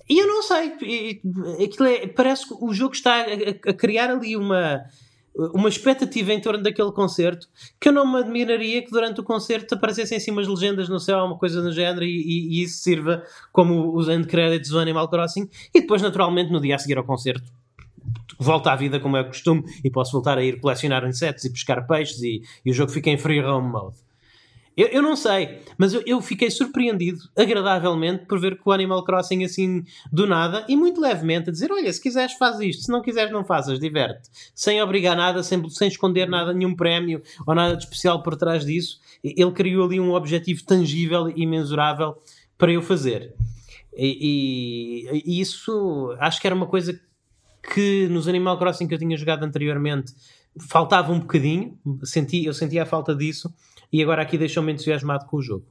E 0.08 0.18
eu 0.18 0.26
não 0.26 0.42
sei, 0.42 0.72
aquilo 1.64 1.86
é, 1.88 2.06
parece 2.06 2.48
que 2.48 2.54
o 2.64 2.72
jogo 2.72 2.94
está 2.94 3.16
a, 3.16 3.70
a- 3.70 3.74
criar 3.74 4.10
ali 4.10 4.36
uma, 4.36 4.82
uma 5.52 5.68
expectativa 5.68 6.32
em 6.32 6.40
torno 6.40 6.62
daquele 6.62 6.90
concerto 6.92 7.46
que 7.78 7.88
eu 7.88 7.92
não 7.92 8.10
me 8.10 8.18
admiraria 8.18 8.82
que 8.82 8.90
durante 8.90 9.20
o 9.20 9.22
concerto 9.24 9.74
aparecessem 9.74 10.16
assim 10.16 10.30
umas 10.30 10.48
legendas 10.48 10.88
no 10.88 10.98
céu, 10.98 11.18
uma 11.24 11.36
coisa 11.36 11.60
do 11.60 11.70
género, 11.72 12.04
e, 12.04 12.08
e- 12.08 12.48
e 12.60 12.62
isso 12.62 12.82
sirva 12.82 13.22
como 13.52 13.94
os 13.94 14.08
end 14.08 14.26
credits 14.26 14.70
do 14.70 14.78
Animal 14.78 15.08
Crossing. 15.08 15.48
E 15.74 15.80
depois, 15.82 16.00
naturalmente, 16.00 16.50
no 16.50 16.60
dia 16.60 16.76
a 16.76 16.78
seguir 16.78 16.96
ao 16.96 17.04
concerto, 17.04 17.52
volta 18.38 18.72
à 18.72 18.76
vida 18.76 18.98
como 19.00 19.16
é 19.16 19.24
costume 19.24 19.62
e 19.84 19.90
posso 19.90 20.12
voltar 20.12 20.38
a 20.38 20.42
ir 20.42 20.58
colecionar 20.60 21.06
insetos 21.06 21.44
e 21.44 21.50
pescar 21.52 21.86
peixes 21.86 22.22
e, 22.22 22.40
e 22.64 22.70
o 22.70 22.74
jogo 22.74 22.90
fica 22.90 23.10
em 23.10 23.18
free 23.18 23.40
roam 23.40 23.60
mode. 23.62 23.96
Eu, 24.78 24.86
eu 24.86 25.02
não 25.02 25.16
sei, 25.16 25.58
mas 25.76 25.92
eu, 25.92 26.04
eu 26.06 26.22
fiquei 26.22 26.48
surpreendido, 26.52 27.18
agradavelmente, 27.36 28.26
por 28.26 28.38
ver 28.38 28.54
que 28.56 28.62
o 28.64 28.70
Animal 28.70 29.02
Crossing 29.02 29.42
assim, 29.42 29.82
do 30.12 30.24
nada, 30.24 30.64
e 30.68 30.76
muito 30.76 31.00
levemente, 31.00 31.50
a 31.50 31.52
dizer, 31.52 31.72
olha, 31.72 31.92
se 31.92 32.00
quiseres 32.00 32.34
faz 32.34 32.60
isto, 32.60 32.84
se 32.84 32.92
não 32.92 33.02
quiseres 33.02 33.32
não 33.32 33.44
fazes, 33.44 33.80
diverte. 33.80 34.28
Sem 34.54 34.80
obrigar 34.80 35.16
nada, 35.16 35.42
sem, 35.42 35.68
sem 35.68 35.88
esconder 35.88 36.28
nada, 36.28 36.52
nenhum 36.52 36.76
prémio 36.76 37.20
ou 37.44 37.56
nada 37.56 37.76
de 37.76 37.82
especial 37.82 38.22
por 38.22 38.36
trás 38.36 38.64
disso. 38.64 39.00
Ele 39.24 39.50
criou 39.50 39.84
ali 39.84 39.98
um 39.98 40.12
objetivo 40.14 40.64
tangível 40.64 41.28
e 41.34 41.44
mensurável 41.44 42.16
para 42.56 42.70
eu 42.70 42.80
fazer. 42.80 43.34
E, 43.96 45.08
e- 45.12 45.22
e 45.26 45.40
isso 45.40 46.14
acho 46.20 46.40
que 46.40 46.46
era 46.46 46.54
uma 46.54 46.66
coisa 46.66 46.98
que 47.74 48.06
nos 48.08 48.28
Animal 48.28 48.56
Crossing 48.58 48.86
que 48.86 48.94
eu 48.94 48.98
tinha 48.98 49.16
jogado 49.16 49.42
anteriormente 49.44 50.14
faltava 50.68 51.12
um 51.12 51.20
bocadinho, 51.20 51.78
senti, 52.02 52.44
eu 52.44 52.52
sentia 52.54 52.82
a 52.82 52.86
falta 52.86 53.14
disso 53.14 53.52
e 53.92 54.02
agora 54.02 54.22
aqui 54.22 54.36
deixou-me 54.38 54.72
entusiasmado 54.72 55.26
com 55.26 55.36
o 55.38 55.42
jogo. 55.42 55.64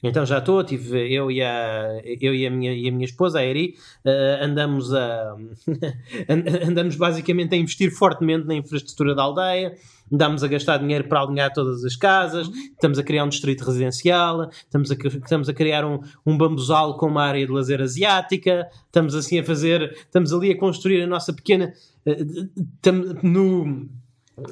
Então 0.00 0.24
já 0.24 0.38
estou, 0.38 0.62
tive 0.62 1.12
eu 1.12 1.28
e 1.28 1.42
a, 1.42 2.00
eu 2.20 2.32
e 2.32 2.46
a, 2.46 2.50
minha, 2.52 2.72
e 2.72 2.88
a 2.88 2.92
minha 2.92 3.04
esposa, 3.04 3.40
a 3.40 3.44
Eri, 3.44 3.74
eh, 4.04 4.38
andamos 4.40 4.94
a 4.94 5.34
and- 6.28 6.68
andamos 6.68 6.94
basicamente 6.94 7.52
a 7.54 7.58
investir 7.58 7.90
fortemente 7.90 8.46
na 8.46 8.54
infraestrutura 8.54 9.12
da 9.12 9.24
aldeia, 9.24 9.74
andamos 10.12 10.44
a 10.44 10.46
gastar 10.46 10.76
dinheiro 10.78 11.08
para 11.08 11.20
alinhar 11.20 11.52
todas 11.52 11.84
as 11.84 11.96
casas, 11.96 12.48
estamos 12.48 12.96
a 12.96 13.02
criar 13.02 13.24
um 13.24 13.28
distrito 13.28 13.64
residencial, 13.64 14.48
estamos 14.50 14.92
a, 14.92 14.94
estamos 14.94 15.48
a 15.48 15.52
criar 15.52 15.84
um, 15.84 15.98
um 16.24 16.38
bambuzal 16.38 16.96
com 16.96 17.06
uma 17.06 17.24
área 17.24 17.44
de 17.44 17.50
lazer 17.52 17.80
asiática, 17.82 18.68
estamos 18.86 19.16
assim 19.16 19.40
a 19.40 19.44
fazer, 19.44 19.90
estamos 19.98 20.32
ali 20.32 20.52
a 20.52 20.56
construir 20.56 21.02
a 21.02 21.08
nossa 21.08 21.32
pequena 21.32 21.72
eh, 22.06 22.24
tam- 22.80 23.16
no 23.20 23.88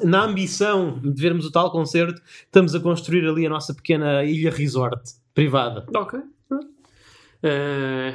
na 0.05 0.25
ambição 0.25 0.99
de 1.01 1.21
vermos 1.21 1.45
o 1.47 1.51
tal 1.53 1.71
concerto, 1.71 2.21
estamos 2.45 2.75
a 2.75 2.81
construir 2.81 3.27
ali 3.27 3.47
a 3.47 3.51
nossa 3.51 3.75
pequena 3.75 4.25
ilha 4.25 4.51
resort 4.51 5.03
privada. 5.35 5.85
Ok. 5.95 6.21
pronto. 6.49 6.67
Eh, 7.43 8.15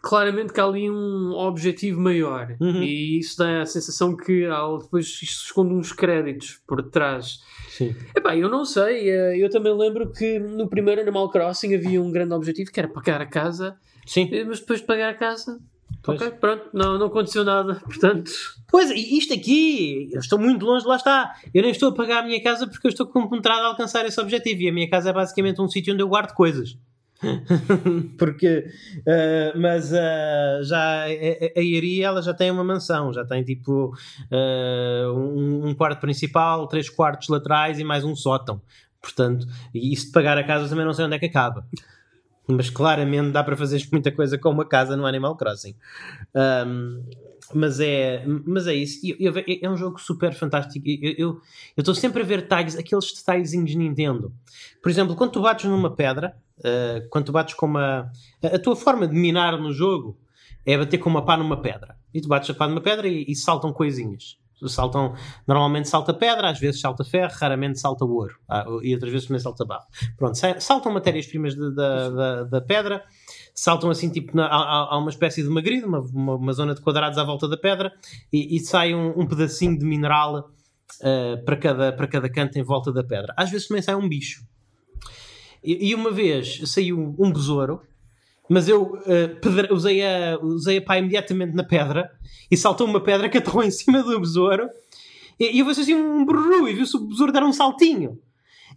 claramente 0.00 0.52
que 0.52 0.60
há 0.60 0.64
ali 0.64 0.88
um 0.90 1.32
objetivo 1.32 2.00
maior 2.00 2.54
Uhum. 2.60 2.82
e 2.82 3.18
isso 3.18 3.36
dá 3.38 3.62
a 3.62 3.66
sensação 3.66 4.16
que 4.16 4.46
há, 4.46 4.62
depois 4.80 5.06
isto 5.06 5.44
esconde 5.46 5.74
uns 5.74 5.92
créditos 5.92 6.60
por 6.66 6.82
trás. 6.90 7.40
Sim. 7.68 7.94
Epá, 8.16 8.36
eu 8.36 8.48
não 8.48 8.64
sei, 8.64 9.10
eh, 9.10 9.36
eu 9.38 9.50
também 9.50 9.76
lembro 9.76 10.10
que 10.12 10.38
no 10.38 10.68
primeiro 10.68 11.00
Animal 11.00 11.28
Crossing 11.30 11.74
havia 11.74 12.00
um 12.00 12.10
grande 12.12 12.34
objetivo 12.34 12.70
que 12.70 12.78
era 12.78 12.88
pagar 12.88 13.20
a 13.20 13.26
casa, 13.26 13.76
Sim. 14.06 14.28
eh, 14.32 14.44
mas 14.44 14.60
depois 14.60 14.80
de 14.80 14.86
pagar 14.86 15.10
a 15.10 15.14
casa, 15.14 15.58
Pois. 16.02 16.20
ok, 16.20 16.32
pronto, 16.38 16.68
não, 16.72 16.98
não 16.98 17.06
aconteceu 17.06 17.44
nada, 17.44 17.74
portanto, 17.84 18.30
Pois, 18.68 18.90
e 18.90 19.18
isto 19.18 19.34
aqui, 19.34 20.08
eu 20.12 20.20
estou 20.20 20.38
muito 20.38 20.64
longe, 20.64 20.86
lá 20.86 20.96
está. 20.96 21.34
Eu 21.52 21.60
nem 21.62 21.70
estou 21.72 21.90
a 21.90 21.94
pagar 21.94 22.22
a 22.22 22.26
minha 22.26 22.42
casa 22.42 22.66
porque 22.66 22.86
eu 22.86 22.90
estou 22.90 23.06
compenetrado 23.06 23.60
a 23.62 23.66
alcançar 23.66 24.06
esse 24.06 24.18
objetivo. 24.18 24.62
E 24.62 24.68
a 24.70 24.72
minha 24.72 24.88
casa 24.88 25.10
é 25.10 25.12
basicamente 25.12 25.60
um 25.60 25.68
sítio 25.68 25.92
onde 25.92 26.02
eu 26.02 26.08
guardo 26.08 26.32
coisas. 26.32 26.78
porque, 28.18 28.64
eh, 29.06 29.52
mas 29.56 29.92
eh, 29.92 30.60
já 30.62 31.02
a, 31.02 31.06
a- 31.06 31.58
a 31.58 31.60
Iari, 31.60 32.02
ela 32.02 32.22
já 32.22 32.32
tem 32.34 32.50
uma 32.50 32.64
mansão, 32.64 33.12
já 33.12 33.24
tem 33.24 33.44
tipo 33.44 33.92
eh, 34.30 35.04
um, 35.14 35.68
um 35.68 35.74
quarto 35.74 36.00
principal, 36.00 36.66
três 36.66 36.88
quartos 36.88 37.28
laterais 37.28 37.78
e 37.78 37.84
mais 37.84 38.04
um 38.04 38.16
sótão. 38.16 38.60
Portanto, 39.00 39.46
e 39.74 39.92
isso 39.92 40.06
de 40.06 40.12
pagar 40.12 40.38
a 40.38 40.44
casa 40.44 40.68
também 40.68 40.84
não 40.84 40.92
sei 40.94 41.04
onde 41.04 41.16
é 41.16 41.18
que 41.18 41.26
acaba. 41.26 41.66
Mas 42.56 42.70
claramente 42.70 43.30
dá 43.30 43.42
para 43.44 43.56
fazer 43.56 43.86
muita 43.92 44.10
coisa 44.12 44.36
com 44.38 44.50
uma 44.50 44.64
casa 44.64 44.96
no 44.96 45.06
Animal 45.06 45.36
Crossing. 45.36 45.74
Um, 46.34 47.02
mas 47.54 47.80
é, 47.80 48.24
mas 48.46 48.66
é 48.66 48.74
isso. 48.74 49.00
Eu- 49.18 49.32
eu- 49.36 49.58
é 49.62 49.68
um 49.68 49.76
jogo 49.76 50.00
super 50.00 50.32
fantástico. 50.32 50.84
Eu 50.86 51.40
estou 51.76 51.94
sempre 51.94 52.22
a 52.22 52.24
ver 52.24 52.46
tags, 52.48 52.76
aqueles 52.78 53.12
detalhezinhos 53.12 53.70
de 53.70 53.76
Nintendo. 53.78 54.32
Por 54.82 54.90
exemplo, 54.90 55.14
quando 55.16 55.32
tu 55.32 55.42
bates 55.42 55.68
numa 55.68 55.90
pedra, 55.94 56.34
uh, 56.58 57.08
quando 57.10 57.26
tu 57.26 57.32
bates 57.32 57.54
com 57.54 57.66
uma. 57.66 58.10
A, 58.42 58.56
a 58.56 58.58
tua 58.58 58.76
forma 58.76 59.06
de 59.06 59.14
minar 59.14 59.58
no 59.60 59.72
jogo 59.72 60.16
é 60.64 60.78
bater 60.78 60.98
com 60.98 61.10
uma 61.10 61.24
pá 61.24 61.36
numa 61.36 61.60
pedra. 61.60 61.96
E 62.14 62.20
tu 62.20 62.28
bates 62.28 62.48
a 62.50 62.54
pá 62.54 62.66
numa 62.68 62.80
pedra 62.80 63.06
e, 63.08 63.24
e 63.28 63.34
saltam 63.34 63.72
coisinhas. 63.72 64.38
Saltam, 64.68 65.14
normalmente 65.46 65.88
salta 65.88 66.12
pedra, 66.12 66.50
às 66.50 66.58
vezes 66.58 66.80
salta 66.80 67.04
ferro, 67.04 67.32
raramente 67.34 67.78
salta 67.78 68.04
ouro. 68.04 68.38
Ah, 68.48 68.64
e 68.82 68.92
outras 68.94 69.12
vezes 69.12 69.26
também 69.26 69.40
salta 69.40 69.64
barro. 69.64 69.84
Pronto, 70.16 70.38
saltam 70.58 70.92
matérias-primas 70.92 71.54
da, 71.54 72.44
da, 72.44 72.60
pedra, 72.60 73.04
saltam 73.54 73.90
assim, 73.90 74.10
tipo, 74.10 74.36
na, 74.36 74.46
há, 74.46 74.94
há, 74.94 74.98
uma 74.98 75.10
espécie 75.10 75.42
de 75.42 75.48
uma 75.48 75.60
grid, 75.60 75.84
uma, 75.84 76.00
uma, 76.00 76.34
uma, 76.36 76.52
zona 76.52 76.74
de 76.74 76.80
quadrados 76.80 77.18
à 77.18 77.24
volta 77.24 77.48
da 77.48 77.56
pedra, 77.56 77.92
e, 78.32 78.56
e 78.56 78.60
sai 78.60 78.94
um, 78.94 79.18
um, 79.18 79.26
pedacinho 79.26 79.78
de 79.78 79.84
mineral 79.84 80.50
uh, 81.00 81.44
para, 81.44 81.56
cada, 81.56 81.92
para 81.92 82.06
cada 82.06 82.28
canto 82.28 82.58
em 82.58 82.62
volta 82.62 82.92
da 82.92 83.04
pedra. 83.04 83.34
Às 83.36 83.50
vezes 83.50 83.68
também 83.68 83.82
sai 83.82 83.94
um 83.94 84.08
bicho. 84.08 84.42
E, 85.62 85.90
e 85.90 85.94
uma 85.94 86.10
vez 86.10 86.60
saiu 86.66 87.14
um 87.18 87.32
besouro, 87.32 87.80
mas 88.52 88.68
eu 88.68 88.82
uh, 88.82 89.40
pedra, 89.40 89.72
usei, 89.72 90.04
a, 90.04 90.38
usei 90.42 90.76
a 90.76 90.82
pá 90.82 90.98
imediatamente 90.98 91.54
na 91.54 91.64
pedra 91.64 92.10
e 92.50 92.56
saltou 92.56 92.86
uma 92.86 93.00
pedra 93.00 93.28
que 93.28 93.38
aterrou 93.38 93.64
em 93.64 93.70
cima 93.70 94.02
do 94.02 94.20
besouro 94.20 94.68
e, 95.40 95.56
e 95.56 95.60
eu 95.60 95.66
fiz 95.66 95.78
assim 95.78 95.94
um 95.94 96.24
brrru 96.26 96.68
e 96.68 96.74
viu-se 96.74 96.94
o 96.96 97.00
besouro 97.00 97.32
dar 97.32 97.42
um 97.44 97.52
saltinho. 97.52 98.18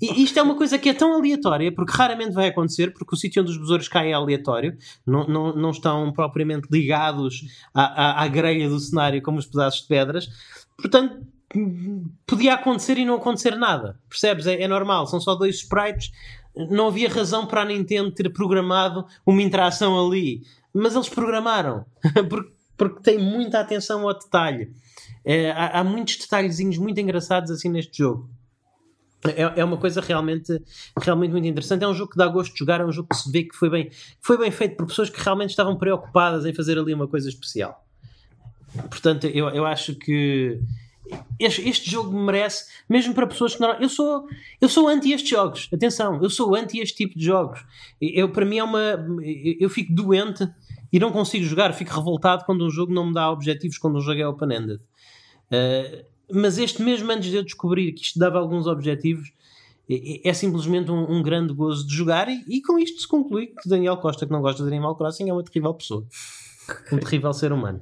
E 0.01 0.23
isto 0.23 0.37
é 0.37 0.41
uma 0.41 0.55
coisa 0.55 0.77
que 0.77 0.89
é 0.89 0.93
tão 0.93 1.13
aleatória, 1.13 1.73
porque 1.73 1.93
raramente 1.93 2.31
vai 2.31 2.47
acontecer, 2.47 2.91
porque 2.91 3.15
o 3.15 3.17
sítio 3.17 3.41
onde 3.41 3.51
os 3.51 3.57
besouros 3.57 3.87
caem 3.87 4.11
é 4.11 4.13
aleatório, 4.13 4.77
não, 5.05 5.25
não, 5.25 5.55
não 5.55 5.71
estão 5.71 6.11
propriamente 6.11 6.67
ligados 6.69 7.43
à, 7.73 8.21
à, 8.21 8.23
à 8.23 8.27
grelha 8.27 8.67
do 8.67 8.79
cenário 8.79 9.21
como 9.21 9.39
os 9.39 9.45
pedaços 9.45 9.81
de 9.81 9.87
pedras. 9.87 10.27
Portanto, 10.77 11.25
podia 12.27 12.55
acontecer 12.55 12.97
e 12.97 13.05
não 13.05 13.15
acontecer 13.15 13.55
nada. 13.55 13.97
Percebes? 14.09 14.47
É, 14.47 14.61
é 14.61 14.67
normal, 14.67 15.07
são 15.07 15.21
só 15.21 15.33
dois 15.33 15.55
sprites 15.55 16.11
não 16.55 16.87
havia 16.87 17.09
razão 17.09 17.45
para 17.45 17.61
a 17.61 17.65
Nintendo 17.65 18.11
ter 18.11 18.29
programado 18.29 19.05
uma 19.25 19.41
interação 19.41 20.05
ali. 20.05 20.43
Mas 20.73 20.95
eles 20.95 21.09
programaram, 21.09 21.85
porque, 22.29 22.51
porque 22.77 23.01
tem 23.01 23.17
muita 23.17 23.59
atenção 23.59 24.07
ao 24.07 24.13
detalhe. 24.13 24.71
É, 25.23 25.51
há, 25.51 25.79
há, 25.79 25.83
muitos 25.83 26.17
detalhezinhos 26.17 26.77
muito 26.77 26.99
engraçados 26.99 27.49
assim 27.49 27.69
neste 27.69 27.97
jogo. 27.99 28.29
É, 29.23 29.61
é 29.61 29.63
uma 29.65 29.77
coisa 29.77 30.01
realmente, 30.01 30.61
realmente 31.01 31.31
muito 31.31 31.47
interessante. 31.47 31.83
É 31.83 31.87
um 31.87 31.93
jogo 31.93 32.11
que 32.11 32.17
dá 32.17 32.27
gosto 32.27 32.53
de 32.53 32.59
jogar, 32.59 32.81
é 32.81 32.85
um 32.85 32.91
jogo 32.91 33.07
que 33.09 33.15
se 33.15 33.31
vê 33.31 33.43
que 33.43 33.55
foi 33.55 33.69
bem, 33.69 33.89
foi 34.21 34.37
bem 34.37 34.51
feito 34.51 34.75
por 34.75 34.85
pessoas 34.85 35.09
que 35.09 35.19
realmente 35.19 35.49
estavam 35.49 35.75
preocupadas 35.75 36.45
em 36.45 36.53
fazer 36.53 36.77
ali 36.77 36.93
uma 36.93 37.07
coisa 37.07 37.27
especial. 37.27 37.83
Portanto, 38.89 39.25
eu, 39.27 39.49
eu 39.49 39.65
acho 39.65 39.95
que 39.95 40.59
este, 41.39 41.67
este, 41.67 41.89
jogo 41.89 42.17
merece, 42.17 42.65
mesmo 42.89 43.13
para 43.13 43.27
pessoas 43.27 43.55
que 43.55 43.61
não. 43.61 43.73
Eu 43.73 43.89
sou, 43.89 44.27
eu 44.59 44.69
sou 44.69 44.87
anti 44.87 45.11
estes 45.11 45.29
jogos, 45.29 45.69
atenção, 45.73 46.21
eu 46.21 46.29
sou 46.29 46.55
anti 46.55 46.79
este 46.79 46.95
tipo 46.95 47.17
de 47.17 47.25
jogos. 47.25 47.63
Eu, 48.01 48.29
para 48.29 48.45
mim 48.45 48.57
é 48.57 48.63
uma. 48.63 49.05
Eu 49.59 49.69
fico 49.69 49.93
doente 49.93 50.47
e 50.91 50.99
não 50.99 51.11
consigo 51.11 51.45
jogar, 51.45 51.73
fico 51.73 51.93
revoltado 51.93 52.45
quando 52.45 52.65
um 52.65 52.69
jogo 52.69 52.93
não 52.93 53.07
me 53.07 53.13
dá 53.13 53.29
objetivos, 53.29 53.77
quando 53.77 53.97
um 53.97 54.01
jogo 54.01 54.19
é 54.19 54.27
open-ended. 54.27 54.79
Uh, 55.47 56.05
mas 56.31 56.57
este 56.57 56.81
mesmo 56.81 57.11
antes 57.11 57.29
de 57.29 57.35
eu 57.35 57.43
descobrir 57.43 57.91
que 57.91 58.01
isto 58.01 58.17
dava 58.17 58.39
alguns 58.39 58.65
objetivos, 58.65 59.31
é, 59.89 60.27
é 60.27 60.33
simplesmente 60.33 60.89
um, 60.89 61.11
um, 61.11 61.21
grande 61.21 61.53
gozo 61.53 61.85
de 61.85 61.93
jogar. 61.93 62.27
E, 62.29 62.43
e, 62.47 62.61
com 62.61 62.79
isto 62.79 63.01
se 63.01 63.07
conclui 63.07 63.47
que 63.47 63.69
Daniel 63.69 63.97
Costa, 63.97 64.25
que 64.25 64.31
não 64.31 64.41
gosta 64.41 64.63
de 64.63 64.69
Animal 64.69 64.95
Crossing, 64.95 65.29
é 65.29 65.33
uma 65.33 65.43
terrível 65.43 65.73
pessoa, 65.73 66.05
um 66.91 66.97
terrível 66.97 67.31
ser 67.33 67.51
humano 67.51 67.81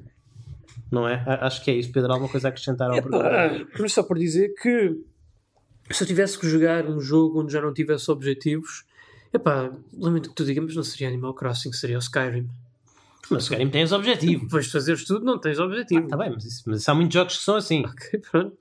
não 0.94 1.08
é? 1.08 1.24
Acho 1.42 1.64
que 1.64 1.72
é 1.72 1.74
isso. 1.74 1.92
Pedro, 1.92 2.12
alguma 2.12 2.30
coisa 2.30 2.48
a 2.48 2.50
acrescentar 2.50 2.90
ao 2.92 3.02
programa? 3.02 3.68
Mas 3.80 3.94
só 3.94 4.04
por 4.04 4.18
dizer 4.18 4.54
que 4.62 4.96
se 5.92 6.04
eu 6.04 6.08
tivesse 6.08 6.38
que 6.38 6.48
jogar 6.48 6.86
um 6.86 7.00
jogo 7.00 7.42
onde 7.42 7.52
já 7.52 7.60
não 7.60 7.74
tivesse 7.74 8.12
objetivos, 8.12 8.86
epá, 9.34 9.72
lamento 9.98 10.30
que 10.30 10.36
tu 10.36 10.46
digas, 10.46 10.64
mas 10.64 10.76
não 10.76 10.84
seria 10.84 11.08
Animal 11.08 11.34
Crossing, 11.34 11.74
seria 11.74 11.98
o 11.98 12.00
Skyrim. 12.00 12.48
Mas 13.30 13.44
Skyrim 13.44 13.70
tens 13.70 13.92
objetivo. 13.92 14.44
Depois 14.44 14.66
de 14.66 14.72
fazeres 14.72 15.04
tudo, 15.04 15.26
não 15.26 15.40
tens 15.40 15.58
objetivo. 15.58 16.06
Ah, 16.06 16.10
tá 16.10 16.18
bem, 16.18 16.32
mas, 16.32 16.46
isso, 16.46 16.64
mas 16.68 16.88
há 16.88 16.94
muitos 16.94 17.14
jogos 17.14 17.38
que 17.38 17.44
são 17.44 17.56
assim. 17.56 17.84
Ok, 17.86 18.20
pronto. 18.32 18.58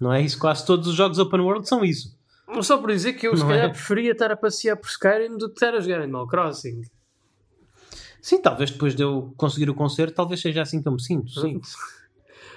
Não 0.00 0.12
é 0.12 0.22
isso? 0.22 0.38
Quase 0.38 0.64
todos 0.64 0.86
os 0.86 0.94
jogos 0.94 1.18
open 1.18 1.40
world 1.40 1.68
são 1.68 1.84
isso. 1.84 2.16
Só 2.60 2.78
por 2.78 2.90
dizer 2.92 3.14
que 3.14 3.26
eu, 3.26 3.32
não 3.32 3.38
se 3.38 3.44
calhar, 3.44 3.64
é? 3.64 3.68
preferia 3.70 4.12
estar 4.12 4.30
a 4.30 4.36
passear 4.36 4.76
por 4.76 4.88
Skyrim 4.88 5.36
do 5.36 5.48
que 5.48 5.54
estar 5.54 5.74
a 5.74 5.80
jogar 5.80 6.02
Animal 6.02 6.28
Crossing. 6.28 6.82
Sim, 8.22 8.40
talvez 8.40 8.70
depois 8.70 8.94
de 8.94 9.02
eu 9.02 9.34
conseguir 9.36 9.68
o 9.68 9.74
concerto, 9.74 10.14
talvez 10.14 10.40
seja 10.40 10.62
assim 10.62 10.80
que 10.80 10.86
eu 10.86 10.92
me 10.92 11.02
sinto. 11.02 11.28
Sim. 11.32 11.60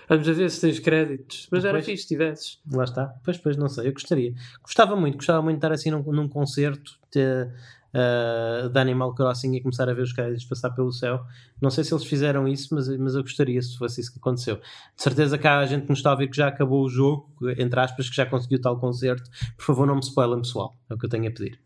Vamos 0.08 0.30
a 0.30 0.34
ver 0.34 0.52
se 0.52 0.62
tens 0.62 0.80
créditos. 0.80 1.48
Mas 1.50 1.64
depois, 1.64 1.66
era 1.66 1.84
fixe 1.84 2.04
se 2.04 2.08
tivesses. 2.10 2.60
Lá 2.72 2.84
está. 2.84 3.08
Pois, 3.24 3.40
pois, 3.40 3.58
não 3.58 3.68
sei. 3.68 3.88
Eu 3.88 3.94
gostaria. 3.94 4.36
Gostava 4.62 4.96
muito. 4.96 5.16
Gostava 5.16 5.42
muito 5.42 5.56
de 5.56 5.58
estar 5.66 5.72
assim 5.72 5.90
num, 5.90 6.04
num 6.04 6.30
concerto 6.30 7.00
de, 7.12 7.20
uh, 7.20 8.70
de 8.70 8.80
Animal 8.80 9.16
Crossing 9.16 9.56
e 9.56 9.62
começar 9.62 9.90
a 9.90 9.94
ver 9.94 10.04
os 10.04 10.14
créditos 10.14 10.46
passar 10.46 10.70
pelo 10.70 10.92
céu. 10.92 11.26
Não 11.60 11.72
sei 11.72 11.84
se 11.84 11.92
eles 11.92 12.06
fizeram 12.06 12.48
isso, 12.48 12.76
mas, 12.76 12.88
mas 13.00 13.16
eu 13.16 13.24
gostaria 13.24 13.60
se 13.60 13.76
fosse 13.76 14.02
isso 14.02 14.14
que 14.14 14.20
aconteceu. 14.20 14.58
De 14.58 15.02
certeza 15.02 15.36
que 15.40 15.48
há 15.48 15.66
gente 15.66 15.84
que 15.84 15.90
nos 15.90 15.98
está 15.98 16.12
a 16.12 16.16
ver 16.16 16.28
que 16.28 16.38
já 16.38 16.48
acabou 16.48 16.84
o 16.84 16.90
jogo, 16.90 17.28
entre 17.58 17.80
aspas, 17.80 18.08
que 18.08 18.16
já 18.16 18.28
conseguiu 18.28 18.62
tal 18.62 18.80
concerto. 18.80 19.28
Por 19.58 19.66
favor, 19.66 19.88
não 19.88 19.96
me 19.96 20.02
spoilem, 20.02 20.44
pessoal. 20.44 20.76
É 20.88 20.94
o 20.94 20.98
que 21.00 21.08
eu 21.08 21.10
tenho 21.10 21.28
a 21.28 21.32
pedir. 21.32 21.60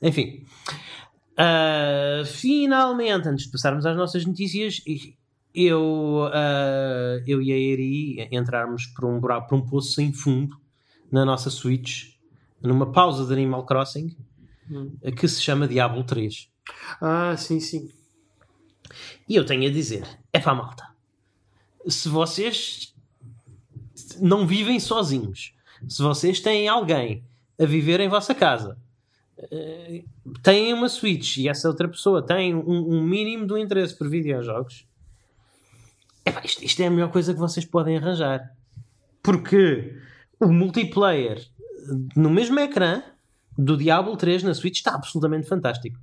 Enfim. 0.00 0.44
Uh, 1.32 2.24
finalmente, 2.24 3.28
antes 3.28 3.46
de 3.46 3.50
passarmos 3.50 3.86
às 3.86 3.96
nossas 3.96 4.24
notícias, 4.24 4.82
eu, 5.54 6.26
uh, 6.26 7.22
eu 7.26 7.40
e 7.40 7.52
a 7.52 7.56
Eri 7.56 8.28
entrarmos 8.30 8.86
por 8.86 9.04
um, 9.04 9.18
buraco, 9.18 9.48
por 9.48 9.56
um 9.56 9.66
poço 9.66 9.92
sem 9.92 10.12
fundo 10.12 10.56
na 11.10 11.24
nossa 11.24 11.50
Switch, 11.50 12.14
numa 12.62 12.92
pausa 12.92 13.26
de 13.26 13.32
Animal 13.32 13.64
Crossing, 13.64 14.14
hum. 14.70 14.92
que 15.16 15.26
se 15.26 15.40
chama 15.40 15.66
Diablo 15.66 16.04
3. 16.04 16.48
Ah, 17.00 17.36
sim, 17.36 17.58
sim. 17.58 17.90
E 19.28 19.34
eu 19.34 19.44
tenho 19.44 19.68
a 19.68 19.72
dizer: 19.72 20.04
é 20.32 20.38
para 20.38 20.52
a 20.52 20.54
malta. 20.54 20.86
Se 21.86 22.08
vocês 22.08 22.94
não 24.20 24.46
vivem 24.46 24.78
sozinhos, 24.78 25.54
se 25.88 26.02
vocês 26.02 26.40
têm 26.40 26.68
alguém 26.68 27.24
a 27.58 27.64
viver 27.64 28.00
em 28.00 28.08
vossa 28.08 28.34
casa 28.34 28.76
têm 30.42 30.72
uma 30.72 30.88
Switch 30.88 31.38
e 31.38 31.48
essa 31.48 31.68
outra 31.68 31.88
pessoa 31.88 32.24
tem 32.24 32.54
um, 32.54 32.96
um 32.96 33.02
mínimo 33.02 33.46
do 33.46 33.56
interesse 33.56 33.96
por 33.96 34.08
videojogos, 34.08 34.86
epá, 36.24 36.42
isto, 36.44 36.64
isto 36.64 36.82
é 36.82 36.86
a 36.86 36.90
melhor 36.90 37.10
coisa 37.10 37.32
que 37.32 37.40
vocês 37.40 37.64
podem 37.64 37.96
arranjar. 37.96 38.54
Porque 39.22 39.96
o 40.38 40.48
multiplayer 40.48 41.46
no 42.16 42.30
mesmo 42.30 42.58
ecrã 42.60 43.02
do 43.56 43.76
Diablo 43.76 44.16
3 44.16 44.42
na 44.42 44.54
Switch 44.54 44.76
está 44.76 44.94
absolutamente 44.94 45.48
fantástico. 45.48 45.98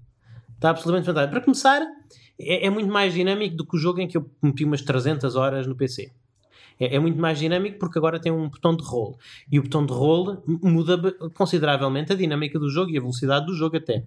Está 0.56 0.70
absolutamente 0.70 1.06
fantástico. 1.06 1.32
Para 1.32 1.44
começar, 1.44 1.82
é, 2.40 2.66
é, 2.66 2.70
muito 2.70 2.92
mais 2.92 3.14
dinâmico 3.14 3.56
do 3.56 3.66
que 3.66 3.76
o 3.76 3.80
jogo 3.80 4.00
em 4.00 4.08
que 4.08 4.18
eu 4.18 4.30
meti 4.42 4.64
umas 4.64 4.82
300 4.82 5.36
horas 5.36 5.66
no 5.68 5.76
PC. 5.76 6.12
É, 6.80 6.96
é, 6.96 7.00
muito 7.00 7.20
mais 7.20 7.40
dinâmico 7.40 7.80
porque 7.80 7.98
agora 7.98 8.20
tem 8.20 8.32
um 8.32 8.50
botão 8.50 8.76
de 8.76 8.84
roll. 8.84 9.18
E 9.52 9.60
o 9.60 9.64
botão 9.64 9.86
de 9.86 9.94
roll 9.94 10.44
muda 10.46 11.12
consideravelmente 11.34 12.14
a 12.14 12.16
dinâmica 12.16 12.60
do 12.60 12.70
jogo 12.70 12.92
e 12.92 12.98
a 12.98 13.02
velocidade 13.02 13.46
do 13.46 13.54
jogo 13.54 13.78
até. 13.78 14.06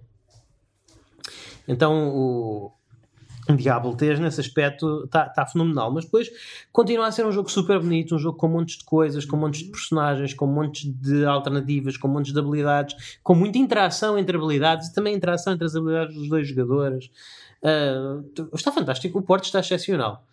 Então 1.67 2.09
o 2.15 2.71
Diablo 3.57 3.95
3 3.95 4.19
nesse 4.19 4.39
aspecto 4.39 5.03
está 5.05 5.27
tá 5.27 5.45
fenomenal, 5.45 5.91
mas 5.91 6.05
depois 6.05 6.29
continua 6.71 7.07
a 7.07 7.11
ser 7.11 7.25
um 7.25 7.31
jogo 7.31 7.49
super 7.49 7.79
bonito, 7.79 8.15
um 8.15 8.19
jogo 8.19 8.37
com 8.37 8.47
montes 8.47 8.77
de 8.77 8.85
coisas, 8.85 9.25
com 9.25 9.35
montes 9.35 9.63
de 9.63 9.71
personagens, 9.71 10.33
com 10.33 10.47
montes 10.47 10.85
de 10.85 11.25
alternativas, 11.25 11.97
com 11.97 12.07
montes 12.07 12.33
de 12.33 12.39
habilidades, 12.39 13.19
com 13.23 13.35
muita 13.35 13.57
interação 13.57 14.17
entre 14.17 14.37
habilidades 14.37 14.87
e 14.87 14.93
também 14.93 15.15
interação 15.15 15.53
entre 15.53 15.65
as 15.65 15.75
habilidades 15.75 16.15
dos 16.15 16.29
dois 16.29 16.47
jogadores. 16.47 17.09
Uh, 17.61 18.55
está 18.55 18.71
fantástico, 18.71 19.19
o 19.19 19.21
porte 19.21 19.45
está 19.45 19.59
excepcional 19.59 20.25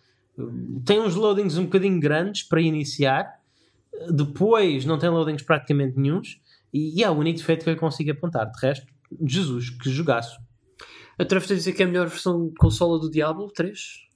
tem 0.85 0.99
uns 0.99 1.15
loadings 1.15 1.57
um 1.57 1.63
bocadinho 1.63 1.99
grandes 1.99 2.43
para 2.43 2.61
iniciar, 2.61 3.39
depois 4.11 4.85
não 4.85 4.97
tem 4.97 5.09
loadings 5.09 5.43
praticamente 5.43 5.97
nenhums, 5.99 6.39
e, 6.73 7.03
é 7.03 7.09
o 7.09 7.13
único 7.13 7.39
defeito 7.39 7.63
que 7.63 7.69
eu 7.69 7.77
consigo 7.77 8.11
apontar. 8.11 8.49
De 8.51 8.59
resto, 8.59 8.85
Jesus, 9.25 9.69
que 9.69 9.89
jogaço. 9.89 10.39
Atreves 11.17 11.51
a 11.51 11.55
dizer 11.55 11.73
que 11.73 11.81
é 11.81 11.85
a 11.85 11.87
melhor 11.87 12.07
versão 12.07 12.47
de 12.47 12.55
consola 12.55 12.99
do 12.99 13.09
Diablo 13.09 13.51
3? 13.51 14.07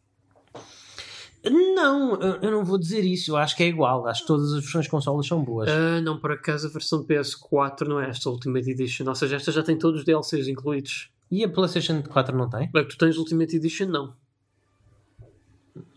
Não, 1.51 2.15
eu 2.41 2.51
não 2.51 2.63
vou 2.63 2.77
dizer 2.77 3.03
isso. 3.03 3.31
Eu 3.31 3.37
acho 3.37 3.57
que 3.57 3.63
é 3.63 3.67
igual. 3.67 4.07
Acho 4.07 4.21
que 4.21 4.27
todas 4.27 4.53
as 4.53 4.61
versões 4.61 4.85
de 4.85 4.91
consolas 4.91 5.27
são 5.27 5.43
boas. 5.43 5.69
Uh, 5.69 6.01
não, 6.01 6.17
por 6.17 6.31
acaso 6.31 6.67
a 6.67 6.69
versão 6.69 7.01
de 7.01 7.07
PS4 7.07 7.85
não 7.85 7.99
é 7.99 8.09
esta 8.09 8.29
Ultimate 8.29 8.69
Edition. 8.69 9.05
Ou 9.07 9.15
seja, 9.15 9.35
esta 9.35 9.51
já 9.51 9.61
tem 9.61 9.77
todos 9.77 9.99
os 9.99 10.05
DLCs 10.05 10.47
incluídos. 10.47 11.09
E 11.29 11.43
a 11.43 11.49
PlayStation 11.49 12.01
4 12.01 12.37
não 12.37 12.49
tem? 12.49 12.69
É 12.73 12.83
que 12.83 12.89
tu 12.89 12.97
tens 12.97 13.17
Ultimate 13.17 13.57
Edition, 13.57 13.87
não. 13.87 14.15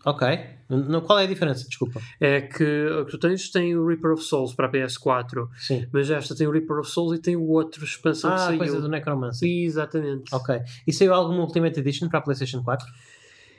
Ok. 0.07 0.25
No, 0.69 1.01
qual 1.01 1.19
é 1.19 1.23
a 1.23 1.27
diferença? 1.27 1.67
Desculpa. 1.67 2.01
É 2.17 2.39
que 2.39 2.63
o 2.87 3.05
que 3.05 3.11
tu 3.11 3.17
tens 3.17 3.49
tem 3.49 3.75
o 3.75 3.85
Reaper 3.85 4.13
of 4.13 4.23
Souls 4.23 4.55
para 4.55 4.67
a 4.67 4.71
PS4. 4.71 5.49
Sim. 5.57 5.85
Mas 5.91 6.09
esta 6.09 6.33
tem 6.33 6.47
o 6.47 6.51
Reaper 6.51 6.79
of 6.79 6.89
Souls 6.89 7.19
e 7.19 7.21
tem 7.21 7.35
o 7.35 7.45
outro 7.49 7.83
expansão 7.83 8.31
ah, 8.31 8.35
que 8.35 8.41
saiu. 8.41 8.55
a 8.55 8.57
coisa 8.57 8.81
do 8.81 8.87
Necromancer. 8.87 9.49
Exatamente. 9.49 10.33
Ok. 10.33 10.61
E 10.87 10.93
saiu 10.93 11.13
alguma 11.13 11.41
Ultimate 11.41 11.77
Edition 11.77 12.07
para 12.07 12.19
a 12.19 12.21
PlayStation 12.21 12.63
4? 12.63 12.87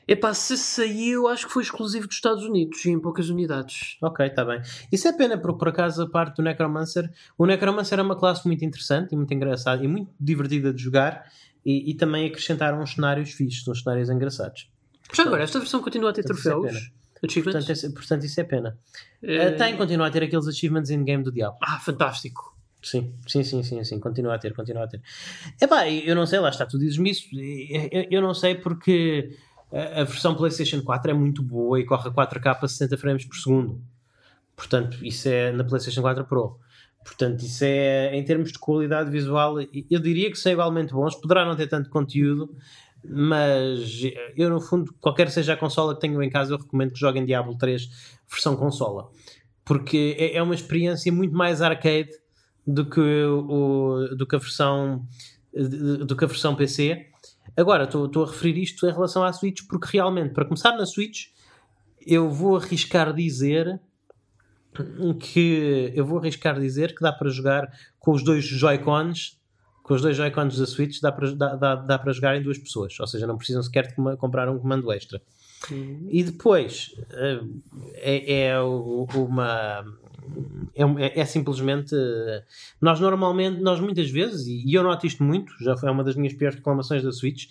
Epá, 0.09 0.33
se 0.33 0.57
saiu, 0.57 1.29
acho 1.29 1.47
que 1.47 1.53
foi 1.53 1.63
exclusivo 1.63 2.07
dos 2.07 2.17
Estados 2.17 2.43
Unidos 2.43 2.83
e 2.87 2.91
em 2.91 2.99
poucas 2.99 3.29
unidades. 3.29 3.99
Ok, 4.01 4.25
está 4.25 4.43
bem. 4.43 4.63
Isso 4.91 5.07
é 5.07 5.13
pena, 5.13 5.37
porque 5.37 5.59
por 5.59 5.69
acaso 5.69 6.01
a 6.03 6.09
parte 6.09 6.37
do 6.37 6.43
Necromancer, 6.43 7.11
o 7.37 7.45
Necromancer 7.45 7.99
é 7.99 8.03
uma 8.03 8.17
classe 8.17 8.47
muito 8.47 8.65
interessante 8.65 9.13
e 9.13 9.17
muito 9.17 9.35
engraçada 9.35 9.85
e 9.85 9.87
muito 9.87 10.11
divertida 10.19 10.73
de 10.73 10.83
jogar 10.83 11.31
e, 11.63 11.91
e 11.91 11.95
também 11.95 12.27
acrescentaram 12.27 12.81
uns 12.81 12.95
cenários 12.95 13.33
fixos, 13.33 13.69
uns 13.69 13.83
cenários 13.83 14.09
engraçados. 14.09 14.71
Já 15.13 15.23
agora, 15.25 15.43
esta 15.43 15.59
versão 15.59 15.83
continua 15.83 16.11
a 16.11 16.13
ter 16.13 16.25
troféus? 16.25 16.67
Achievements? 17.23 17.65
Portanto, 17.67 17.87
é- 17.87 17.95
portanto, 17.95 18.25
isso 18.25 18.41
é 18.41 18.45
pena. 18.45 18.79
Uh, 19.23 19.57
tem, 19.57 19.77
continua 19.77 20.07
a 20.07 20.11
ter 20.11 20.23
aqueles 20.23 20.47
achievements 20.47 20.91
in-game 20.91 21.23
do 21.25 21.33
diabo. 21.33 21.57
Ah, 21.63 21.79
fantástico. 21.81 22.57
Sim, 22.81 23.13
sim, 23.27 23.43
sim, 23.43 23.63
sim, 23.63 23.83
sim, 23.83 23.99
continua 23.99 24.37
a 24.37 24.39
ter, 24.39 24.55
continua 24.55 24.85
a 24.85 24.87
ter. 24.87 25.03
Epá, 25.61 25.91
eu 25.91 26.15
não 26.15 26.27
sei, 26.27 26.39
lá 26.39 26.49
está, 26.49 26.65
tu 26.65 26.79
dizes-me 26.79 27.11
isso, 27.11 27.27
eu, 27.91 28.07
eu 28.09 28.23
não 28.23 28.33
sei 28.33 28.55
porque 28.55 29.37
a, 29.73 30.03
a 30.03 30.05
versão 30.05 30.37
PlayStation 30.37 30.81
4 30.83 31.11
é 31.11 31.15
muito 31.15 31.43
boa 31.43 31.81
e 31.81 31.85
corre 31.85 32.09
a 32.09 32.13
4K 32.13 32.59
a 32.63 32.69
60 32.69 32.97
frames 32.97 33.25
por 33.25 33.35
segundo. 33.37 33.83
Portanto, 34.55 35.05
isso 35.05 35.29
é 35.29 35.51
na 35.51 35.65
PlayStation 35.65 36.03
4 36.03 36.25
Pro. 36.25 36.59
Portanto, 37.05 37.43
isso 37.43 37.65
é, 37.65 38.15
em 38.15 38.25
termos 38.25 38.53
de 38.53 38.59
qualidade 38.59 39.11
visual, 39.11 39.61
eu 39.61 40.01
diria 40.01 40.31
que 40.31 40.37
são 40.37 40.53
igualmente 40.53 40.93
bons. 40.93 41.15
Poderá 41.17 41.45
não 41.45 41.57
ter 41.57 41.67
tanto 41.67 41.89
conteúdo, 41.91 42.55
mas 43.05 44.03
eu, 44.37 44.51
no 44.51 44.61
fundo, 44.61 44.95
qualquer 45.01 45.31
seja 45.31 45.53
a 45.53 45.57
consola 45.57 45.95
que 45.95 46.01
tenham 46.01 46.23
em 46.23 46.31
casa, 46.31 46.55
eu 46.55 46.59
recomendo 46.59 46.93
que 46.93 47.01
joguem 47.01 47.25
Diablo 47.25 47.57
3 47.57 47.89
versão 48.31 48.57
consola. 48.57 49.11
Porque 49.65 50.17
é, 50.19 50.37
é 50.37 50.43
uma 50.43 50.55
experiência 50.55 51.13
muito 51.13 51.35
mais 51.35 51.63
arcade 51.63 52.11
do 52.67 52.89
que, 52.89 53.01
o, 53.01 54.09
do 54.17 54.27
que 54.27 54.37
a 54.37 54.39
versão 54.39 55.07
do 56.07 56.15
que 56.15 56.25
a 56.25 56.29
versão 56.29 56.55
PC. 56.55 57.07
Agora, 57.57 57.85
estou 57.85 58.25
a 58.25 58.27
referir 58.27 58.63
isto 58.63 58.87
em 58.87 58.93
relação 58.93 59.25
à 59.25 59.33
Switch, 59.33 59.63
porque 59.69 59.89
realmente, 59.97 60.35
para 60.35 60.45
começar 60.45 60.77
na 60.77 60.87
Switch, 60.87 61.29
eu 62.07 62.31
vou 62.31 62.57
arriscar 62.57 63.13
dizer 63.13 63.81
que 65.19 65.93
eu 65.95 66.07
vou 66.07 66.19
arriscar 66.19 66.61
dizer 66.61 66.95
que 66.95 67.01
dá 67.01 67.13
para 67.13 67.31
jogar 67.31 67.69
com 67.99 68.13
os 68.13 68.23
dois 68.23 68.45
Joy-Cons 68.45 69.38
com 69.89 69.95
os 69.95 70.03
dois 70.03 70.15
Joy-Cons 70.19 70.59
da 70.59 70.67
Switch 70.67 71.01
dá 71.01 71.11
para, 71.11 71.35
dá, 71.35 71.57
dá, 71.57 71.75
dá 71.75 71.99
para 71.99 72.13
jogar 72.13 72.37
em 72.37 72.43
duas 72.43 72.59
pessoas, 72.59 73.01
ou 73.01 73.07
seja, 73.07 73.27
não 73.27 73.39
precisam 73.39 73.63
sequer 73.63 73.87
de 73.87 73.95
comprar 74.19 74.47
um 74.51 74.59
comando 74.59 74.93
extra. 74.93 75.21
E 76.11 76.23
depois 76.23 76.95
é, 77.97 78.49
é 78.49 78.61
uma 78.61 79.85
é, 80.99 81.21
é, 81.21 81.25
simplesmente 81.25 81.97
nós 82.79 83.01
normalmente, 83.01 83.63
nós 83.63 83.81
muitas 83.81 84.11
vezes, 84.11 84.47
e 84.47 84.73
eu 84.73 84.83
noto 84.83 85.07
isto 85.07 85.25
muito, 85.25 85.53
já 85.59 85.75
foi 85.75 85.91
uma 85.91 86.05
das 86.05 86.17
minhas 86.17 86.35
piores 86.35 86.57
reclamações 86.57 87.03
da 87.03 87.11
Switch, 87.11 87.47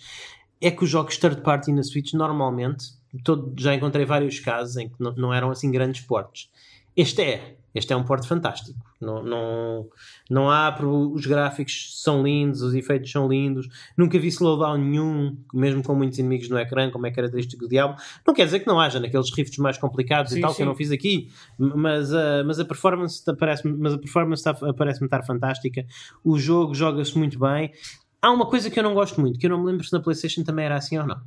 é 0.60 0.70
que 0.70 0.84
os 0.84 0.88
jogos 0.88 1.18
third 1.18 1.42
party 1.42 1.72
na 1.72 1.82
Switch 1.82 2.14
normalmente, 2.14 2.86
todo, 3.24 3.52
já 3.60 3.74
encontrei 3.74 4.06
vários 4.06 4.38
casos 4.38 4.76
em 4.76 4.88
que 4.88 4.94
não, 5.00 5.12
não 5.16 5.34
eram 5.34 5.50
assim 5.50 5.72
grandes 5.72 6.00
portes. 6.02 6.48
Este 6.96 7.22
é, 7.22 7.57
este 7.78 7.92
é 7.92 7.96
um 7.96 8.04
porte 8.04 8.26
fantástico. 8.26 8.78
Não, 9.00 9.22
não, 9.22 9.88
não 10.28 10.50
há, 10.50 10.76
os 10.82 11.24
gráficos 11.24 12.02
são 12.02 12.22
lindos, 12.22 12.62
os 12.62 12.74
efeitos 12.74 13.10
são 13.10 13.28
lindos. 13.28 13.68
Nunca 13.96 14.18
vi 14.18 14.28
slowdown 14.28 14.76
nenhum, 14.78 15.36
mesmo 15.54 15.82
com 15.82 15.94
muitos 15.94 16.18
inimigos 16.18 16.48
no 16.48 16.58
ecrã, 16.58 16.90
como 16.90 17.06
é 17.06 17.10
característico 17.10 17.64
do 17.64 17.68
Diablo. 17.68 17.96
Não 18.26 18.34
quer 18.34 18.44
dizer 18.44 18.60
que 18.60 18.66
não 18.66 18.80
haja 18.80 18.98
naqueles 18.98 19.32
rifts 19.32 19.58
mais 19.58 19.78
complicados 19.78 20.32
sim, 20.32 20.38
e 20.38 20.40
tal, 20.42 20.50
sim. 20.50 20.56
que 20.56 20.62
eu 20.62 20.66
não 20.66 20.74
fiz 20.74 20.90
aqui, 20.90 21.30
mas, 21.58 22.12
uh, 22.12 22.44
mas 22.44 22.58
a 22.58 22.64
performance 22.64 23.22
parece 23.36 23.66
mas 23.66 23.94
a 23.94 23.98
performance 23.98 24.42
parece-me 24.76 25.06
estar 25.06 25.22
fantástica. 25.22 25.86
O 26.24 26.38
jogo 26.38 26.74
joga-se 26.74 27.16
muito 27.16 27.38
bem. 27.38 27.72
Há 28.20 28.30
uma 28.30 28.46
coisa 28.46 28.68
que 28.68 28.78
eu 28.78 28.82
não 28.82 28.94
gosto 28.94 29.20
muito, 29.20 29.38
que 29.38 29.46
eu 29.46 29.50
não 29.50 29.60
me 29.60 29.66
lembro 29.66 29.84
se 29.84 29.92
na 29.92 30.00
PlayStation 30.00 30.42
também 30.42 30.64
era 30.64 30.76
assim 30.76 30.98
ou 30.98 31.06
não. 31.06 31.20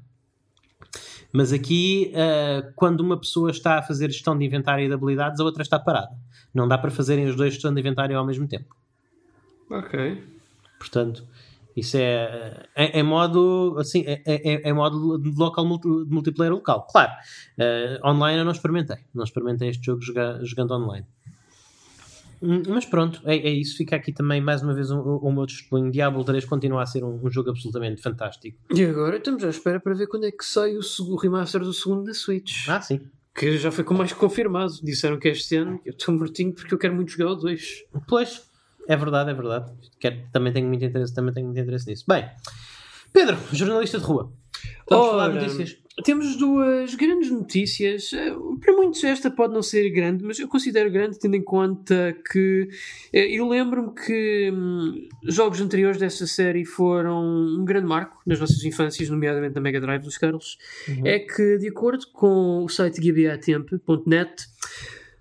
Mas 1.34 1.54
aqui, 1.54 2.12
uh, 2.14 2.72
quando 2.76 2.99
uma 2.99 3.18
pessoa 3.18 3.52
está 3.52 3.80
a 3.80 3.82
fazer 3.82 4.12
gestão 4.12 4.38
de 4.38 4.45
inventário 4.45 4.84
e 4.84 4.88
de 4.88 4.93
habilidades, 4.93 5.39
a 5.39 5.43
outra 5.43 5.64
está 5.64 5.80
parada. 5.80 6.12
Não 6.54 6.68
dá 6.68 6.78
para 6.78 6.91
fazerem 6.91 7.26
os 7.26 7.36
dois 7.36 7.54
gestão 7.54 7.74
de 7.74 7.80
inventário 7.80 8.18
ao 8.18 8.26
mesmo 8.26 8.47
tempo. 8.47 8.76
Ok. 9.70 10.24
Portanto, 10.78 11.24
isso 11.76 11.97
é 11.97 12.68
em, 12.76 12.99
é 12.99 13.04
modo 13.04 13.76
assim, 13.80 14.04
é, 14.06 14.22
é, 14.26 14.70
é, 14.70 14.74
modo 14.74 15.18
de 15.18 15.30
local 15.38 15.66
multi, 15.66 15.88
de 15.88 16.12
multiplayer 16.12 16.54
local. 16.54 16.86
Claro, 16.91 17.12
uh, 17.58 18.08
online 18.08 18.39
eu 18.39 18.45
não 18.45 18.52
experimentei. 18.52 18.97
Não 19.14 19.24
experimentei 19.24 19.70
este 19.70 19.86
jogo 19.86 20.02
jogar, 20.02 20.43
jogando 20.43 20.74
online. 20.74 21.06
Hum, 22.41 22.64
Mas 22.68 22.86
pronto, 22.86 23.22
é, 23.24 23.36
é, 23.38 23.49
isso. 23.49 23.78
Fica 23.78 23.95
aqui 23.95 24.12
também 24.12 24.41
mais 24.41 24.64
uma 24.64 24.74
vez 24.74 24.89
o 24.89 24.97
um, 24.97 25.30
um 25.30 25.32
meu 25.32 25.45
testemunho. 25.45 25.91
Diablo 25.91 26.24
3 26.24 26.43
continua 26.45 26.82
a 26.82 26.86
ser 26.86 27.04
um, 27.04 27.20
um, 27.24 27.30
jogo 27.30 27.52
absolutamente 27.52 28.02
fantástico. 28.02 28.58
E 28.74 28.84
agora 28.84 29.18
estamos 29.18 29.43
à 29.43 29.49
espera 29.49 29.80
para 29.80 29.93
ver 29.93 30.08
quando 30.08 30.26
é 30.26 30.32
que 30.32 30.43
sai 30.43 30.76
o, 30.76 30.82
o 31.02 31.16
remaster 31.16 31.62
do 31.62 31.74
segundo 31.74 32.06
da 32.06 32.14
Switch. 32.14 32.68
Ah, 32.68 32.82
sim. 32.82 32.99
Que 33.34 33.58
já 33.58 33.72
foi 33.72 33.84
com 33.84 33.94
mais 33.94 34.14
confirmado. 34.14 34.74
Disseram 34.84 35.18
que 35.18 35.30
este 35.30 35.56
ano 35.56 35.80
eu 35.86 35.92
estou 35.92 36.14
mortinho 36.14 36.54
porque 36.54 36.74
eu 36.74 36.78
quero 36.78 36.94
muito 36.94 37.12
jogar 37.12 37.32
o 37.32 37.36
2. 37.36 37.86
Pois, 38.08 38.50
é 38.88 38.96
verdade, 38.96 39.32
é 39.32 39.34
verdade. 39.34 39.72
Quero, 40.00 40.22
também 40.32 40.52
tenho 40.52 40.68
muito 40.68 40.84
interesse, 40.84 41.14
também 41.14 41.34
tenho 41.34 41.46
muito 41.48 41.60
interesse 41.60 41.88
nisso. 41.90 42.04
Bem, 42.08 42.30
Pedro, 43.14 43.38
jornalista 43.52 44.00
de 44.00 44.06
rua. 44.06 44.32
Vamos 44.90 45.06
Ora, 45.06 45.12
falar 45.12 45.30
de 45.30 45.36
notícias. 45.36 45.81
Temos 46.04 46.38
duas 46.38 46.96
grandes 46.96 47.30
notícias. 47.30 48.14
Eh, 48.14 48.34
Para 48.60 48.74
muitos 48.74 49.04
esta 49.04 49.30
pode 49.30 49.54
não 49.54 49.62
ser 49.62 49.89
grande, 49.89 50.24
mas 50.24 50.39
eu 50.39 50.48
considero 50.48 50.89
grande 50.89 51.20
tendo 51.20 51.36
em 51.36 51.44
conta 51.44 52.16
que 52.32 52.70
eh, 53.12 53.36
eu 53.36 53.48
lembro-me 53.48 53.94
que 53.94 54.52
hum, 54.54 55.08
jogos 55.24 55.60
anteriores 55.60 55.98
dessa 55.98 56.26
série 56.26 56.64
foram 56.64 57.22
um 57.22 57.66
grande 57.66 57.88
marco 57.88 58.22
nas 58.26 58.39
nossas 58.39 58.64
infâncias, 58.64 59.10
nomeadamente 59.10 59.56
na 59.56 59.62
Mega 59.62 59.82
Drive 59.82 60.04
dos 60.04 60.18
Carlos. 60.18 60.58
Uhum. 60.88 61.06
É 61.06 61.20
que, 61.20 61.58
de 61.58 61.68
acordo 61.68 62.08
com 62.14 62.64
o 62.64 62.70
site 62.70 63.02
GBAtemp.net, 63.02 64.48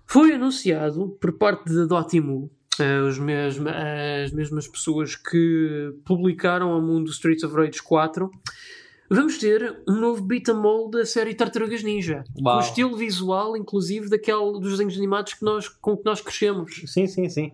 foi 0.05 0.33
anunciado 0.33 1.09
por 1.19 1.33
parte 1.33 1.73
da 1.73 1.85
Dotemu 1.85 2.49
Uh, 2.79 3.05
os 3.05 3.19
mesmo, 3.19 3.67
as 3.69 4.31
mesmas 4.31 4.65
pessoas 4.65 5.13
que 5.15 5.93
publicaram 6.05 6.69
ao 6.71 6.81
mundo 6.81 7.11
Streets 7.11 7.43
of 7.43 7.53
Rage 7.53 7.83
4 7.83 8.31
vamos 9.11 9.37
ter 9.37 9.83
um 9.87 9.95
novo 9.95 10.23
beat 10.23 10.47
all 10.49 10.89
da 10.89 11.05
série 11.05 11.35
Tartarugas 11.35 11.83
Ninja 11.83 12.23
Uau. 12.39 12.55
com 12.55 12.63
o 12.63 12.67
estilo 12.67 12.97
visual 12.97 13.57
inclusive 13.57 14.09
daquele 14.09 14.53
dos 14.53 14.71
desenhos 14.71 14.95
animados 14.97 15.33
que 15.33 15.43
nós, 15.43 15.67
com 15.67 15.97
que 15.97 16.05
nós 16.05 16.21
crescemos 16.21 16.81
Sim, 16.87 17.05
sim, 17.07 17.29
sim. 17.29 17.51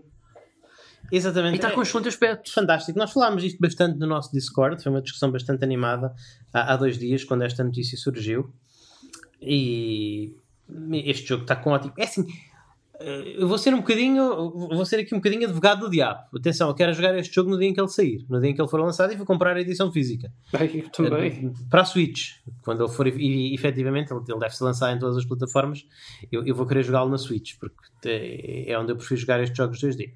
Exatamente. 1.12 1.54
e 1.54 1.56
está 1.56 1.72
com 1.72 1.82
excelente 1.82 2.10
aspecto 2.10 2.54
Fantástico. 2.54 3.00
Nós 3.00 3.12
falámos 3.12 3.44
isto 3.44 3.60
bastante 3.60 3.98
no 3.98 4.06
nosso 4.06 4.32
Discord, 4.32 4.82
foi 4.82 4.92
uma 4.92 5.02
discussão 5.02 5.32
bastante 5.32 5.64
animada 5.64 6.14
há, 6.54 6.74
há 6.74 6.78
dois 6.78 6.98
dias, 6.98 7.24
quando 7.24 7.44
esta 7.44 7.64
notícia 7.64 7.98
surgiu. 7.98 8.52
E 9.42 10.36
este 10.92 11.28
jogo 11.28 11.44
está 11.44 11.56
com 11.56 11.72
ótimo. 11.72 11.94
É 11.98 12.04
assim, 12.04 12.28
eu 13.00 13.48
vou 13.48 13.58
ser 13.58 13.74
um 13.74 13.78
bocadinho, 13.78 14.52
vou 14.52 14.86
ser 14.86 15.00
aqui 15.00 15.14
um 15.14 15.20
bocadinho 15.20 15.46
advogado 15.46 15.82
do 15.82 15.90
diabo. 15.90 16.22
Atenção, 16.36 16.68
eu 16.70 16.74
quero 16.74 16.94
jogar 16.94 17.16
este 17.18 17.34
jogo 17.34 17.50
no 17.50 17.58
dia 17.58 17.68
em 17.68 17.74
que 17.74 17.80
ele 17.80 17.88
sair, 17.88 18.26
no 18.28 18.40
dia 18.40 18.50
em 18.50 18.56
que 18.56 18.62
ele 18.62 18.68
for 18.68 18.80
lançado 18.80 19.14
e 19.14 19.16
vou 19.16 19.26
comprar 19.26 19.56
a 19.56 19.62
edição 19.62 19.92
física. 19.92 20.32
Eu 20.52 20.90
também. 20.90 21.54
Para 21.70 21.82
a 21.82 21.86
Switch, 21.86 22.32
quando 22.64 22.84
ele 22.84 22.92
for, 22.92 23.08
e, 23.08 23.54
efetivamente, 23.54 24.12
ele, 24.12 24.22
ele 24.28 24.40
deve 24.40 24.56
se 24.56 24.64
lançar 24.64 24.96
em 24.96 25.00
todas 25.00 25.18
as 25.18 25.26
plataformas. 25.26 25.86
Eu, 26.32 26.46
eu 26.46 26.56
vou 26.56 26.66
querer 26.66 26.84
jogá-lo 26.84 27.10
na 27.10 27.18
Switch, 27.18 27.54
porque 27.60 28.66
é 28.68 28.78
onde 28.80 28.92
eu 28.92 28.96
prefiro 28.96 29.20
jogar 29.20 29.40
estes 29.42 29.56
jogos 29.56 29.80
2D. 29.80 30.14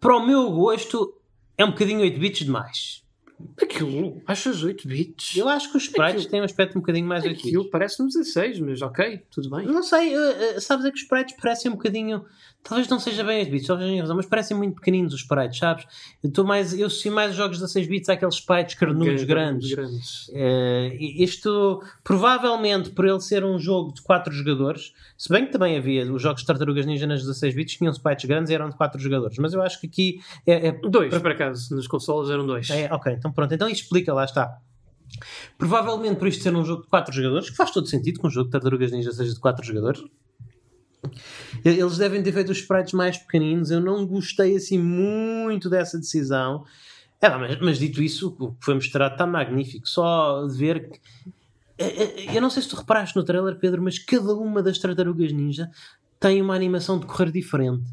Para 0.00 0.16
o 0.16 0.26
meu 0.26 0.50
gosto, 0.50 1.14
é 1.56 1.64
um 1.64 1.70
bocadinho 1.70 2.00
8 2.00 2.18
bits 2.18 2.44
demais. 2.44 3.03
Aquilo, 3.60 4.22
achas 4.26 4.62
8 4.62 4.86
bits? 4.86 5.36
Eu 5.36 5.48
acho 5.48 5.70
que 5.70 5.76
os 5.76 5.84
sprites 5.84 6.14
Aquilo- 6.16 6.30
têm 6.30 6.40
um 6.40 6.44
aspecto 6.44 6.76
um 6.78 6.80
bocadinho 6.80 7.06
mais 7.06 7.24
8 7.24 7.32
bits. 7.34 7.46
Aquilo 7.46 7.70
parece-me 7.70 8.08
16, 8.08 8.60
mas 8.60 8.82
ok, 8.82 9.22
tudo 9.30 9.50
bem. 9.50 9.66
Não 9.66 9.82
sei, 9.82 10.16
uh, 10.16 10.56
uh, 10.56 10.60
sabes 10.60 10.84
é 10.86 10.90
que 10.90 10.96
os 10.96 11.02
sprites 11.02 11.36
parecem 11.36 11.70
um 11.70 11.74
bocadinho. 11.74 12.24
Talvez 12.66 12.88
não 12.88 12.98
seja 12.98 13.22
bem 13.22 13.40
8 13.40 13.50
bits, 13.50 13.66
talvez 13.66 13.90
tenha 13.90 14.00
razão, 14.00 14.16
mas 14.16 14.24
parecem 14.24 14.56
muito 14.56 14.76
pequeninos 14.76 15.12
os 15.12 15.20
sprites, 15.20 15.58
sabes? 15.58 15.86
Eu, 16.22 16.28
estou 16.28 16.46
mais, 16.46 16.72
eu 16.72 16.86
associo 16.86 17.12
mais 17.12 17.32
os 17.32 17.36
jogos 17.36 17.58
16 17.58 17.86
bits 17.86 18.08
àqueles 18.08 18.36
sprites 18.36 18.74
carnudos 18.74 19.22
grandes. 19.24 19.70
grandes. 19.74 20.28
Uh, 20.28 20.96
isto, 20.98 21.82
provavelmente, 22.02 22.88
por 22.88 23.04
ele 23.04 23.20
ser 23.20 23.44
um 23.44 23.58
jogo 23.58 23.92
de 23.92 24.00
4 24.00 24.32
jogadores, 24.32 24.94
se 25.16 25.28
bem 25.28 25.44
que 25.44 25.52
também 25.52 25.76
havia 25.76 26.10
os 26.10 26.22
jogos 26.22 26.40
de 26.40 26.46
Tartarugas 26.46 26.86
Ninja 26.86 27.06
nas 27.06 27.20
16 27.20 27.54
bits, 27.54 27.76
tinham 27.76 27.92
sprites 27.92 28.24
grandes 28.24 28.50
e 28.50 28.54
eram 28.54 28.70
de 28.70 28.76
4 28.76 28.98
jogadores, 28.98 29.36
mas 29.36 29.52
eu 29.52 29.60
acho 29.60 29.78
que 29.78 29.86
aqui 29.86 30.20
é, 30.46 30.68
é 30.68 30.72
Dois, 30.72 31.16
por 31.18 31.32
acaso, 31.32 31.76
nas 31.76 31.86
consolas 31.86 32.30
eram 32.30 32.46
dois. 32.46 32.70
é, 32.70 32.88
ok, 32.90 33.12
então 33.12 33.30
pronto, 33.30 33.52
então 33.52 33.68
explica, 33.68 34.14
lá 34.14 34.24
está. 34.24 34.58
Provavelmente 35.58 36.16
por 36.16 36.28
isto 36.28 36.42
ser 36.42 36.54
um 36.56 36.64
jogo 36.64 36.82
de 36.82 36.88
4 36.88 37.12
jogadores, 37.12 37.50
que 37.50 37.56
faz 37.56 37.70
todo 37.70 37.86
sentido 37.86 38.20
que 38.20 38.26
um 38.26 38.30
jogo 38.30 38.46
de 38.46 38.52
Tartarugas 38.52 38.90
Ninja 38.90 39.12
seja 39.12 39.34
de 39.34 39.40
4 39.40 39.64
jogadores. 39.66 40.02
Eles 41.64 41.96
devem 41.98 42.22
ter 42.22 42.32
feito 42.32 42.50
os 42.52 42.58
sprites 42.58 42.92
mais 42.92 43.16
pequeninos. 43.18 43.70
Eu 43.70 43.80
não 43.80 44.06
gostei 44.06 44.56
assim 44.56 44.78
muito 44.78 45.68
dessa 45.70 45.98
decisão. 45.98 46.64
É, 47.20 47.28
mas, 47.30 47.58
mas 47.60 47.78
dito 47.78 48.02
isso, 48.02 48.36
o 48.38 48.52
que 48.52 48.64
foi 48.64 48.74
mostrado 48.74 49.14
está 49.14 49.26
magnífico. 49.26 49.88
Só 49.88 50.46
de 50.46 50.56
ver 50.56 50.90
que. 50.90 51.00
Eh, 51.78 52.24
eh, 52.28 52.36
Eu 52.36 52.42
não 52.42 52.50
sei 52.50 52.62
se 52.62 52.68
tu 52.68 52.76
reparaste 52.76 53.16
no 53.16 53.24
trailer, 53.24 53.56
Pedro, 53.58 53.82
mas 53.82 53.98
cada 53.98 54.34
uma 54.34 54.62
das 54.62 54.78
tartarugas 54.78 55.32
ninja 55.32 55.70
tem 56.20 56.40
uma 56.42 56.54
animação 56.54 56.98
de 56.98 57.06
correr 57.06 57.30
diferente. 57.32 57.84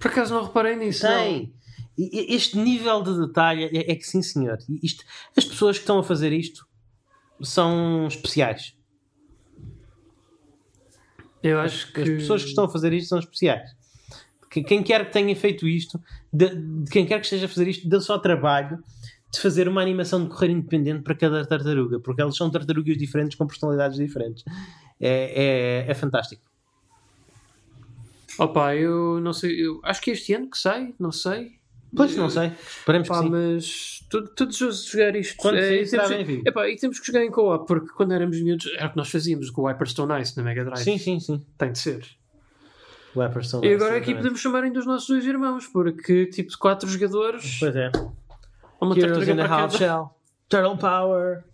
Por 0.00 0.08
acaso 0.10 0.34
não 0.34 0.44
reparei 0.44 0.76
nisso. 0.76 1.04
não. 1.06 1.12
Tem. 1.14 1.52
E- 1.96 2.34
Este 2.34 2.58
nível 2.58 3.02
de 3.02 3.26
detalhe 3.26 3.64
é, 3.64 3.92
é 3.92 3.94
que 3.94 4.02
sim, 4.06 4.20
senhor. 4.22 4.58
Isto, 4.82 5.04
as 5.36 5.44
pessoas 5.44 5.76
que 5.76 5.82
estão 5.82 5.98
a 5.98 6.02
fazer 6.02 6.32
isto 6.32 6.66
são 7.42 8.06
especiais. 8.08 8.74
Eu 11.44 11.60
acho 11.60 11.92
que. 11.92 12.00
As 12.00 12.08
pessoas 12.08 12.42
que 12.42 12.48
estão 12.48 12.64
a 12.64 12.68
fazer 12.68 12.92
isto 12.92 13.08
são 13.10 13.18
especiais. 13.18 13.70
Que- 14.50 14.62
Quem 14.64 14.82
quer 14.82 15.06
que 15.06 15.12
tenha 15.12 15.34
feito 15.36 15.68
isto, 15.68 16.00
de, 16.32 16.48
de 16.56 16.90
quem 16.90 17.04
quer 17.06 17.18
que 17.20 17.26
esteja 17.26 17.46
a 17.46 17.48
fazer 17.48 17.68
isto, 17.68 17.88
deu 17.88 18.00
só 18.00 18.18
trabalho 18.18 18.82
de 19.32 19.40
fazer 19.40 19.66
uma 19.68 19.82
animação 19.82 20.22
de 20.24 20.30
correr 20.30 20.48
independente 20.50 21.02
para 21.02 21.14
cada 21.14 21.44
tartaruga, 21.44 21.98
porque 22.00 22.22
elas 22.22 22.36
são 22.36 22.48
tartarugas 22.50 22.96
diferentes 22.96 23.36
com 23.36 23.46
personalidades 23.46 23.98
diferentes. 23.98 24.44
É, 25.00 25.08
é, 25.08 25.86
é, 25.86 25.90
é 25.90 25.94
fantástico. 25.94 26.42
Opa, 28.38 28.74
eu 28.74 29.20
não 29.20 29.32
sei, 29.32 29.64
eu 29.64 29.80
acho 29.84 30.00
que 30.00 30.10
este 30.10 30.34
ano 30.34 30.48
que 30.50 30.58
sai, 30.58 30.94
não 30.98 31.12
sei. 31.12 31.52
Pois, 31.96 32.16
não 32.16 32.28
sei. 32.30 32.52
Esperemos 32.78 33.08
Pá, 33.08 33.18
que 33.18 33.24
sim. 33.24 33.30
mas 33.30 34.06
to- 34.10 34.28
todos 34.34 34.60
os 34.60 34.84
jogar 34.86 35.14
isto. 35.16 35.36
Quando 35.36 35.58
é, 35.58 35.68
sim, 35.68 35.74
e, 35.76 35.86
será 35.86 36.04
temos, 36.08 36.26
bem-vindo. 36.26 36.48
epá, 36.48 36.68
e 36.68 36.76
temos 36.76 36.98
que 37.00 37.06
jogar 37.06 37.24
em 37.24 37.30
co-op, 37.30 37.66
porque 37.66 37.88
quando 37.94 38.12
éramos 38.12 38.40
miúdos 38.42 38.66
era 38.76 38.86
o 38.86 38.90
que 38.90 38.96
nós 38.96 39.10
fazíamos 39.10 39.50
com 39.50 39.62
o 39.62 39.66
Hyperstone 39.68 40.20
Ice 40.22 40.36
na 40.36 40.42
Mega 40.42 40.64
Drive. 40.64 40.82
Sim, 40.82 40.98
sim, 40.98 41.20
sim. 41.20 41.44
Tem 41.58 41.72
de 41.72 41.78
ser. 41.78 42.04
O 43.14 43.22
Epperson, 43.22 43.60
E 43.64 43.72
agora 43.74 43.96
aqui 43.96 44.12
podemos 44.12 44.40
chamar 44.40 44.64
ainda 44.64 44.80
os 44.80 44.86
nossos 44.86 45.06
dois 45.08 45.24
irmãos, 45.24 45.68
porque 45.68 46.26
tipo 46.26 46.50
de 46.50 46.58
quatro 46.58 46.88
jogadores, 46.88 47.58
Pois 47.60 47.76
é. 47.76 47.92
uma 48.80 48.98
Heroes 48.98 49.28
in 49.28 49.36
the 49.36 49.42
Half. 49.42 49.76
Shell. 49.76 50.10
Turtle 50.48 50.76
Power. 50.76 51.44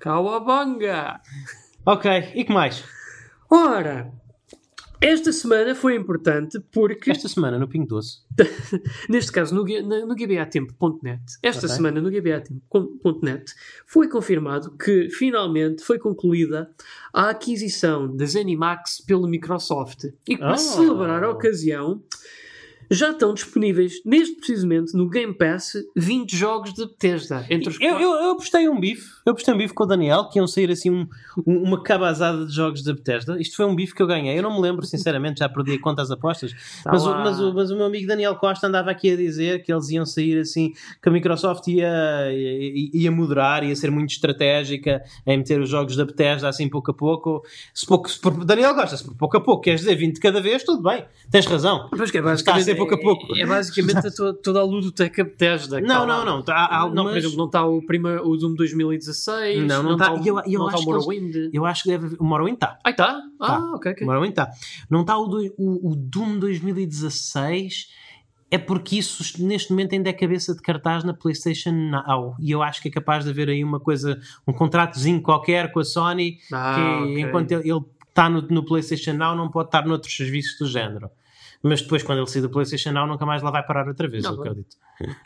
Cowabunga! 0.00 1.20
Ok, 1.84 2.32
e 2.36 2.44
que 2.44 2.52
mais? 2.52 2.84
Ora, 3.50 4.12
esta 5.04 5.32
semana 5.32 5.74
foi 5.74 5.94
importante 5.96 6.58
porque, 6.72 7.10
Esta 7.10 7.28
semana 7.28 7.58
no 7.58 7.68
Pingo 7.68 7.86
Doce. 7.86 8.18
neste 9.08 9.30
caso, 9.32 9.54
no, 9.54 9.64
na- 9.64 10.06
no 10.06 10.14
GBAtempo.net, 10.14 11.22
esta 11.42 11.66
Ok. 11.66 11.76
semana 11.76 12.00
no 12.00 12.10
GBAtempo.net, 12.10 13.52
foi 13.86 14.08
confirmado 14.08 14.70
que 14.76 15.08
finalmente 15.10 15.82
foi 15.84 15.98
concluída 15.98 16.70
a 17.12 17.30
aquisição 17.30 18.14
da 18.16 18.24
Zenimax 18.24 19.00
pelo 19.06 19.28
Microsoft. 19.28 20.04
E 20.04 20.36
que, 20.36 20.38
para 20.38 20.54
Oh. 20.54 20.58
celebrar 20.58 21.22
a 21.22 21.30
ocasião, 21.30 22.02
já 22.90 23.10
estão 23.10 23.34
disponíveis, 23.34 23.94
neste 24.04 24.36
precisamente, 24.36 24.96
no 24.96 25.08
Game 25.08 25.32
Pass, 25.34 25.72
20 25.96 26.36
jogos 26.36 26.72
de 26.74 26.86
Bethesda. 26.86 27.46
Entre 27.50 27.68
os 27.68 27.80
Eu, 27.80 27.98
eu, 27.98 28.10
eu 28.10 28.30
apostei 28.32 28.68
um 28.68 28.78
bife, 28.78 29.08
eu 29.26 29.32
apostei 29.32 29.54
um 29.54 29.58
bife 29.58 29.74
com 29.74 29.84
o 29.84 29.86
Daniel, 29.86 30.28
que 30.28 30.38
iam 30.38 30.46
sair 30.46 30.70
assim 30.70 30.90
um- 30.90 31.06
um- 31.46 31.62
uma 31.62 31.82
cabazada 31.82 32.46
de 32.46 32.52
jogos 32.54 32.82
da 32.82 32.92
Bethesda. 32.92 33.40
Isto 33.40 33.56
foi 33.56 33.66
um 33.66 33.74
bife 33.74 33.94
que 33.94 34.02
eu 34.02 34.06
ganhei. 34.06 34.38
Eu 34.38 34.42
não 34.42 34.54
me 34.54 34.60
lembro, 34.60 34.84
sinceramente, 34.84 35.38
já 35.40 35.48
perdi 35.48 35.72
a 35.74 35.80
conta 35.80 36.02
às 36.02 36.10
apostas. 36.10 36.52
Tá 36.82 36.92
mas, 36.92 37.04
o, 37.06 37.10
mas, 37.10 37.40
o, 37.40 37.54
mas 37.54 37.70
o 37.70 37.76
meu 37.76 37.86
amigo 37.86 38.06
Daniel 38.06 38.34
Costa 38.36 38.66
andava 38.66 38.90
aqui 38.90 39.10
a 39.12 39.16
dizer 39.16 39.62
que 39.62 39.72
eles 39.72 39.88
iam 39.90 40.04
sair 40.06 40.38
assim, 40.38 40.72
que 41.02 41.08
a 41.08 41.12
Microsoft 41.12 41.66
ia, 41.68 41.88
ia, 42.32 42.90
ia 42.94 43.10
moderar, 43.10 43.64
ia 43.64 43.74
ser 43.76 43.90
muito 43.90 44.10
estratégica 44.10 45.02
em 45.26 45.38
meter 45.38 45.60
os 45.60 45.68
jogos 45.68 45.96
da 45.96 46.04
Bethesda 46.04 46.48
assim 46.48 46.68
pouco 46.68 46.90
a 46.90 46.94
pouco. 46.94 47.42
Se 47.72 47.86
pouco 47.86 48.10
se 48.10 48.20
por, 48.20 48.44
Daniel 48.44 48.74
Costa, 48.74 48.96
se 48.96 49.04
por 49.04 49.14
pouco 49.16 49.36
a 49.36 49.40
pouco 49.40 49.62
queres 49.62 49.80
dizer 49.80 49.94
20 49.96 50.14
de 50.14 50.20
cada 50.20 50.40
vez, 50.40 50.62
tudo 50.64 50.82
bem, 50.82 51.04
tens 51.30 51.46
razão. 51.46 51.88
Pois 51.90 52.10
que 52.10 52.18
é 52.18 52.22
basicamente, 52.22 52.73
ser 52.74 52.78
pouco 52.78 52.94
a 52.94 52.98
pouco. 53.00 53.36
É, 53.36 53.40
é 53.40 53.46
basicamente 53.46 54.14
toda, 54.14 54.34
toda 54.34 54.60
a 54.60 54.62
ludoteca 54.62 55.24
Bethesda. 55.24 55.80
Não, 55.80 55.86
está 55.86 55.98
lá. 56.04 56.24
não, 56.24 56.24
não. 56.38 56.44
Há, 56.48 56.64
há 56.64 56.80
Não, 56.82 56.90
por 56.90 56.98
algumas- 56.98 57.16
exemplo, 57.16 57.36
não 57.38 57.46
está 57.46 57.64
o, 57.66 57.82
primeiro, 57.86 58.28
o 58.28 58.36
Doom 58.36 58.54
2016. 58.54 59.64
Não, 59.66 59.82
não 59.82 59.92
está. 59.92 60.12
o- 60.12 60.16
Eu- 60.26 60.40
eu 60.46 60.58
não 60.58 60.66
está 60.68 60.78
acho 60.78 60.82
o 60.82 60.86
que 60.86 60.92
eles- 60.92 61.04
Morrowind. 61.06 61.50
Eu 61.52 61.64
acho 61.66 61.82
que 61.82 61.88
deve. 61.88 62.16
O 62.18 62.24
Morrowind 62.24 62.54
está. 62.54 62.78
Ah, 62.84 62.90
está? 62.90 63.20
Ah, 63.40 63.46
Tá. 63.46 63.58
ok, 63.74 63.92
ok. 63.92 64.02
O 64.06 64.10
Morrowind 64.10 64.30
está. 64.30 64.50
Não 64.90 65.00
está 65.02 65.18
o, 65.18 65.26
do- 65.26 65.54
o, 65.58 65.90
o 65.92 65.96
Doom 65.96 66.38
2016. 66.38 67.88
É 68.50 68.58
porque 68.58 68.96
isso 68.98 69.42
neste 69.42 69.70
momento 69.70 69.94
ainda 69.94 70.10
é 70.10 70.12
cabeça 70.12 70.54
de 70.54 70.60
cartaz 70.62 71.02
na 71.02 71.12
PlayStation 71.12 71.72
Now. 71.72 72.36
E 72.38 72.52
eu 72.52 72.62
acho 72.62 72.80
que 72.80 72.88
é 72.88 72.90
capaz 72.90 73.24
de 73.24 73.30
haver 73.30 73.48
aí 73.48 73.64
uma 73.64 73.80
coisa, 73.80 74.20
um 74.46 74.52
contratozinho 74.52 75.20
qualquer 75.20 75.72
com 75.72 75.80
a 75.80 75.84
Sony, 75.84 76.38
Ah, 76.52 76.74
que 76.76 76.80
ok. 77.10 77.20
enquanto 77.20 77.50
ele 77.52 77.68
ele 77.70 77.80
está 78.08 78.28
no, 78.30 78.42
no 78.42 78.64
PlayStation 78.64 79.14
Now, 79.14 79.34
não 79.34 79.50
pode 79.50 79.68
estar 79.68 79.84
noutros 79.84 80.14
serviços 80.16 80.56
do 80.58 80.66
género. 80.68 81.10
Mas 81.66 81.80
depois, 81.80 82.02
quando 82.02 82.18
ele 82.18 82.26
sair 82.26 82.42
do 82.42 82.50
PlayStation 82.50 82.92
Now, 82.92 83.06
nunca 83.06 83.24
mais 83.24 83.42
lá 83.42 83.50
vai 83.50 83.64
parar 83.66 83.88
outra 83.88 84.06
vez, 84.06 84.22
Não, 84.22 84.34
eu 84.34 84.40
acredito. 84.42 84.76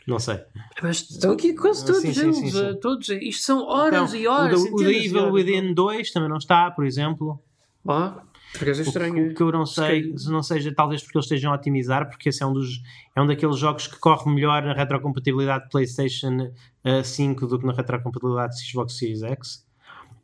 Não 0.07 0.17
sei. 0.19 0.39
Mas 0.81 1.01
estão 1.09 1.33
aqui 1.33 1.53
quase 1.53 1.85
todos 1.85 2.01
Sim, 2.01 2.07
eles. 2.07 2.37
sim, 2.37 2.49
sim. 2.51 2.65
eh, 2.65 2.73
Todos. 2.75 3.09
Isto 3.09 3.43
são 3.43 3.65
horas 3.67 4.13
Então, 4.13 4.21
e 4.21 4.27
horas. 4.27 4.61
o 4.63 4.75
de 4.77 5.05
Evil. 5.05 5.31
Within 5.33 5.73
2 5.73 6.11
também 6.11 6.29
não 6.29 6.37
está, 6.37 6.71
por 6.71 6.85
exemplo. 6.85 7.39
Ah, 7.87 8.21
por 8.53 8.63
acaso 8.63 8.81
é 8.81 8.83
estranho. 8.85 9.31
O 9.31 9.35
que 9.35 9.43
eu 9.43 9.51
não 9.51 9.65
sei, 9.65 10.17
se 10.17 10.31
não 10.31 10.41
seja 10.41 10.73
talvez 10.73 11.03
porque 11.03 11.17
eles 11.17 11.25
estejam 11.25 11.51
a 11.51 11.55
otimizar, 11.55 12.07
porque 12.09 12.29
esse 12.29 12.41
é 12.41 12.45
um, 12.45 12.53
dos, 12.53 12.81
é 13.15 13.21
um 13.21 13.27
daqueles 13.27 13.57
jogos 13.57 13.87
que 13.87 13.99
corre 13.99 14.31
melhor 14.33 14.63
na 14.63 14.73
retrocompatibilidade 14.73 15.65
de 15.65 15.69
PlayStation 15.69 16.51
eh, 16.85 17.03
5 17.03 17.45
do 17.47 17.59
que 17.59 17.65
na 17.65 17.73
retrocompatibilidade 17.73 18.55
de 18.55 18.65
Xbox 18.71 18.97
Series 18.97 19.23
X. 19.23 19.65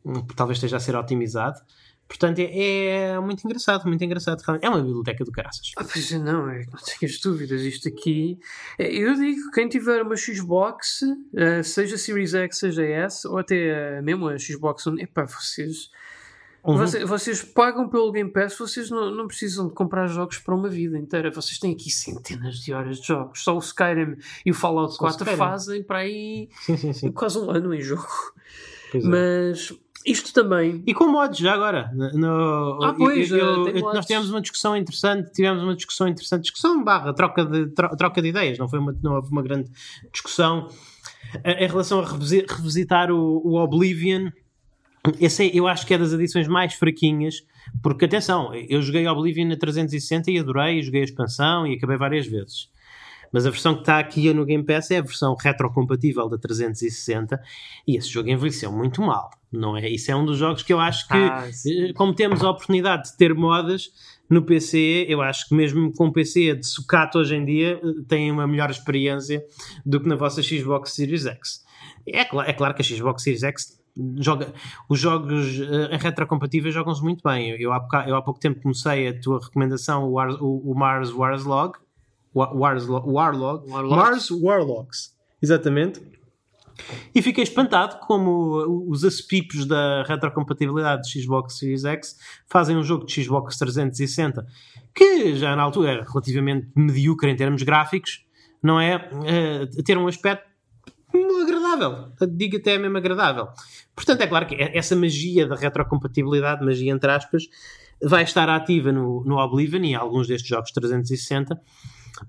Hum, 0.04 0.26
Talvez 0.34 0.56
esteja 0.56 0.78
a 0.78 0.80
ser 0.80 0.96
otimizado. 0.96 1.60
Portanto, 2.08 2.38
é, 2.38 3.08
é 3.14 3.20
muito 3.20 3.44
engraçado, 3.44 3.84
muito 3.86 4.02
engraçado. 4.04 4.40
É 4.62 4.68
uma 4.68 4.80
biblioteca 4.80 5.24
do 5.24 5.32
caraças. 5.32 5.72
Ah, 5.76 5.84
pois 5.84 6.12
é, 6.12 6.18
não, 6.18 6.48
é 6.48 6.60
que 6.64 6.70
não 6.72 6.78
tenhas 6.80 7.18
dúvidas. 7.18 7.62
Isto 7.62 7.88
aqui, 7.88 8.38
é, 8.78 8.86
eu 8.94 9.14
digo, 9.14 9.50
quem 9.50 9.68
tiver 9.68 10.02
uma 10.02 10.16
Xbox, 10.16 11.00
eh, 11.34 11.62
seja 11.64 11.98
Series 11.98 12.32
X, 12.34 12.58
seja 12.58 12.84
S, 12.84 13.26
ou 13.26 13.38
até 13.38 13.96
eh, 13.98 14.02
mesmo 14.02 14.28
a 14.28 14.38
Xbox 14.38 14.86
One, 14.86 15.02
epá, 15.02 15.24
vocês, 15.24 15.90
Uhum. 16.64 16.78
Você- 16.78 17.04
vocês 17.04 17.42
pagam 17.44 17.88
pelo 17.88 18.10
Game 18.10 18.28
Pass, 18.32 18.58
vocês 18.58 18.90
não, 18.90 19.08
não 19.14 19.28
precisam 19.28 19.68
de 19.68 19.74
comprar 19.74 20.08
jogos 20.08 20.38
para 20.38 20.52
uma 20.52 20.68
vida 20.68 20.98
inteira. 20.98 21.30
Vocês 21.30 21.60
têm 21.60 21.72
aqui 21.72 21.92
centenas 21.92 22.56
de 22.58 22.72
horas 22.72 22.98
de 23.00 23.06
jogos. 23.06 23.44
Só 23.44 23.54
o 23.54 23.60
Skyrim 23.60 24.16
e 24.44 24.50
o 24.50 24.54
Fallout 24.54 24.90
Só 24.94 24.96
o 24.96 24.98
4 24.98 25.18
Skyrim. 25.22 25.36
fazem 25.38 25.82
para 25.84 25.98
aí 25.98 26.48
Sim, 26.62 26.76
sim, 26.76 26.92
sim. 26.92 27.12
quase 27.12 27.38
um 27.38 27.48
ano 27.52 27.72
em 27.72 27.80
jogo. 27.80 28.08
Pois 28.90 29.04
é. 29.04 29.08
Isto 30.04 30.32
também. 30.32 30.82
E 30.86 30.94
com 30.94 31.08
mods, 31.08 31.38
já 31.38 31.52
agora. 31.54 31.90
No, 31.94 32.82
Ah, 32.82 32.94
pois, 32.96 33.30
eu- 33.30 33.36
eh, 33.38 33.40
eu- 33.40 33.64
tem 33.64 33.76
eu- 33.82 33.92
nós 33.94 34.06
tivemos 34.06 34.30
uma 34.30 34.40
discussão 34.40 34.76
interessante, 34.76 35.32
tivemos 35.32 35.62
uma 35.62 35.74
discussão 35.74 36.06
interessante, 36.06 36.42
discussão 36.42 36.82
barra, 36.84 37.12
troca 37.12 37.44
de, 37.44 37.66
tro- 37.68 37.96
troca 37.96 38.22
de 38.22 38.28
ideias, 38.28 38.58
não 38.58 38.68
foi 38.68 38.78
uma, 38.78 38.94
não 39.02 39.14
houve 39.16 39.30
uma 39.32 39.42
grande 39.42 39.68
discussão 40.12 40.68
eh, 41.42 41.64
em 41.64 41.68
relação 41.68 42.00
a 42.00 42.06
revisi- 42.06 42.44
revisitar 42.48 43.10
o, 43.10 43.40
o 43.44 43.56
Oblivion. 43.56 44.30
Esse 45.20 45.44
é- 45.48 45.50
eu 45.58 45.66
acho 45.66 45.86
que 45.86 45.94
é 45.94 45.98
das 45.98 46.12
edições 46.12 46.46
mais 46.48 46.74
fraquinhas, 46.74 47.42
porque 47.82 48.04
atenção, 48.04 48.54
eu 48.54 48.80
joguei 48.82 49.06
Oblivion 49.08 49.48
na 49.48 49.56
360 49.56 50.30
e 50.30 50.38
adorei, 50.38 50.82
joguei 50.82 51.00
a 51.00 51.04
expansão 51.04 51.66
e 51.66 51.74
acabei 51.74 51.96
várias 51.96 52.26
vezes. 52.26 52.68
Mas 53.32 53.46
a 53.46 53.50
versão 53.50 53.74
que 53.74 53.80
está 53.80 53.98
aqui 53.98 54.32
no 54.32 54.44
Game 54.44 54.64
Pass 54.64 54.90
é 54.90 54.98
a 54.98 55.02
versão 55.02 55.34
retrocompatível 55.34 56.28
da 56.28 56.38
360 56.38 57.40
e 57.86 57.96
esse 57.96 58.08
jogo 58.08 58.28
envelheceu 58.28 58.70
muito 58.72 59.02
mal, 59.02 59.30
não 59.52 59.76
é? 59.76 59.88
Isso 59.88 60.10
é 60.10 60.16
um 60.16 60.24
dos 60.24 60.38
jogos 60.38 60.62
que 60.62 60.72
eu 60.72 60.80
acho 60.80 61.06
que, 61.06 61.14
Ah, 61.14 61.48
eh, 61.66 61.92
como 61.94 62.14
temos 62.14 62.42
a 62.42 62.50
oportunidade 62.50 63.10
de 63.10 63.16
ter 63.16 63.34
modas 63.34 63.90
no 64.28 64.42
PC, 64.42 65.06
eu 65.08 65.20
acho 65.22 65.48
que 65.48 65.54
mesmo 65.54 65.92
com 65.92 66.10
PC 66.10 66.54
de 66.56 66.66
sucata 66.66 67.18
hoje 67.18 67.36
em 67.36 67.44
dia, 67.44 67.80
eh, 67.82 67.88
tem 68.08 68.30
uma 68.30 68.46
melhor 68.46 68.70
experiência 68.70 69.44
do 69.84 70.00
que 70.00 70.08
na 70.08 70.16
vossa 70.16 70.42
Xbox 70.42 70.92
Series 70.94 71.26
X. 71.26 71.64
É, 72.06 72.24
cla- 72.24 72.46
é 72.46 72.52
claro 72.52 72.74
que 72.74 72.82
a 72.82 72.84
Xbox 72.84 73.22
Series 73.22 73.42
X 73.42 73.76
joga 74.18 74.52
os 74.90 74.98
jogos 75.00 75.46
em 75.90 75.96
retrocompatíveis 75.98 76.74
jogam-se 76.74 77.02
muito 77.02 77.22
bem. 77.24 77.50
Eu, 77.60 77.72
há 77.72 77.80
pouca- 77.80 78.04
eu 78.08 78.14
há 78.14 78.22
pouco 78.22 78.38
tempo 78.38 78.60
comecei 78.60 79.08
a 79.08 79.20
tua 79.20 79.40
recomendação, 79.42 80.04
o, 80.04 80.12
Wars- 80.12 80.36
o- 80.40 80.62
o 80.70 80.74
Mars 80.74 81.10
Warslog. 81.12 81.72
Wa- 81.72 81.85
Warlog. 82.36 83.68
Warlogs. 83.68 83.70
Mars 83.70 84.30
Warlocks. 84.30 85.16
Exatamente. 85.40 86.00
E 87.14 87.22
fiquei 87.22 87.42
espantado 87.42 87.98
como 88.06 88.84
os 88.88 89.02
aspipos 89.02 89.64
da 89.64 90.02
retrocompatibilidade 90.02 91.10
de 91.10 91.22
Xbox 91.22 91.58
Series 91.58 91.84
X 91.84 92.16
fazem 92.46 92.76
um 92.76 92.82
jogo 92.82 93.06
de 93.06 93.24
Xbox 93.24 93.56
360 93.56 94.46
que 94.94 95.34
já 95.36 95.54
na 95.56 95.62
altura 95.62 95.90
era 95.92 96.04
relativamente 96.04 96.68
medíocre 96.74 97.30
em 97.30 97.36
termos 97.36 97.62
gráficos, 97.62 98.24
não 98.62 98.80
é? 98.80 99.10
Eh, 99.24 99.82
ter 99.84 99.96
um 99.98 100.06
aspecto 100.06 100.44
agradável. 101.42 102.12
Digo 102.30 102.56
até 102.56 102.78
mesmo 102.78 102.96
agradável. 102.96 103.48
Portanto, 103.94 104.20
é 104.22 104.26
claro 104.26 104.46
que 104.46 104.54
essa 104.54 104.96
magia 104.96 105.46
da 105.46 105.54
retrocompatibilidade, 105.54 106.64
magia 106.64 106.92
entre 106.92 107.10
aspas, 107.10 107.44
vai 108.02 108.22
estar 108.22 108.48
ativa 108.48 108.92
no, 108.92 109.24
no 109.24 109.38
Oblivion 109.38 109.82
e 109.84 109.90
em 109.90 109.94
alguns 109.94 110.26
destes 110.26 110.48
jogos 110.48 110.70
360. 110.72 111.60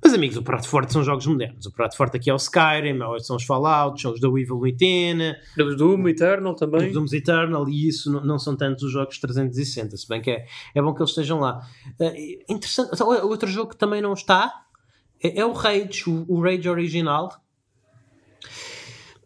Mas, 0.03 0.13
amigos, 0.13 0.38
o 0.38 0.43
prato 0.43 0.67
forte 0.67 0.91
são 0.91 1.03
jogos 1.03 1.25
modernos. 1.25 1.65
O 1.65 1.71
prato 1.71 1.95
forte 1.95 2.17
aqui 2.17 2.29
é 2.29 2.33
o 2.33 2.38
Skyrim, 2.38 2.99
ou 3.01 3.19
são 3.19 3.35
os 3.38 3.43
Fallout, 3.43 4.01
são 4.01 4.13
os 4.13 4.19
da 4.19 4.27
Evil 4.27 4.59
Within, 4.59 5.33
Temos 5.55 5.77
Doom 5.77 6.07
Eternal 6.09 6.55
também. 6.55 6.88
os 6.88 6.93
Dooms 6.93 7.13
Eternal, 7.13 7.67
e 7.69 7.88
isso 7.88 8.11
não, 8.11 8.23
não 8.23 8.39
são 8.39 8.55
tantos 8.55 8.83
os 8.83 8.91
jogos 8.91 9.17
360, 9.17 9.95
se 9.95 10.07
bem 10.07 10.21
que 10.21 10.31
é, 10.31 10.45
é 10.75 10.81
bom 10.81 10.93
que 10.93 11.01
eles 11.01 11.11
estejam 11.11 11.39
lá. 11.39 11.61
Eh, 11.99 12.39
interessante. 12.49 12.91
Então, 12.93 13.07
Outro 13.27 13.49
jogo 13.49 13.71
que 13.71 13.77
também 13.77 14.01
não 14.01 14.13
está 14.13 14.65
é, 15.23 15.39
é 15.39 15.45
o 15.45 15.51
Rage, 15.53 16.09
o, 16.09 16.25
o 16.27 16.41
Rage 16.41 16.69
original. 16.69 17.31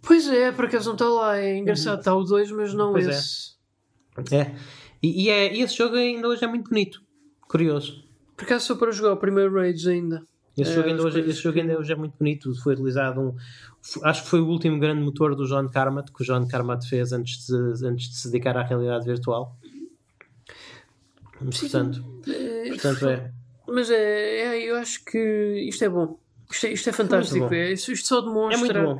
Pois 0.01 0.27
é, 0.27 0.51
por 0.51 0.65
acaso 0.65 0.87
não 0.87 0.93
está 0.93 1.07
lá. 1.07 1.37
É 1.37 1.57
engraçado, 1.57 1.99
está 1.99 2.15
o 2.15 2.23
2, 2.23 2.51
mas 2.51 2.73
não 2.73 2.91
Pois 2.91 3.07
é. 3.07 3.11
esse. 3.11 3.51
É. 4.31 4.55
E, 5.01 5.25
e 5.25 5.29
é, 5.29 5.53
e 5.55 5.61
esse 5.61 5.75
jogo 5.77 5.95
ainda 5.95 6.27
hoje 6.27 6.43
é 6.43 6.47
muito 6.47 6.69
bonito. 6.69 7.01
Curioso. 7.47 8.03
Por 8.35 8.45
acaso 8.45 8.65
só 8.65 8.75
para 8.75 8.91
jogar 8.91 9.13
o 9.13 9.17
primeiro 9.17 9.53
Rage 9.53 9.89
ainda. 9.89 10.23
Esse, 10.57 10.71
É, 10.71 10.75
jogo, 10.75 10.89
ainda 10.89 10.99
as 11.01 11.05
hoje, 11.05 11.19
esse 11.29 11.41
jogo 11.41 11.59
ainda 11.59 11.79
hoje 11.79 11.93
é 11.93 11.95
muito 11.95 12.13
bonito. 12.19 12.53
Foi 12.61 12.75
realizado 12.75 13.21
um. 13.21 13.35
Acho 14.03 14.23
que 14.23 14.29
foi 14.29 14.41
o 14.41 14.47
último 14.47 14.79
grande 14.79 15.01
motor 15.01 15.35
do 15.35 15.45
John 15.47 15.67
Carmack 15.69 16.11
que 16.11 16.21
o 16.21 16.25
John 16.25 16.45
Carmack 16.47 16.87
fez 16.87 17.13
antes 17.13 17.47
de, 17.47 17.85
antes 17.87 18.09
de 18.09 18.15
se 18.17 18.29
dedicar 18.29 18.57
à 18.57 18.63
realidade 18.63 19.05
virtual. 19.05 19.55
Portanto, 21.39 22.03
É, 22.27 22.69
portanto 22.69 23.09
é. 23.09 23.31
Mas 23.67 23.89
é, 23.89 23.95
é, 24.57 24.69
eu 24.69 24.75
acho 24.75 25.03
que 25.05 25.17
isto 25.67 25.83
é 25.83 25.89
bom. 25.89 26.19
Isto 26.51 26.65
é, 26.67 26.73
isto 26.73 26.89
é 26.89 26.91
fantástico. 26.91 27.53
É, 27.53 27.71
isto, 27.71 27.91
isto 27.93 28.07
só 28.07 28.19
É 28.19 28.23
demonstra 28.23 28.97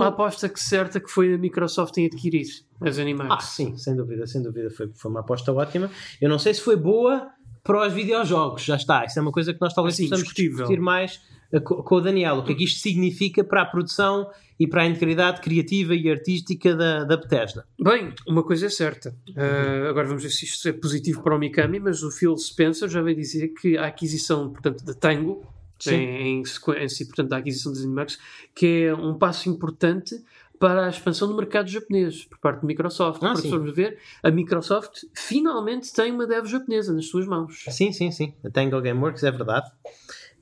a 0.00 0.06
aposta 0.08 0.48
que 0.48 0.58
certa 0.60 0.98
que 0.98 1.08
foi 1.08 1.34
a 1.34 1.38
Microsoft 1.38 1.96
em 1.98 2.06
adquirir 2.06 2.42
as 2.80 2.98
Ah, 2.98 3.02
Animax. 3.02 3.44
sim, 3.44 3.76
sem 3.76 3.94
dúvida, 3.94 4.26
sem 4.26 4.42
dúvida. 4.42 4.70
Foi, 4.70 4.90
foi 4.92 5.10
uma 5.10 5.20
aposta 5.20 5.52
ótima. 5.52 5.88
Eu 6.20 6.28
não 6.28 6.38
sei 6.38 6.52
se 6.52 6.60
foi 6.60 6.74
boa 6.76 7.30
para 7.64 7.86
os 7.86 7.92
videojogos, 7.92 8.62
já 8.62 8.76
está. 8.76 9.04
Isso 9.06 9.18
é 9.18 9.22
uma 9.22 9.32
coisa 9.32 9.52
que 9.54 9.60
nós 9.60 9.72
talvez 9.74 9.96
Sim, 9.96 10.08
possamos 10.10 10.32
discutir 10.34 10.78
mais 10.80 11.20
eh, 11.50 11.58
co- 11.60 11.82
com 11.82 11.94
o 11.96 12.00
Daniel. 12.00 12.36
O 12.36 12.44
que 12.44 12.52
é 12.52 12.54
que 12.54 12.64
isto 12.64 12.80
significa 12.80 13.42
para 13.42 13.62
a 13.62 13.64
produção 13.64 14.30
e 14.60 14.66
para 14.66 14.82
a 14.82 14.86
integridade 14.86 15.40
criativa 15.40 15.94
e 15.94 16.08
artística 16.10 16.76
da, 16.76 17.04
da 17.04 17.16
Bethesda? 17.16 17.66
Bem, 17.80 18.12
uma 18.28 18.42
coisa 18.44 18.66
é 18.66 18.68
certa. 18.68 19.16
Uh, 19.30 19.88
agora 19.88 20.06
vamos 20.06 20.22
ver 20.22 20.28
se 20.30 20.44
isto 20.44 20.68
é 20.68 20.72
positivo 20.72 21.22
para 21.22 21.34
o 21.34 21.38
Mikami, 21.38 21.80
mas 21.80 22.02
o 22.02 22.10
Phil 22.10 22.36
Spencer 22.36 22.88
já 22.88 23.00
veio 23.02 23.16
dizer 23.16 23.48
que 23.48 23.76
a 23.78 23.86
aquisição, 23.86 24.50
portanto, 24.50 24.84
da 24.84 24.92
Tango, 24.94 25.42
Sim. 25.78 25.94
em, 25.94 26.40
em 26.40 26.44
sequência, 26.44 27.04
portanto, 27.06 27.30
da 27.30 27.38
aquisição 27.38 27.72
das 27.72 27.82
Animax, 27.82 28.18
que 28.54 28.84
é 28.84 28.94
um 28.94 29.14
passo 29.18 29.48
importante 29.48 30.22
para 30.64 30.86
a 30.86 30.88
expansão 30.88 31.28
do 31.28 31.36
mercado 31.36 31.68
japonês 31.68 32.24
por 32.24 32.38
parte 32.38 32.62
da 32.62 32.66
Microsoft. 32.66 33.22
Ah, 33.22 33.32
Para 33.32 33.36
sim. 33.36 33.50
formos 33.50 33.74
ver, 33.74 33.98
a 34.22 34.30
Microsoft 34.30 35.00
finalmente 35.12 35.92
tem 35.92 36.10
uma 36.10 36.26
dev 36.26 36.46
japonesa 36.46 36.94
nas 36.94 37.04
suas 37.04 37.26
mãos. 37.26 37.66
Sim, 37.68 37.92
sim, 37.92 38.10
sim. 38.10 38.32
A 38.42 38.48
Tango 38.48 38.80
Gameworks 38.80 39.22
é 39.24 39.30
verdade. 39.30 39.70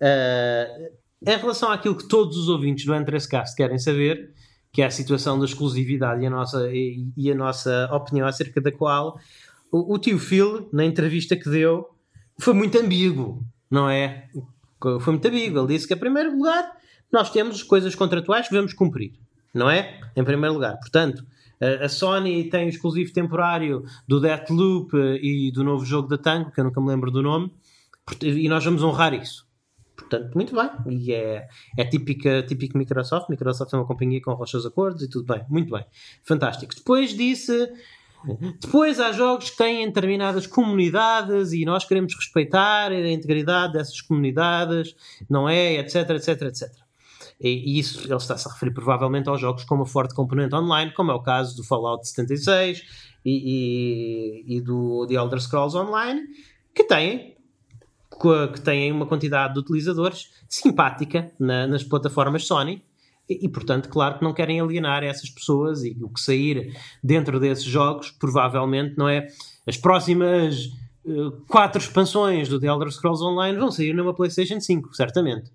Eh, 0.01 0.93
em 1.27 1.37
relação 1.37 1.73
àquilo 1.73 1.97
que 1.97 2.07
todos 2.07 2.37
os 2.37 2.49
ouvintes 2.49 2.85
do 2.85 2.93
N3Cast 2.93 3.57
querem 3.57 3.81
saber, 3.81 4.33
que 4.71 4.81
é 4.81 4.87
a 4.87 4.93
situação 4.93 5.41
da 5.41 5.45
exclusividade 5.45 6.23
e 6.23 6.27
a 6.27 6.31
nossa, 6.31 6.71
e, 6.71 7.05
e 7.17 7.29
a 7.29 7.35
nossa 7.35 7.91
opinião 7.93 8.29
acerca 8.29 8.61
da 8.61 8.71
qual 8.71 9.19
o, 9.73 9.93
o 9.93 9.99
tio 9.99 10.21
Phil, 10.21 10.69
na 10.73 10.85
entrevista 10.85 11.35
que 11.35 11.51
deu, 11.51 11.89
foi 12.39 12.55
muito 12.55 12.79
ambíguo, 12.79 13.45
não 13.69 13.91
é? 13.91 14.29
Foi 14.81 15.15
muito 15.15 15.27
ambíguo. 15.27 15.59
Ele 15.59 15.75
disse 15.75 15.89
que, 15.89 15.95
em 15.95 15.99
primeiro 15.99 16.31
lugar, 16.31 16.77
nós 17.11 17.29
temos 17.29 17.65
coisas 17.65 17.97
contratuais 17.97 18.47
que 18.47 18.53
devemos 18.53 18.73
cumprir, 18.73 19.15
não 19.55 19.71
é? 19.71 20.01
Em 20.17 20.25
primeiro 20.25 20.55
lugar. 20.55 20.79
Portanto, 20.79 21.25
a 21.81 21.89
Sony 21.89 22.49
tem 22.51 22.67
o 22.67 22.69
exclusivo 22.69 23.13
temporário 23.13 23.85
do 24.07 24.21
Deathloop 24.21 24.97
eh, 24.97 25.19
e 25.23 25.53
do 25.53 25.63
novo 25.63 25.85
jogo 25.85 26.09
da 26.09 26.19
Tango, 26.19 26.51
que 26.51 26.59
eu 26.59 26.65
nunca 26.65 26.81
me 26.81 26.89
lembro 26.89 27.11
do 27.11 27.23
nome, 27.23 27.53
e 28.21 28.49
nós 28.49 28.65
vamos 28.65 28.83
honrar 28.83 29.15
isso. 29.15 29.47
Portanto, 29.97 30.35
muito 30.35 30.55
bem. 30.55 30.71
E 30.89 31.13
é, 31.13 31.47
é 31.79 31.85
típica, 31.85 32.43
típico 32.43 32.77
Microsoft. 32.77 33.29
Microsoft 33.29 33.73
é 33.73 33.77
uma 33.77 33.87
companhia 33.87 34.21
com 34.21 34.45
seus 34.45 34.67
acordos 34.67 35.03
e 35.03 35.09
tudo 35.09 35.33
bem. 35.33 35.45
Muito 35.49 35.71
bem. 35.71 35.85
Fantástico. 36.25 36.75
Depois 36.75 37.15
disse. 37.17 37.71
Depois 38.61 39.01
há 39.01 39.11
jogos 39.11 39.51
que 39.51 39.57
têm 39.57 39.87
determinadas 39.87 40.47
comunidades 40.47 41.53
e 41.53 41.65
nós 41.65 41.85
queremos 41.85 42.15
respeitar 42.15 42.93
a 42.93 43.11
integridade 43.11 43.73
dessas 43.73 44.01
comunidades, 44.01 44.95
não 45.29 45.49
é? 45.49 45.75
Etc, 45.75 46.09
etc, 46.11 46.43
etc. 46.43 46.82
E, 47.43 47.75
e 47.75 47.79
isso 47.81 48.07
ele 48.07 48.15
está-se 48.15 48.49
a 48.49 48.53
referir 48.53 48.73
provavelmente 48.73 49.29
aos 49.29 49.41
jogos 49.41 49.65
com 49.65 49.75
uma 49.75 49.87
forte 49.87 50.15
componente 50.15 50.55
online, 50.55 50.93
como 50.93 51.11
é 51.11 51.15
o 51.15 51.21
caso 51.21 51.57
do 51.57 51.65
Fallout 51.65 52.07
76 52.07 52.83
e, 53.25 54.45
e, 54.47 54.57
e 54.57 54.61
do 54.61 55.07
The 55.09 55.15
Elder 55.15 55.41
Scrolls 55.41 55.77
Online, 55.77 56.21
que 56.73 56.85
têm, 56.85 57.37
que 58.53 58.61
têm 58.61 58.93
uma 58.93 59.07
quantidade 59.07 59.55
de 59.55 59.61
utilizadores 59.61 60.31
simpática 60.49 61.33
na- 61.39 61.67
nas 61.67 61.83
plataformas 61.83 62.47
Sony. 62.47 62.83
E, 63.29 63.49
portanto, 63.49 63.89
claro 63.89 64.19
que 64.19 64.25
não 64.25 64.35
querem 64.35 64.61
alienar 64.61 65.03
essas 65.03 65.31
pessoas 65.31 65.83
e 65.85 65.97
o 66.03 66.09
que 66.09 66.21
sair 66.21 66.77
dentro 67.03 67.41
desses 67.41 67.65
jogos, 67.65 68.11
provavelmente, 68.11 68.97
não 68.99 69.09
é? 69.09 69.27
As 69.67 69.77
próximas 69.77 70.69
eh, 71.07 71.11
quatro 71.49 71.81
expansões 71.81 72.49
do 72.49 72.61
The 72.61 72.67
Elder 72.67 72.91
Scrolls 72.91 73.25
Online 73.25 73.57
vão 73.57 73.71
sair 73.71 73.95
numa 73.95 74.13
PlayStation 74.13 74.61
5, 74.61 74.95
certamente. 74.95 75.51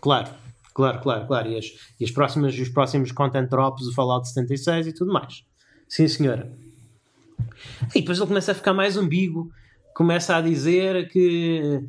Claro, 0.00 0.30
claro, 0.76 1.00
claro, 1.00 1.26
claro. 1.26 1.48
E, 1.50 1.56
as, 1.58 1.66
e 1.98 2.04
as 2.04 2.10
próximas, 2.10 2.54
os 2.58 2.68
próximos 2.68 3.10
content 3.10 3.48
drops 3.48 3.86
do 3.86 3.92
Fallout 3.94 4.28
76 4.28 4.88
e 4.88 4.92
tudo 4.92 5.10
mais. 5.12 5.42
Sim, 5.88 6.06
senhora. 6.06 6.52
E 7.94 8.00
depois 8.00 8.18
ele 8.18 8.26
começa 8.26 8.52
a 8.52 8.54
ficar 8.54 8.74
mais 8.74 8.96
ambíguo, 8.96 9.50
começa 9.94 10.36
a 10.36 10.40
dizer 10.42 11.08
que 11.08 11.80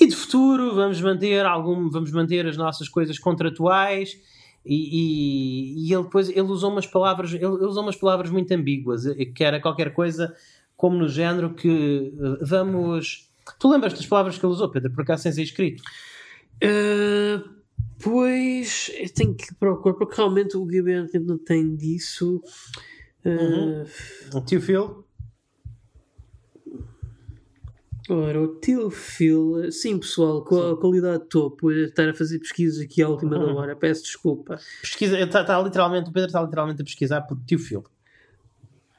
e 0.00 0.06
de 0.06 0.14
futuro 0.14 0.74
vamos 0.74 1.00
manter 1.00 1.46
algum, 1.46 1.88
vamos 1.88 2.10
manter 2.12 2.46
as 2.46 2.56
nossas 2.56 2.88
coisas 2.88 3.18
contratuais 3.18 4.18
e, 4.66 4.74
e- 4.74 5.86
e 5.88 5.92
ele 5.94 6.02
depois 6.02 6.28
ele 6.28 6.40
usou 6.42 6.70
umas 6.72 6.86
palavras 6.86 7.32
ele, 7.32 7.44
ele 7.44 7.64
usou 7.64 7.82
umas 7.82 7.96
palavras 7.96 8.28
muito 8.30 8.50
ambíguas 8.52 9.04
que 9.34 9.44
era 9.44 9.60
qualquer 9.60 9.94
coisa 9.94 10.34
como 10.76 10.96
no 10.98 11.08
género 11.08 11.54
que 11.54 12.12
vamos 12.42 13.30
tu 13.60 13.70
lembras 13.70 13.92
das 13.92 14.04
palavras 14.06 14.36
que 14.36 14.44
ele 14.44 14.52
usou 14.52 14.68
Pedro 14.68 14.90
por 14.92 15.02
acaso 15.02 15.22
sem 15.22 15.32
ser 15.32 15.42
escrito 15.42 15.82
Uh, 16.62 17.50
pois 18.02 18.90
eu 18.98 19.12
tenho 19.12 19.34
que 19.34 19.54
procurar, 19.54 19.94
porque 19.94 20.16
realmente 20.16 20.56
o 20.56 20.64
Gabriel 20.64 21.06
não 21.22 21.38
tem 21.38 21.74
disso. 21.74 22.42
Uh, 23.24 24.36
o 24.36 24.40
tio 24.40 24.60
Phil? 24.60 25.04
Ora, 28.08 28.42
o 28.42 28.60
Tilfil, 28.60 29.72
sim 29.72 29.98
pessoal, 29.98 30.44
com 30.44 30.60
a 30.60 30.78
qualidade 30.78 31.24
topo, 31.30 31.72
estar 31.72 32.06
a 32.06 32.14
fazer 32.14 32.38
pesquisas 32.38 32.84
aqui 32.84 33.02
à 33.02 33.08
última 33.08 33.38
da 33.38 33.46
hora, 33.46 33.74
peço 33.74 34.02
desculpa. 34.02 34.58
pesquisa 34.82 35.18
está, 35.18 35.40
está 35.40 35.58
literalmente 35.62 36.10
o 36.10 36.12
Pedro 36.12 36.26
está 36.26 36.42
literalmente 36.42 36.82
a 36.82 36.84
pesquisar 36.84 37.22
por 37.22 37.38
tio 37.46 37.58
Phil. 37.58 37.82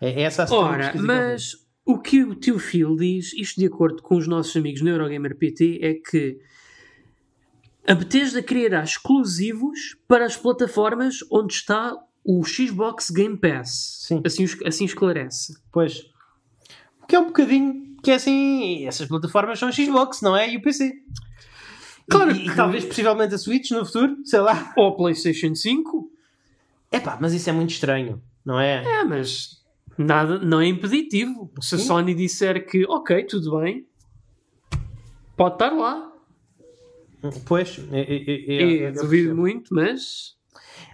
É, 0.01 0.09
é 0.09 0.21
essa 0.23 0.43
a 0.43 0.55
Ora, 0.55 0.91
mas 0.95 1.55
o 1.85 1.99
que 1.99 2.23
o 2.23 2.33
Tilfil 2.33 2.95
diz, 2.95 3.31
isto 3.33 3.59
de 3.59 3.67
acordo 3.67 4.01
com 4.01 4.15
os 4.15 4.27
nossos 4.27 4.55
amigos 4.55 4.81
no 4.81 4.89
Eurogamer 4.89 5.35
PT, 5.35 5.79
é 5.83 5.93
que 5.93 6.39
a 7.87 7.93
Bethesda 7.95 8.41
criará 8.41 8.83
exclusivos 8.83 9.95
para 10.07 10.25
as 10.25 10.35
plataformas 10.35 11.19
onde 11.31 11.53
está 11.53 11.95
o 12.23 12.43
Xbox 12.43 13.09
Game 13.11 13.37
Pass. 13.37 13.99
Sim. 14.07 14.21
Assim, 14.25 14.45
assim 14.65 14.85
esclarece. 14.85 15.57
Pois. 15.71 16.03
Que 17.07 17.15
é 17.15 17.19
um 17.19 17.25
bocadinho. 17.27 17.95
Que 18.01 18.11
é 18.11 18.15
assim. 18.15 18.85
Essas 18.87 19.07
plataformas 19.07 19.59
são 19.59 19.71
Xbox, 19.71 20.21
não 20.21 20.35
é? 20.35 20.51
E 20.51 20.57
o 20.57 20.61
PC. 20.61 20.93
Claro 22.09 22.31
e, 22.31 22.45
e 22.45 22.49
que- 22.49 22.55
talvez 22.55 22.85
possivelmente 22.85 23.33
a 23.35 23.37
Switch 23.37 23.71
no 23.71 23.85
futuro, 23.85 24.17
sei 24.25 24.39
lá. 24.39 24.73
Ou 24.77 24.89
a 24.89 24.95
PlayStation 24.95 25.53
5, 25.55 26.09
É 26.91 26.99
pá, 26.99 27.17
mas 27.19 27.33
isso 27.33 27.49
é 27.49 27.53
muito 27.53 27.71
estranho, 27.71 28.21
não 28.45 28.59
é? 28.59 28.83
é, 28.83 29.03
mas 29.03 29.63
nada, 29.97 30.37
não 30.39 30.61
é 30.61 30.67
impeditivo. 30.67 31.51
Se 31.61 31.75
a 31.75 31.77
Sim. 31.79 31.83
Sony 31.85 32.13
disser 32.15 32.65
que, 32.67 32.85
ok, 32.87 33.23
tudo 33.25 33.59
bem, 33.59 33.87
pode 35.35 35.55
estar 35.55 35.71
lá. 35.71 36.11
Pois. 37.45 37.79
é- 37.91 37.99
é- 38.01 38.31
é- 38.31 38.55
é- 38.83 38.87
eu 38.89 38.93
duvido 38.93 39.35
muito, 39.35 39.73
mas. 39.73 40.35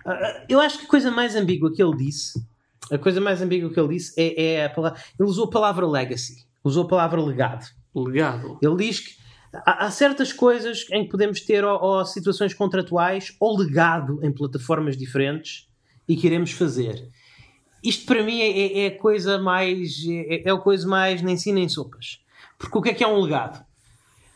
Ah, 0.05 0.45
Eu 0.49 0.59
acho 0.59 0.79
que 0.79 0.85
a 0.85 0.89
coisa 0.89 1.11
mais 1.11 1.35
ambígua 1.35 1.71
que 1.73 1.81
ele 1.81 1.95
disse, 1.97 2.39
a 2.91 2.97
coisa 2.97 3.21
mais 3.21 3.41
ambígua 3.41 3.69
que 3.71 3.79
ele 3.79 3.89
disse 3.95 4.13
é, 4.19 4.43
é 4.55 4.65
a 4.65 4.69
palavra. 4.69 4.99
Ele 5.19 5.29
usou 5.29 5.45
a 5.45 5.49
palavra 5.49 5.87
legacy, 5.87 6.45
usou 6.63 6.83
a 6.85 6.87
palavra 6.87 7.21
legado. 7.21 7.65
Legado. 7.95 8.57
Ele 8.61 8.75
diz 8.77 8.99
que 8.99 9.11
há, 9.53 9.85
há 9.85 9.91
certas 9.91 10.31
coisas 10.33 10.85
em 10.91 11.03
que 11.03 11.09
podemos 11.11 11.41
ter 11.41 11.63
ou, 11.63 11.79
ou 11.81 12.05
situações 12.05 12.53
contratuais 12.53 13.35
ou 13.39 13.57
legado 13.57 14.19
em 14.23 14.31
plataformas 14.31 14.95
diferentes 14.97 15.67
e 16.07 16.15
que 16.15 16.27
iremos 16.27 16.51
fazer. 16.51 17.09
Isto 17.83 18.05
para 18.05 18.23
mim 18.23 18.39
é, 18.41 18.49
é- 18.49 18.79
é 18.81 18.87
a 18.87 18.97
coisa 18.97 19.37
mais. 19.39 20.03
É, 20.07 20.47
é 20.47 20.51
a 20.51 20.57
coisa 20.57 20.87
mais 20.87 21.21
nem 21.21 21.35
si 21.37 21.51
nem 21.51 21.67
sopas. 21.67 22.19
Porque 22.57 22.77
o 22.77 22.81
que 22.81 22.89
é 22.89 22.93
que 22.93 23.03
é 23.03 23.07
um 23.07 23.19
legado? 23.21 23.63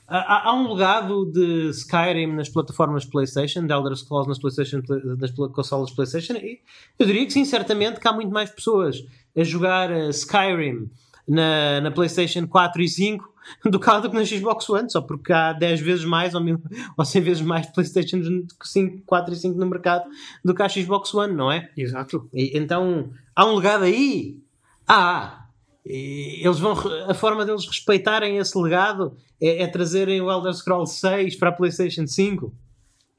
Há, 0.07 0.17
há- 0.17 0.49
há 0.49 0.53
um 0.53 0.71
legado 0.73 1.25
de 1.31 1.69
Skyrim 1.69 2.33
nas 2.33 2.49
plataformas 2.49 3.05
PlayStation, 3.05 3.65
de 3.65 3.73
Elder 3.73 3.95
Scrolls 3.95 4.27
nas, 4.29 4.37
PlayStation, 4.39 4.81
nas 5.17 5.31
consolas 5.31 5.91
PlayStation, 5.91 6.33
e 6.33 6.59
eu 6.99 7.05
diria 7.07 7.25
que 7.25 7.33
sim, 7.33 7.43
certamente 7.45 7.99
que 7.99 8.07
há 8.07 8.13
muito 8.13 8.31
mais 8.31 8.49
pessoas 8.49 9.03
a 9.35 9.43
jogar 9.43 9.91
eh, 9.91 10.09
Skyrim 10.09 10.89
na, 11.27 11.81
na 11.81 11.91
PlayStation 11.91 12.45
4 12.47 12.81
e 12.83 12.87
5 12.87 13.33
do 13.65 13.79
que 13.79 13.99
do 14.01 14.09
que 14.09 14.15
na 14.15 14.25
Xbox 14.25 14.69
One, 14.69 14.89
só 14.91 15.01
porque 15.01 15.33
há 15.33 15.53
10 15.53 15.81
vezes 15.81 16.05
mais 16.05 16.35
ou, 16.35 16.41
mil, 16.41 16.59
ou 16.97 17.03
100 17.05 17.21
vezes 17.21 17.41
mais 17.41 17.65
PlayStation 17.67 18.21
5, 18.63 19.03
4 19.05 19.33
e 19.33 19.37
5 19.37 19.57
no 19.57 19.65
mercado 19.65 20.05
do 20.43 20.53
que 20.53 20.61
a 20.61 20.69
Xbox 20.69 21.13
One, 21.13 21.33
não 21.33 21.51
é? 21.51 21.69
Exato. 21.75 22.29
E, 22.33 22.57
então, 22.57 23.09
há 23.35 23.45
um 23.45 23.55
legado 23.55 23.83
aí? 23.85 24.39
Há. 24.87 25.44
Eles 25.85 26.57
vão, 26.59 26.73
a 27.07 27.13
forma 27.13 27.45
deles 27.45 27.65
respeitarem 27.67 28.37
esse 28.37 28.57
legado 28.57 29.15
é, 29.39 29.61
é 29.63 29.67
trazerem 29.67 30.19
o 30.21 30.31
Elder 30.31 30.53
Scrolls 30.53 30.95
6 30.99 31.35
para 31.35 31.49
a 31.49 31.51
PlayStation 31.51 32.07
5. 32.07 32.51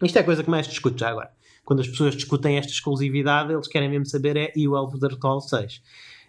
Isto 0.02 0.16
é 0.18 0.20
a 0.20 0.24
coisa 0.24 0.42
que 0.42 0.50
mais 0.50 0.66
discute 0.66 0.98
já 1.00 1.10
agora. 1.10 1.30
Quando 1.64 1.80
as 1.80 1.88
pessoas 1.88 2.14
discutem 2.14 2.58
esta 2.58 2.72
exclusividade, 2.72 3.52
eles 3.52 3.68
querem 3.68 3.88
mesmo 3.88 4.06
saber 4.06 4.36
é 4.36 4.52
e 4.56 4.66
o 4.68 4.76
Elder 4.76 5.12
Scrolls 5.14 5.48
6. 5.48 5.82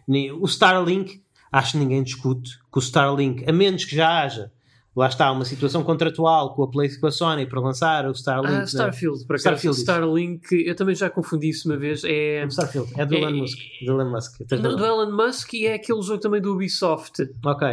Ni- 0.08 0.32
O 0.32 0.46
Starlink, 0.46 1.22
acho 1.52 1.72
que 1.74 1.78
ninguém 1.80 2.04
discute 2.04 2.58
que 2.72 2.78
o 2.78 2.80
Starlink, 2.80 3.44
a 3.50 3.52
menos 3.54 3.84
que 3.86 3.96
já 3.96 4.22
haja 4.24 4.52
lá 4.98 5.08
está, 5.08 5.32
uma 5.32 5.46
situação 5.46 5.84
contratual 5.84 6.56
com 6.56 6.64
a, 6.64 6.68
Play, 6.70 6.90
com 7.00 7.08
a 7.08 7.12
Sony 7.12 7.46
para 7.46 7.60
lançar 7.62 8.06
o 8.08 8.12
Starlink. 8.12 8.54
Ah, 8.54 8.64
Starfield, 8.64 9.20
por 9.26 9.36
acaso. 9.36 9.48
Starfield. 9.48 9.78
Starlink, 9.80 10.48
eu 10.66 10.76
também 10.76 10.96
já 10.96 11.10
confundi 11.10 11.50
isso 11.50 11.70
uma 11.70 11.78
vez. 11.78 12.02
É, 12.04 12.44
O 12.44 12.48
Starfield, 12.48 12.92
é 13.00 13.06
do 13.06 13.14
É- 13.16 13.20
Elon 13.22 13.38
Musk. 13.38 13.58
Do 13.86 13.92
Elon 13.92 14.10
Musk. 14.12 14.40
Do, 14.50 14.76
do 14.76 14.86
Elon 14.86 15.12
Musk 15.16 15.54
e 15.54 15.68
é 15.68 15.76
aquele 15.76 16.02
jogo 16.02 16.20
também 16.20 16.42
do 16.42 16.52
Ubisoft. 16.54 17.30
Ok. 17.46 17.68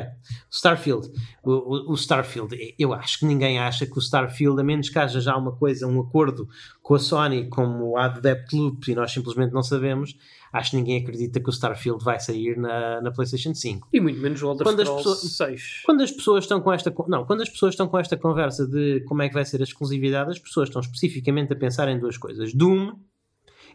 Starfield. 0.51 1.11
O, 1.43 1.51
o- 1.53 1.93
o 1.93 1.95
Starfield, 1.95 2.57
eu 2.79 2.93
acho 2.93 3.19
que 3.21 3.27
ninguém 3.27 3.59
acha 3.59 3.87
que 3.87 3.97
o 3.97 4.01
Starfield, 4.01 4.61
a 4.61 4.65
menos 4.65 4.89
que 4.91 4.99
haja 4.99 5.21
já 5.21 5.37
uma 5.37 5.53
coisa, 5.53 5.87
um 5.87 6.01
acordo 6.01 6.49
com 6.83 6.95
a 6.95 6.99
Sony, 6.99 7.49
como 7.49 7.95
de 8.15 8.21
Deathloop, 8.21 8.91
e 8.91 8.95
nós 8.95 9.11
simplesmente 9.13 9.53
não 9.53 9.63
sabemos, 9.63 10.15
acho 10.55 10.71
que 10.71 10.77
ninguém 10.77 11.03
acredita 11.03 11.41
que 11.41 11.49
o 11.49 11.51
Starfield 11.51 12.03
vai 12.03 12.19
sair 12.21 12.57
na, 12.57 13.01
na 13.03 13.11
PlayStation 13.11 13.55
5. 13.55 13.89
E 13.93 14.01
muito 14.01 14.21
menos 14.21 14.43
o 14.43 14.51
Elder 14.51 14.65
Quando 14.65 14.81
as 14.81 14.89
Scrolls 14.89 15.21
pessoas- 15.23 15.51
6. 15.51 15.83
Quando 15.85 16.03
as 16.03 16.11
pessoas 16.13 16.45
estão 16.45 16.61
com 16.61 16.73
esta 16.73 16.95
não, 17.09 17.25
quando 17.27 17.43
as 17.43 17.49
pessoas 17.51 17.75
estão 17.75 17.89
com 17.89 17.99
esta 17.99 18.17
conversa 18.17 18.67
de 18.67 19.01
como 19.07 19.21
é 19.23 19.29
que 19.29 19.35
vai 19.35 19.45
ser 19.45 19.61
a 19.61 19.65
exclusividade, 19.65 20.31
as 20.31 20.39
pessoas 20.39 20.69
estão 20.69 20.81
especificamente 20.81 21.53
a 21.53 21.57
pensar 21.57 21.89
em 21.89 21.99
duas 21.99 22.17
coisas: 22.17 22.55
Doom 22.55 22.93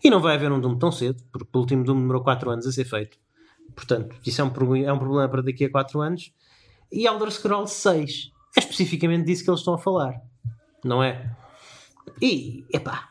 e 0.04 0.10
não 0.10 0.22
vai 0.22 0.36
haver 0.36 0.52
um 0.52 0.60
Doom 0.62 0.78
tão 0.80 0.92
cedo, 0.92 1.22
porque 1.32 1.50
o 1.54 1.60
último 1.60 1.84
Doom 1.84 1.98
demorou 1.98 2.24
4 2.24 2.50
anos 2.50 2.66
a 2.66 2.72
ser 2.72 2.86
feito. 2.86 3.18
Portanto, 3.76 4.16
isso 4.26 4.42
é 4.42 4.44
um, 4.44 4.76
é 4.78 4.94
um 4.94 4.98
problema 4.98 5.28
para 5.30 5.42
daqui 5.42 5.66
a 5.66 5.70
4 5.70 6.00
anos. 6.02 6.32
E 6.92 7.06
Elder 7.06 7.30
Scrolls 7.30 7.74
6. 7.76 8.32
É 8.58 8.60
especificamente 8.62 9.26
disso 9.26 9.44
que 9.44 9.50
eles 9.50 9.60
estão 9.60 9.74
a 9.76 9.78
falar. 9.78 10.16
Não 10.84 11.04
é? 11.04 11.36
E, 12.22 12.66
epá. 12.74 13.10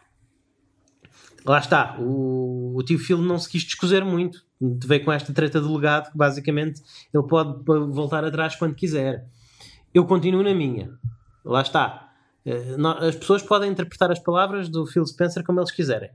Lá 1.44 1.58
está. 1.58 1.96
O, 1.98 2.74
o 2.76 2.82
tio 2.82 2.98
Phil 2.98 3.18
não 3.18 3.38
se 3.38 3.48
quis 3.48 3.62
descozer 3.62 4.04
muito. 4.04 4.44
Veio 4.60 5.04
com 5.04 5.12
esta 5.12 5.32
treta 5.32 5.60
do 5.60 5.72
legado 5.74 6.10
que 6.10 6.18
basicamente 6.18 6.82
ele 7.14 7.22
pode 7.24 7.62
voltar 7.64 8.24
atrás 8.24 8.56
quando 8.56 8.74
quiser. 8.74 9.24
Eu 9.94 10.04
continuo 10.04 10.42
na 10.42 10.54
minha. 10.54 10.90
Lá 11.44 11.62
está. 11.62 12.12
Eh, 12.44 12.76
As 13.06 13.14
pessoas 13.16 13.42
podem 13.42 13.70
interpretar 13.70 14.10
as 14.10 14.18
palavras 14.18 14.68
do 14.68 14.84
Phil 14.86 15.06
Spencer 15.06 15.44
como 15.44 15.60
eles 15.60 15.70
quiserem. 15.70 16.10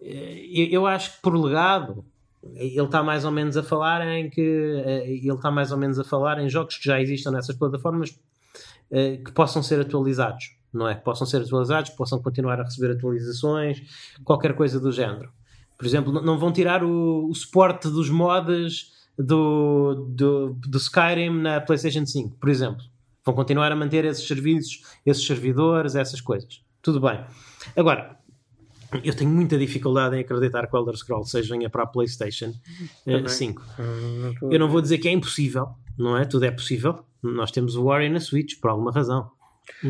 Eh, 0.00 0.68
Eu 0.70 0.86
acho 0.86 1.16
que 1.16 1.22
por 1.22 1.34
legado 1.34 2.04
ele 2.54 2.80
está 2.80 3.02
mais 3.02 3.24
ou 3.24 3.32
menos 3.32 3.56
a 3.56 3.62
falar 3.62 4.06
em 4.06 4.30
que 4.30 4.40
eh, 4.84 5.08
ele 5.08 5.32
está 5.32 5.50
mais 5.50 5.72
ou 5.72 5.78
menos 5.78 5.98
a 5.98 6.04
falar 6.04 6.38
em 6.38 6.48
jogos 6.48 6.76
que 6.76 6.84
já 6.84 7.00
existam 7.00 7.30
nessas 7.32 7.56
plataformas 7.56 8.16
que 8.88 9.32
possam 9.32 9.64
ser 9.64 9.80
atualizados, 9.80 10.55
não 10.72 10.88
é? 10.88 10.94
Que 10.94 11.04
possam 11.04 11.26
ser 11.26 11.42
atualizados, 11.42 11.90
possam 11.90 12.20
continuar 12.20 12.60
a 12.60 12.64
receber 12.64 12.92
atualizações, 12.92 13.82
qualquer 14.24 14.54
coisa 14.54 14.78
do 14.80 14.92
género. 14.92 15.30
Por 15.76 15.86
exemplo, 15.86 16.12
não 16.22 16.38
vão 16.38 16.52
tirar 16.52 16.82
o, 16.82 17.28
o 17.28 17.34
suporte 17.34 17.88
dos 17.88 18.08
mods 18.08 18.92
do, 19.18 20.06
do, 20.08 20.54
do 20.54 20.78
Skyrim 20.78 21.40
na 21.40 21.60
PlayStation 21.60 22.06
5, 22.06 22.36
por 22.38 22.48
exemplo. 22.48 22.82
Vão 23.24 23.34
continuar 23.34 23.72
a 23.72 23.76
manter 23.76 24.04
esses 24.04 24.26
serviços, 24.26 24.82
esses 25.04 25.26
servidores, 25.26 25.94
essas 25.94 26.20
coisas. 26.20 26.62
Tudo 26.80 27.00
bem. 27.00 27.20
Agora, 27.76 28.16
eu 29.02 29.14
tenho 29.14 29.30
muita 29.30 29.58
dificuldade 29.58 30.16
em 30.16 30.20
acreditar 30.20 30.66
que 30.66 30.76
o 30.76 30.78
Elder 30.78 30.96
Scrolls 30.96 31.30
6 31.30 31.48
venha 31.48 31.68
para 31.68 31.82
a 31.82 31.86
PlayStation 31.86 32.52
eh, 33.06 33.16
Também. 33.16 33.28
5. 33.28 33.62
Eu 34.50 34.58
não 34.58 34.68
vou 34.68 34.80
dizer 34.80 34.98
que 34.98 35.08
é 35.08 35.12
impossível, 35.12 35.70
não 35.98 36.16
é? 36.16 36.24
Tudo 36.24 36.44
é 36.44 36.50
possível. 36.50 37.04
Nós 37.22 37.50
temos 37.50 37.74
o 37.76 37.84
Warrior 37.84 38.12
na 38.12 38.20
Switch, 38.20 38.60
por 38.60 38.70
alguma 38.70 38.92
razão. 38.92 39.30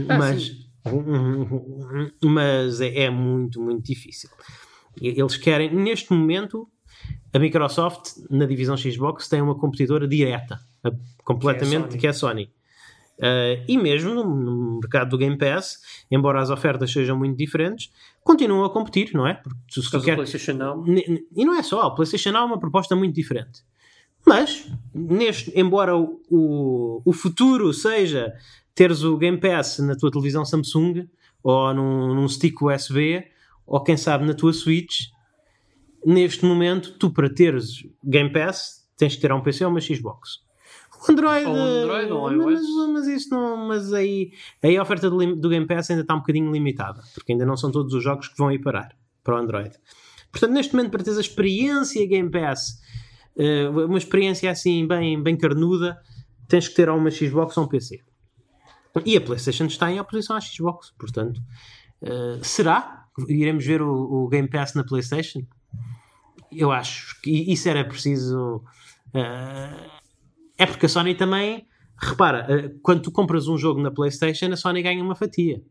Ah, 0.09 0.19
mas 0.19 0.66
mas 2.25 2.81
é, 2.81 3.05
é 3.05 3.11
muito, 3.11 3.61
muito 3.61 3.85
difícil. 3.85 4.31
Eles 5.01 5.37
querem, 5.37 5.75
neste 5.75 6.13
momento, 6.13 6.69
a 7.33 7.39
Microsoft, 7.39 8.13
na 8.31 8.47
divisão 8.47 8.77
Xbox, 8.77 9.29
tem 9.29 9.43
uma 9.43 9.55
competidora 9.55 10.09
direta, 10.09 10.59
a- 10.83 10.91
completamente, 11.25 11.89
Sony. 11.89 11.99
que 11.99 12.07
é 12.07 12.11
a 12.11 12.13
Sony. 12.13 12.51
Uh, 13.19 13.65
e 13.67 13.79
mesmo 13.79 14.15
no, 14.15 14.79
mercado 14.81 15.09
do 15.09 15.19
Game 15.19 15.39
Pass, 15.39 15.79
embora 16.11 16.41
as 16.41 16.51
ofertas 16.51 16.93
sejam 16.93 17.17
muito 17.17 17.37
diferentes, 17.37 17.91
continuam 18.23 18.65
a 18.65 18.71
competir, 18.71 19.11
não 19.15 19.27
é? 19.27 19.35
Porque 19.35 19.59
se, 19.71 19.91
Por 19.91 20.01
tu 20.01 20.05
quer, 20.05 20.17
PlayStation 20.17 20.53
Now. 20.53 20.85
E 20.87 21.45
não 21.45 21.55
é 21.55 21.63
só, 21.63 21.83
a 21.83 21.95
PlayStation 21.95 22.33
Now 22.33 22.43
é 22.43 22.45
uma 22.45 22.59
proposta 22.59 22.95
muito 22.95 23.15
diferente. 23.15 23.63
Mas, 24.27 24.67
neste, 24.93 25.53
embora 25.59 25.97
o, 25.97 26.21
o, 26.29 27.03
o 27.05 27.13
futuro 27.13 27.73
seja 27.73 28.35
teres 28.77 29.03
o 29.03 29.17
Game 29.17 29.41
Pass 29.41 29.79
na 29.79 29.97
tua 29.97 30.11
televisão 30.11 30.45
Samsung 30.45 31.09
ou 31.43 31.75
num, 31.75 32.15
num 32.15 32.29
stick 32.29 32.61
USB 32.63 33.25
ou 33.67 33.83
quem 33.83 33.97
sabe 33.97 34.25
na 34.25 34.35
tua 34.35 34.53
Switch, 34.53 35.07
neste 36.05 36.45
momento, 36.45 36.97
tu 36.99 37.11
para 37.11 37.29
teres 37.29 37.83
Game 38.05 38.31
Pass 38.31 38.87
tens 38.97 39.17
que 39.17 39.21
ter 39.23 39.33
um 39.33 39.41
PC 39.41 39.65
ou 39.65 39.71
uma 39.71 39.81
Xbox. 39.81 40.45
O 41.09 41.13
Android, 41.13 41.47
Ou 41.47 41.55
Android, 41.55 42.13
ou 42.13 42.31
mas, 42.45 42.63
mas 42.93 43.07
isso 43.09 43.31
não, 43.31 43.57
mas 43.57 43.93
aí, 43.93 44.31
aí 44.63 44.77
a 44.77 44.83
oferta 44.83 45.11
do, 45.11 45.37
do 45.37 45.49
Game 45.49 45.67
Pass 45.67 45.91
ainda 45.91 46.03
está 46.03 46.15
um 46.15 46.21
bocadinho 46.21 46.53
limitada, 46.53 47.03
porque 47.15 47.33
ainda 47.33 47.45
não 47.45 47.57
são 47.57 47.71
todos 47.71 47.93
os 47.93 48.05
jogos 48.05 48.29
que 48.29 48.39
vão 48.39 48.53
ir 48.53 48.61
parar 48.61 48.97
para 49.25 49.37
o 49.37 49.39
Android. 49.39 49.75
Portanto, 50.31 50.53
neste 50.53 50.75
momento, 50.75 50.91
para 50.91 51.03
teres 51.03 51.19
a 51.19 51.21
experiência 51.21 52.07
Game 52.07 52.31
Pass, 52.31 52.81
eh, 53.37 53.69
uma 53.69 53.99
experiência 53.99 54.51
assim 54.51 54.87
bem, 54.87 55.23
bem 55.23 55.37
carnuda, 55.37 55.99
tens 56.49 56.69
que 56.69 56.75
ter 56.75 56.89
ou 56.89 56.97
uma 56.97 57.11
Xbox 57.11 57.57
ou 57.57 57.65
um 57.65 57.69
PC. 57.69 58.01
E 59.05 59.17
a 59.17 59.21
PlayStation 59.21 59.67
está 59.67 59.91
em 59.91 60.01
oposição 60.01 60.37
à 60.37 60.41
Xbox, 60.41 60.93
portanto, 60.99 61.41
eh, 62.03 62.39
será 62.43 63.05
que 63.15 63.33
iremos 63.33 63.65
ver 63.65 63.83
o, 63.83 63.91
o 64.25 64.29
Game 64.29 64.49
Pass 64.49 64.75
na 64.75 64.85
PlayStation? 64.85 65.43
Eu 66.53 66.71
acho 66.73 67.21
que 67.21 67.31
isso 67.53 67.69
era 67.69 67.85
preciso. 67.85 68.63
eh, 69.15 69.91
é 70.59 70.67
porque 70.67 70.87
a 70.87 70.89
Sony 70.89 71.15
também. 71.15 71.67
Repara, 71.99 72.47
eh, 72.49 72.75
quando 72.83 73.03
tu 73.03 73.11
compras 73.11 73.49
um 73.49 73.57
jogo 73.57 73.81
na 73.81 73.91
PlayStation, 73.91 74.47
a 74.53 74.57
Sony 74.57 74.83
ganha 74.83 75.03
uma 75.03 75.15
fatia. 75.15 75.63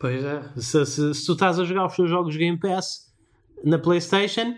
Pois 0.00 0.22
é. 0.24 0.42
Se, 0.56 0.84
se- 0.86 1.14
se 1.14 1.26
tu 1.26 1.32
estás 1.32 1.58
a 1.58 1.64
jogar 1.64 1.86
os 1.86 1.94
teus 1.96 2.08
jogos 2.08 2.36
Game 2.36 2.58
Pass 2.58 3.12
na 3.64 3.78
PlayStation, 3.78 4.56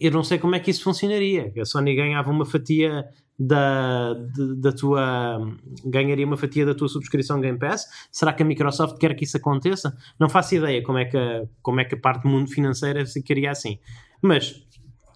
eu 0.00 0.10
não 0.10 0.22
sei 0.24 0.38
como 0.38 0.54
é 0.54 0.60
que 0.60 0.70
isso 0.70 0.82
funcionaria. 0.82 1.52
A 1.60 1.64
Sony 1.64 1.94
ganhava 1.94 2.30
uma 2.30 2.44
fatia 2.44 3.06
da, 3.38 4.14
de- 4.14 4.56
da 4.56 4.72
tua. 4.72 5.38
ganharia 5.84 6.24
uma 6.26 6.36
fatia 6.36 6.64
da 6.64 6.74
tua 6.74 6.88
subscrição 6.88 7.40
Game 7.40 7.58
Pass. 7.58 7.86
Será 8.10 8.32
que 8.32 8.42
a 8.42 8.46
Microsoft 8.46 8.98
quer 8.98 9.14
que 9.14 9.24
isso 9.24 9.36
aconteça? 9.36 9.96
Não 10.18 10.28
faço 10.28 10.54
ideia 10.54 10.82
como 10.82 10.98
é 10.98 11.04
que 11.04 11.16
a, 11.16 11.44
como 11.62 11.80
é 11.80 11.84
que 11.84 11.94
a 11.94 11.98
parte 12.00 12.22
do 12.22 12.28
mundo 12.28 12.50
financeiro 12.50 13.06
ficaria 13.06 13.50
assim. 13.50 13.78
Mas 14.22 14.62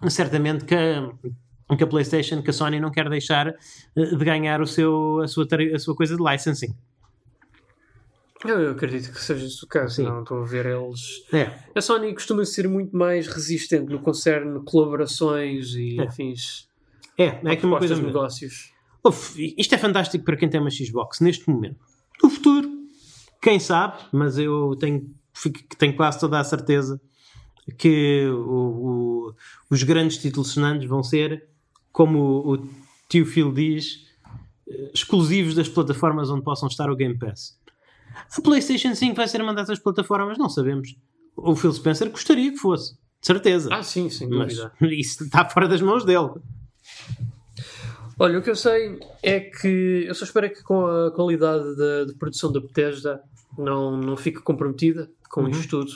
certamente 0.09 0.65
que. 0.65 0.75
a- 0.75 1.11
que 1.77 1.85
a 1.85 1.87
PlayStation, 1.87 2.43
que 2.43 2.51
a 2.51 2.53
Sony 2.53 2.81
não 2.81 2.91
quer 2.91 3.09
deixar 3.09 3.47
eh, 3.47 3.55
de 3.95 4.25
ganhar 4.25 4.61
o 4.61 4.67
seu, 4.67 5.21
a, 5.21 5.29
sua, 5.29 5.47
a 5.73 5.79
sua 5.79 5.95
coisa 5.95 6.17
de 6.17 6.23
licensing. 6.23 6.75
Eu, 8.45 8.59
eu 8.59 8.71
acredito 8.73 9.13
que 9.13 9.21
seja 9.21 9.47
esse 9.47 9.65
o 9.65 9.69
caso. 9.69 9.97
Sim. 9.97 10.03
Não 10.05 10.23
estou 10.23 10.43
a 10.43 10.45
ver 10.47 10.67
eles. 10.67 11.23
É, 11.33 11.53
A 11.75 11.81
Sony 11.81 12.13
costuma 12.15 12.45
ser 12.45 12.67
muito 12.69 12.97
mais 12.97 13.29
resistente 13.29 13.93
no 13.93 14.01
concerne 14.01 14.61
colaborações 14.65 15.75
e 15.75 16.01
É. 16.01 16.05
afins. 16.09 16.69
É, 17.23 17.41
é 17.45 17.53
aqui 17.53 17.67
uma 17.67 17.79
coisa 17.79 17.97
negócios. 17.97 18.73
Uf, 19.05 19.55
isto 19.57 19.75
é 19.75 19.79
fantástico 19.79 20.25
para 20.25 20.37
quem 20.37 20.49
tem 20.49 20.61
uma 20.61 20.71
Xbox 20.71 21.21
neste 21.21 21.49
momento. 21.49 21.79
No 22.23 22.29
futuro, 22.31 22.69
quem 23.43 23.59
sabe, 23.59 23.97
mas 24.13 24.37
eu 24.39 24.77
tenho, 24.79 25.03
fico- 25.33 25.61
tenho 25.79 25.97
quase 25.97 26.21
toda 26.21 26.39
a 26.39 26.45
certeza 26.45 27.01
que 27.79 28.27
o- 28.29 29.29
o- 29.29 29.35
os 29.71 29.83
grandes 29.83 30.19
títulos 30.19 30.51
sonantes 30.53 30.89
vão 30.89 31.03
ser, 31.03 31.49
como 31.93 32.19
o, 32.19 32.55
o 32.55 32.69
tio 33.09 33.25
Phil 33.25 33.53
diz, 33.53 34.07
eh, 34.69 34.91
exclusivos 34.93 35.55
das 35.55 35.69
plataformas 35.69 36.29
onde 36.31 36.43
possam 36.43 36.69
estar 36.69 36.91
o 36.91 36.97
Game 36.97 37.19
Pass. 37.19 37.59
A 38.37 38.41
PlayStation 38.43 38.95
5 38.95 39.15
vai 39.17 39.29
ser 39.29 39.41
uma 39.41 39.55
dessas 39.55 39.79
plataformas? 39.79 40.37
Não 40.37 40.49
sabemos. 40.49 40.95
O 41.37 41.55
Phil 41.57 41.73
Spencer 41.73 42.11
gostaria 42.11 42.51
que 42.51 42.59
fosse, 42.59 42.93
de 42.95 43.27
certeza. 43.27 43.71
Ah, 43.73 43.83
sim, 43.83 44.11
sem 44.11 44.29
mas 44.29 44.55
dúvida. 44.57 44.73
isso 44.95 45.25
está 45.25 45.49
fora 45.49 45.67
das 45.69 45.81
mãos 45.81 46.05
dele. 46.05 46.29
Olha, 48.19 48.39
o 48.39 48.43
que 48.43 48.51
eu 48.51 48.57
sei 48.57 48.99
é 49.23 49.41
que 49.41 50.05
eu 50.07 50.15
só 50.15 50.25
espero 50.25 50.47
é 50.47 50.51
que 50.51 50.63
com 50.63 50.87
a 50.87 51.11
qualidade 51.11 51.75
da 51.77 52.05
de 52.05 52.15
produção 52.15 52.53
da 52.53 52.61
Bethesda 52.61 53.23
não, 53.57 53.97
não 53.97 54.17
fique 54.17 54.41
comprometida 54.41 55.11
com 55.31 55.43
Uhum. 55.43 55.49
isto 55.51 55.69
tudo. 55.69 55.93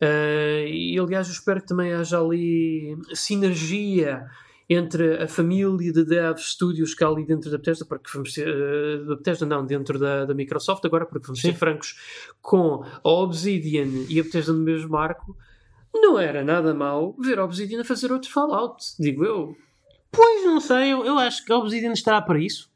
Ah, 0.00 0.64
e 0.66 0.98
aliás, 0.98 1.26
eu 1.26 1.34
espero 1.34 1.60
que 1.60 1.66
também 1.66 1.92
haja 1.92 2.18
ali 2.18 2.96
sinergia 3.12 4.26
entre 4.70 5.22
a 5.22 5.26
família 5.28 5.92
de 5.92 6.04
dev 6.04 6.38
studios 6.38 6.94
que 6.94 7.02
há 7.04 7.08
ali 7.08 7.26
dentro 7.26 7.50
da 7.50 7.58
Bethesda, 7.58 7.84
porque 7.84 8.08
vamos 8.14 8.32
ser, 8.32 8.48
ah, 8.48 9.04
da 9.08 9.16
Bethesda 9.16 9.44
não, 9.44 9.66
dentro 9.66 9.98
da, 9.98 10.24
da 10.24 10.32
Microsoft 10.32 10.82
agora, 10.86 11.04
porque 11.04 11.26
vamos 11.26 11.40
Sim. 11.42 11.48
ser 11.52 11.58
francos, 11.58 11.98
com 12.40 12.82
a 13.04 13.08
Obsidian 13.10 13.88
e 14.08 14.18
a 14.18 14.22
Bethesda 14.22 14.52
no 14.54 14.60
mesmo 14.60 14.96
arco, 14.96 15.36
não 15.92 16.18
era 16.18 16.42
nada 16.42 16.72
mau 16.72 17.14
ver 17.18 17.38
a 17.38 17.44
Obsidian 17.44 17.80
a 17.82 17.84
fazer 17.84 18.10
outro 18.12 18.30
Fallout, 18.30 18.82
digo 18.98 19.24
eu. 19.26 19.56
Pois, 20.12 20.44
não 20.44 20.60
sei, 20.60 20.92
eu, 20.92 21.04
eu 21.04 21.18
acho 21.18 21.44
que 21.44 21.52
a 21.52 21.56
Obsidian 21.58 21.92
estará 21.92 22.20
para 22.20 22.38
isso. 22.38 22.68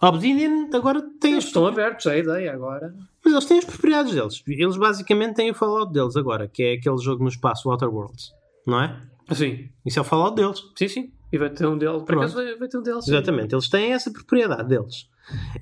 A 0.00 0.08
Obsidian 0.08 0.68
agora 0.74 1.00
tem 1.20 1.32
Eles 1.32 1.44
as, 1.44 1.48
estão 1.48 1.66
abertos 1.66 2.06
à 2.06 2.16
ideia 2.16 2.52
agora. 2.52 2.94
mas 3.24 3.32
eles 3.32 3.44
têm 3.46 3.58
as 3.58 3.64
propriedades 3.64 4.12
deles. 4.14 4.42
Eles 4.46 4.76
basicamente 4.76 5.34
têm 5.36 5.50
o 5.50 5.54
Fallout 5.54 5.92
deles 5.92 6.16
agora, 6.16 6.46
que 6.46 6.62
é 6.62 6.72
aquele 6.74 6.98
jogo 6.98 7.22
no 7.22 7.28
espaço, 7.30 7.70
Outer 7.70 7.88
Worlds. 7.88 8.32
Não 8.66 8.80
é? 8.82 9.00
Sim, 9.32 9.68
Isso 9.86 9.98
é 9.98 10.02
o 10.02 10.04
Fallout 10.04 10.36
deles. 10.36 10.62
sim, 10.76 10.88
sim. 10.88 11.12
E 11.32 11.38
vai 11.38 11.48
ter 11.50 11.66
um 11.66 11.76
DLC. 11.78 12.04
Por 12.04 12.14
acaso 12.16 12.34
vai, 12.36 12.54
vai 12.56 12.68
ter 12.68 12.78
um 12.78 12.82
DLC. 12.82 13.10
Exatamente, 13.10 13.54
eles 13.54 13.68
têm 13.68 13.92
essa 13.92 14.12
propriedade 14.12 14.68
deles. 14.68 15.08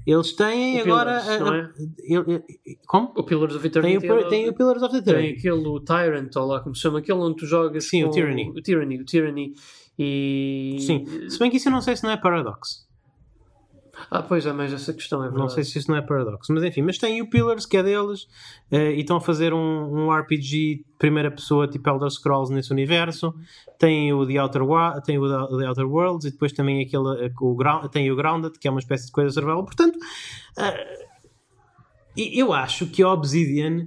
Eles 0.05 0.33
têm 0.33 0.79
O 0.81 0.83
agora. 0.83 1.21
Pillars, 1.21 1.41
a- 1.43 1.51
a- 1.51 1.57
é? 1.59 2.77
como? 2.87 3.13
O 3.17 3.23
Pillars 3.23 3.55
of 3.55 3.71
Tem 3.71 3.97
o, 3.97 3.99
Eternity. 4.01 4.29
tem 4.29 4.49
o 4.49 4.53
Pillars 4.55 4.83
of 4.83 4.93
the 4.93 5.01
tem 5.03 5.13
Eternity. 5.31 5.49
aquele 5.49 5.81
Tyrant, 5.85 6.35
ou 6.37 6.47
lá 6.47 6.61
como 6.61 6.75
se 6.75 6.83
chama, 6.83 6.99
aquele 6.99 7.19
onde 7.21 7.37
tu 7.37 7.47
jogas. 7.47 7.85
Sim, 7.89 8.03
o 8.05 8.11
Tyranny. 8.11 8.51
O 8.51 8.61
Tyranny, 8.61 9.01
o 9.01 9.05
Tyranny. 9.05 9.55
E. 9.99 10.77
Sim, 10.81 11.29
se 11.29 11.39
bem 11.39 11.51
que 11.51 11.57
isso 11.59 11.69
eu 11.69 11.73
não 11.73 11.81
sei 11.83 11.97
se 11.97 12.03
não 12.03 12.11
é 12.11 12.17
Paradox. 12.17 12.87
Ah, 14.11 14.23
pois 14.23 14.45
é, 14.47 14.53
mas 14.53 14.73
essa 14.73 14.93
questão 14.93 15.21
é 15.21 15.25
verdade. 15.25 15.41
Não 15.43 15.49
sei 15.51 15.63
se 15.65 15.79
isso 15.79 15.91
não 15.91 15.97
é 15.99 16.03
Paradox, 16.03 16.49
mas 16.49 16.65
enfim, 16.65 16.81
mas 16.83 16.97
tem 16.99 17.21
o 17.21 17.29
Pillars, 17.29 17.67
que 17.67 17.77
é 17.77 17.83
deles, 17.83 18.27
eh, 18.71 18.93
e 18.95 19.01
estão 19.01 19.19
a 19.19 19.21
fazer 19.21 19.53
um, 19.53 19.59
um 20.07 20.11
RPG 20.11 20.49
de 20.77 20.85
primeira 20.99 21.31
pessoa, 21.31 21.69
tipo 21.69 21.89
Elder 21.89 22.11
Scrolls, 22.11 22.53
nesse 22.53 22.73
universo. 22.73 23.35
Tem 23.79 24.13
o 24.13 24.27
The 24.27 24.43
Outer, 24.43 24.63
Wa- 24.65 25.01
tem 25.03 25.19
o 25.19 25.29
The 25.59 25.69
Outer 25.69 25.87
Worlds, 25.87 26.25
e 26.27 26.31
depois 26.33 26.53
também 26.53 26.83
aquele, 26.83 27.27
eh, 27.27 27.33
o 27.41 27.55
Ground, 27.55 27.91
tem 27.91 28.11
o 28.11 28.17
Grounded, 28.17 28.59
que 28.59 28.67
é 28.67 28.71
uma 28.71 28.81
espécie 28.81 29.07
de 29.07 29.13
coisa 29.13 29.31
survival. 29.31 29.63
Portanto, 29.65 29.99
e- 32.17 32.39
eu 32.41 32.53
acho 32.53 32.87
que 32.87 33.03
a 33.03 33.11
Obsidian 33.13 33.87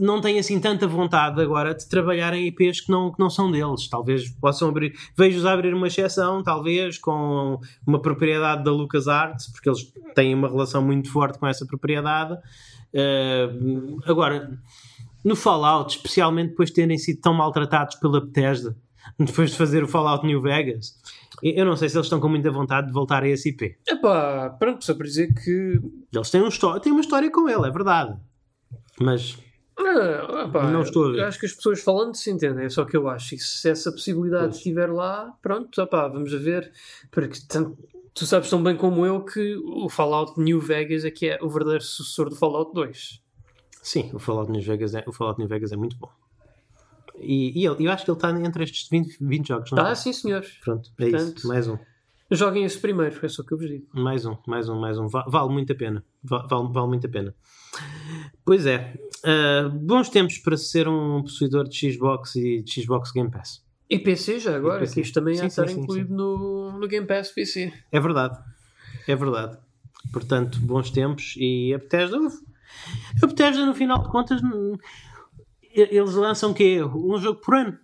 não 0.00 0.20
tem 0.20 0.38
assim 0.38 0.60
tanta 0.60 0.86
vontade 0.86 1.40
agora 1.40 1.74
de 1.74 1.88
trabalhar 1.88 2.32
em 2.34 2.46
IPs 2.46 2.82
que 2.82 2.90
não, 2.90 3.12
que 3.12 3.18
não 3.18 3.28
são 3.28 3.50
deles. 3.50 3.88
Talvez 3.88 4.28
possam 4.30 4.68
abrir, 4.68 4.94
vejo-os 5.16 5.44
abrir 5.44 5.74
uma 5.74 5.88
exceção, 5.88 6.42
talvez 6.42 6.98
com 6.98 7.58
uma 7.86 8.00
propriedade 8.00 8.64
da 8.64 8.70
LucasArts, 8.70 9.50
porque 9.50 9.68
eles 9.68 9.92
têm 10.14 10.34
uma 10.34 10.48
relação 10.48 10.82
muito 10.82 11.10
forte 11.10 11.38
com 11.38 11.46
essa 11.46 11.66
propriedade. 11.66 12.38
Eh, 12.94 13.48
agora, 14.06 14.58
no 15.24 15.34
Fallout, 15.34 15.96
especialmente 15.96 16.50
depois 16.50 16.68
de 16.70 16.76
terem 16.76 16.96
sido 16.96 17.20
tão 17.20 17.34
maltratados 17.34 17.96
pela 17.96 18.20
Bethesda, 18.20 18.76
depois 19.18 19.50
de 19.50 19.56
fazer 19.56 19.82
o 19.82 19.88
Fallout 19.88 20.24
New 20.24 20.40
Vegas, 20.40 20.94
eu 21.42 21.66
não 21.66 21.76
sei 21.76 21.88
se 21.88 21.96
eles 21.96 22.06
estão 22.06 22.20
com 22.20 22.28
muita 22.28 22.50
vontade 22.50 22.86
de 22.86 22.92
voltar 22.92 23.22
a 23.22 23.28
esse 23.28 23.50
IP. 23.50 23.76
Epá, 23.86 24.50
pronto, 24.58 24.84
só 24.84 24.94
para 24.94 25.06
dizer 25.06 25.34
que. 25.34 25.80
Eles 26.14 26.30
têm, 26.30 26.40
um 26.40 26.48
têm 26.80 26.92
uma 26.92 27.00
história 27.00 27.30
com 27.30 27.48
ele, 27.48 27.66
é 27.66 27.70
verdade. 27.70 28.16
Mas 28.98 29.36
Ah, 29.78 30.44
epá, 30.48 30.70
Não 30.70 30.80
estou 30.82 31.08
a 31.08 31.12
ver. 31.12 31.18
eu 31.20 31.26
Acho 31.26 31.38
que 31.38 31.46
as 31.46 31.52
pessoas 31.52 31.80
falando 31.82 32.14
se 32.14 32.30
entendem, 32.30 32.64
é 32.64 32.68
só 32.68 32.84
que 32.84 32.96
eu 32.96 33.08
acho. 33.08 33.34
E 33.34 33.38
se 33.38 33.68
essa 33.68 33.92
possibilidade 33.92 34.44
Pois. 34.46 34.56
estiver 34.56 34.90
lá, 34.90 35.34
pronto, 35.42 35.80
epá, 35.80 36.08
vamos 36.08 36.32
a 36.32 36.38
ver. 36.38 36.72
Porque 37.10 37.38
tanto- 37.46 37.76
tu 38.14 38.24
sabes 38.26 38.48
tão 38.48 38.62
bem 38.62 38.76
como 38.76 39.04
eu 39.04 39.22
que 39.24 39.56
o 39.56 39.88
Fallout 39.88 40.40
New 40.40 40.60
Vegas 40.60 41.04
é 41.04 41.10
que 41.10 41.28
é 41.28 41.38
o 41.42 41.48
verdadeiro 41.48 41.84
sucessor 41.84 42.30
do 42.30 42.36
Fallout 42.36 42.72
2. 42.74 43.20
sim, 43.82 44.10
o 44.12 44.18
Fallout 44.18 44.50
New 44.50 44.62
Vegas 44.62 44.94
é, 44.94 45.04
o 45.06 45.12
Fallout 45.12 45.38
New 45.38 45.48
Vegas 45.48 45.70
é 45.72 45.76
muito 45.76 45.96
bom. 45.96 46.10
E, 47.18 47.62
e 47.62 47.66
ele- 47.66 47.86
eu 47.86 47.92
acho 47.92 48.04
que 48.04 48.10
ele 48.10 48.18
está 48.18 48.30
entre 48.30 48.64
estes 48.64 48.88
20, 48.88 49.16
20 49.20 49.48
jogos, 49.48 49.70
não 49.72 49.78
é? 49.86 49.90
Ah, 49.90 49.94
sim, 49.94 50.12
senhores. 50.12 50.58
Pronto, 50.64 50.90
é 50.98 51.10
Portanto- 51.10 51.38
isso. 51.38 51.48
Mais 51.48 51.68
um. 51.68 51.78
Joguem 52.30 52.64
esse 52.64 52.78
primeiro, 52.78 53.16
é 53.24 53.28
só 53.28 53.42
o 53.42 53.46
que 53.46 53.54
eu 53.54 53.58
vos 53.58 53.68
digo. 53.68 53.86
Mais 53.94 54.26
um, 54.26 54.36
mais 54.48 54.68
um, 54.68 54.78
mais 54.80 54.98
um. 54.98 55.06
Va- 55.06 55.24
Vale 55.28 55.48
muito 55.52 55.72
a 55.72 55.76
pena. 55.76 56.04
Va- 56.24 56.44
Vale, 56.50 56.68
vale 56.72 56.88
muito 56.88 57.06
a 57.06 57.10
pena. 57.10 57.32
Pois 58.44 58.66
é. 58.66 58.94
Ah, 59.24 59.68
bons 59.72 60.08
tempos 60.08 60.38
para 60.38 60.56
ser 60.56 60.88
um 60.88 61.22
possuidor 61.22 61.68
de 61.68 61.92
Xbox 61.92 62.36
e 62.36 62.62
de 62.62 62.82
Xbox 62.82 63.12
Game 63.12 63.30
Pass. 63.30 63.64
E 63.88 63.98
PC 63.98 64.40
já 64.40 64.56
agora, 64.56 64.80
PC. 64.80 64.94
que 64.94 65.00
isto 65.00 65.14
também 65.14 65.34
Sim, 65.36 65.42
ia 65.42 65.46
estar 65.46 65.68
sim, 65.68 65.74
sim, 65.74 65.80
incluído 65.80 66.12
No, 66.12 66.72
no 66.78 66.88
Game 66.88 67.06
Pass 67.06 67.30
PC. 67.30 67.72
É 67.92 68.00
verdade. 68.00 68.36
É 69.06 69.14
verdade. 69.14 69.56
Portanto, 70.12 70.58
bons 70.60 70.90
tempos. 70.90 71.34
E 71.36 71.72
a 71.72 71.78
Bethesda. 71.78 72.18
A 73.22 73.26
Bethesda, 73.26 73.64
no 73.64 73.74
final 73.74 74.02
de 74.02 74.10
contas, 74.10 74.40
eles 75.72 76.14
lançam 76.14 76.50
o 76.50 76.54
quê? 76.54 76.82
Um 76.82 77.16
jogo 77.18 77.40
por 77.40 77.54
ano. 77.54 77.78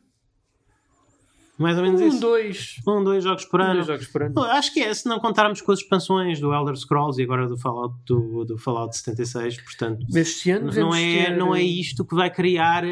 Mais 1.63 1.77
ou 1.79 1.83
menos 1.85 2.01
Um, 2.01 2.09
isso. 2.09 2.21
dois, 2.21 2.77
Um, 2.87 3.05
dois 3.05 3.25
jogos 3.25 3.45
por 3.45 3.61
um, 3.61 3.65
ano. 3.65 3.75
dois 3.75 3.87
jogos 3.87 4.07
por 4.09 4.23
ano. 4.23 4.41
Acho 4.43 4.73
que 4.75 4.81
é, 4.81 4.93
se 4.93 5.09
não 5.09 5.19
contarmos 5.21 5.61
com 5.61 5.73
as 5.73 5.79
expansões 5.79 6.41
do 6.41 6.53
Elder 6.53 6.77
Scrolls 6.77 7.21
e 7.21 7.25
agora 7.25 7.49
do 7.49 7.57
Fallout, 7.57 7.95
do, 8.07 8.45
do 8.45 8.59
Fallout 8.59 8.97
76, 8.97 9.61
portanto, 9.63 10.05
Este 10.15 10.51
ano 10.51 10.67
não 10.67 10.71
devemos 10.71 10.97
é, 10.97 11.25
ter- 11.27 11.37
não 11.37 11.55
é 11.55 11.63
isto 11.63 12.05
que 12.05 12.15
vai 12.15 12.31
criar 12.31 12.85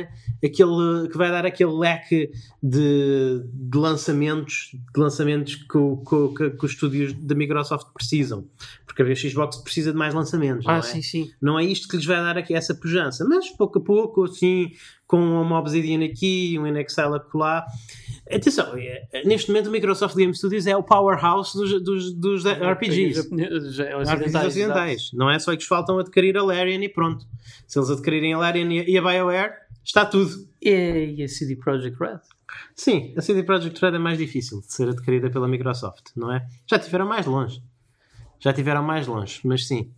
aquele, 0.44 1.08
que 1.10 1.16
vai 1.18 1.30
dar 1.30 1.44
aquele 1.44 1.72
leque 1.72 2.30
de, 2.62 3.42
de 3.52 3.78
lançamentos, 3.78 4.70
de 4.94 5.00
lançamentos 5.00 5.54
que, 5.56 5.76
o- 5.78 5.96
que, 5.98 6.34
que- 6.36 6.50
que 6.56 6.64
os 6.64 6.72
estúdios 6.72 7.12
da 7.12 7.34
Microsoft 7.34 7.88
precisam. 7.94 8.46
Porque 8.86 9.02
a 9.02 9.14
Xbox 9.14 9.56
precisa 9.58 9.92
de 9.92 9.98
mais 9.98 10.12
lançamentos, 10.14 10.64
não 10.66 10.74
Ah, 10.74 10.78
é? 10.78 10.82
sim, 10.82 11.00
sim. 11.00 11.30
Não 11.40 11.58
é 11.58 11.64
isto 11.64 11.86
que 11.88 11.96
lhes 11.96 12.04
vai 12.04 12.16
dar 12.16 12.36
aqui 12.36 12.54
essa 12.54 12.74
pujança, 12.74 13.24
mas 13.26 13.48
pouco 13.50 13.78
a 13.78 13.82
pouco, 13.82 14.24
assim, 14.24 14.70
com 15.10 15.18
uma 15.42 15.58
Obsidian 15.58 16.04
aqui, 16.04 16.56
um 16.56 16.64
Inexile 16.68 17.16
acolá. 17.16 17.66
Atenção, 18.30 18.76
é- 18.76 19.24
neste 19.24 19.48
momento 19.50 19.66
o 19.66 19.70
Microsoft 19.72 20.14
Game 20.14 20.32
Studios 20.32 20.68
é 20.68 20.76
o 20.76 20.84
powerhouse 20.84 21.52
dos, 21.58 21.82
dos, 21.82 22.12
dos 22.14 22.44
RPGs. 22.46 23.28
Já- 23.72 23.98
RPGs 24.14 24.36
é 24.36 24.46
ocidentais. 24.46 25.10
Não 25.12 25.28
é 25.28 25.36
só 25.40 25.50
que 25.50 25.56
lhes 25.56 25.66
faltam 25.66 25.98
adquirir 25.98 26.36
a 26.36 26.44
Larian 26.44 26.80
e 26.84 26.88
pronto. 26.88 27.26
Se 27.66 27.76
eles 27.76 27.90
adquirirem 27.90 28.34
a 28.34 28.38
Larian 28.38 28.72
e 28.72 28.96
a 28.96 29.02
BioWare, 29.02 29.52
está 29.84 30.06
tudo. 30.06 30.30
E, 30.62 31.20
a 31.24 31.26
CD 31.28 31.56
Projekt 31.56 31.98
Red? 31.98 32.20
Sim, 32.76 33.12
a 33.16 33.20
CD 33.20 33.42
Projekt 33.42 33.80
Red 33.84 33.96
é 33.96 33.98
mais 33.98 34.16
difícil 34.16 34.60
de 34.60 34.72
ser 34.72 34.88
adquirida 34.90 35.28
pela 35.28 35.48
Microsoft, 35.48 36.10
não 36.14 36.32
é? 36.32 36.46
Já 36.68 36.78
tiveram 36.78 37.06
mais 37.08 37.26
longe. 37.26 37.60
Já 38.38 38.52
tiveram 38.52 38.82
mais 38.84 39.08
longe, 39.08 39.40
mas 39.42 39.66
sim. 39.66 39.90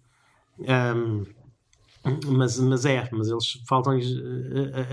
Ahm, 0.66 1.24
mas, 2.26 2.58
mas 2.58 2.84
é, 2.84 3.08
mas 3.12 3.28
eles 3.28 3.62
faltam 3.66 3.98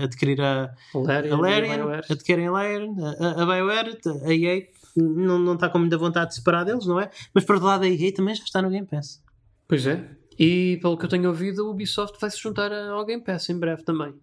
adquirir 0.02 0.40
a, 0.40 0.74
Larian, 0.94 1.34
a 1.34 1.40
Larian, 1.40 1.76
BioWare. 1.76 2.06
adquirem 2.10 2.46
a 2.46 2.52
Larian, 2.52 2.94
a, 3.20 3.42
a 3.42 3.46
BioWare, 3.46 3.98
a 4.24 4.32
EA 4.32 4.66
não, 4.96 5.38
não 5.38 5.54
está 5.54 5.68
com 5.68 5.78
muita 5.78 5.98
vontade 5.98 6.30
de 6.30 6.36
separar 6.36 6.64
deles, 6.64 6.86
não 6.86 7.00
é? 7.00 7.10
Mas 7.34 7.44
por 7.44 7.54
outro 7.54 7.68
lado 7.68 7.84
a 7.84 7.88
EA 7.88 8.12
também 8.12 8.34
já 8.34 8.44
está 8.44 8.62
no 8.62 8.70
Game 8.70 8.86
Pass. 8.86 9.22
Pois 9.66 9.86
é. 9.86 10.04
E 10.38 10.78
pelo 10.80 10.96
que 10.96 11.04
eu 11.04 11.08
tenho 11.08 11.28
ouvido, 11.28 11.66
a 11.66 11.70
Ubisoft 11.70 12.18
vai 12.20 12.30
se 12.30 12.38
juntar 12.38 12.72
ao 12.72 13.04
Game 13.04 13.22
Pass 13.22 13.48
em 13.50 13.58
breve 13.58 13.82
também. 13.82 14.14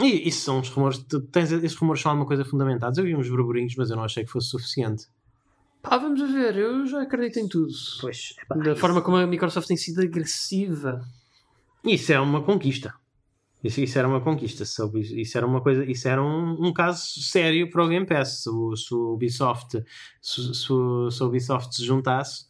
E 0.00 0.28
isso 0.28 0.42
são 0.42 0.60
os 0.60 0.68
rumores, 0.68 0.98
tu 0.98 1.20
tens, 1.22 1.50
esses 1.50 1.74
rumores 1.74 2.02
são 2.02 2.10
alguma 2.10 2.26
coisa 2.26 2.44
fundamentados. 2.44 2.98
Eu 2.98 3.04
vi 3.04 3.16
uns 3.16 3.28
burburinhos, 3.30 3.74
mas 3.76 3.88
eu 3.88 3.96
não 3.96 4.04
achei 4.04 4.24
que 4.24 4.30
fosse 4.30 4.48
suficiente. 4.48 5.06
Pá, 5.82 5.96
vamos 5.96 6.20
a 6.20 6.26
ver, 6.26 6.56
eu 6.56 6.86
já 6.86 7.02
acredito 7.02 7.38
em 7.38 7.48
tudo. 7.48 7.72
Pois, 8.00 8.34
Da 8.62 8.76
forma 8.76 9.00
como 9.00 9.16
a 9.16 9.26
Microsoft 9.26 9.68
tem 9.68 9.76
sido 9.76 10.02
agressiva. 10.02 11.00
Isso 11.86 12.12
é 12.12 12.20
uma 12.20 12.42
conquista. 12.42 12.92
Isso, 13.64 13.80
isso 13.80 13.98
era 13.98 14.06
uma 14.06 14.20
conquista. 14.20 14.64
Isso 14.64 15.36
era 15.38 15.46
uma 15.46 15.60
coisa, 15.60 15.84
isso 15.90 16.06
era 16.08 16.22
um, 16.22 16.66
um 16.66 16.72
caso 16.72 17.20
sério 17.22 17.70
para 17.70 17.84
o 17.84 17.88
Game 17.88 18.06
Pass. 18.06 18.42
Se 18.42 18.50
o, 18.50 18.76
se 18.76 18.94
o 18.94 19.14
Ubisoft, 19.14 19.82
se, 20.20 20.54
se, 20.54 20.72
o- 20.72 21.10
se 21.10 21.22
a 21.22 21.26
Ubisoft 21.26 21.74
se 21.74 21.84
juntasse, 21.84 22.46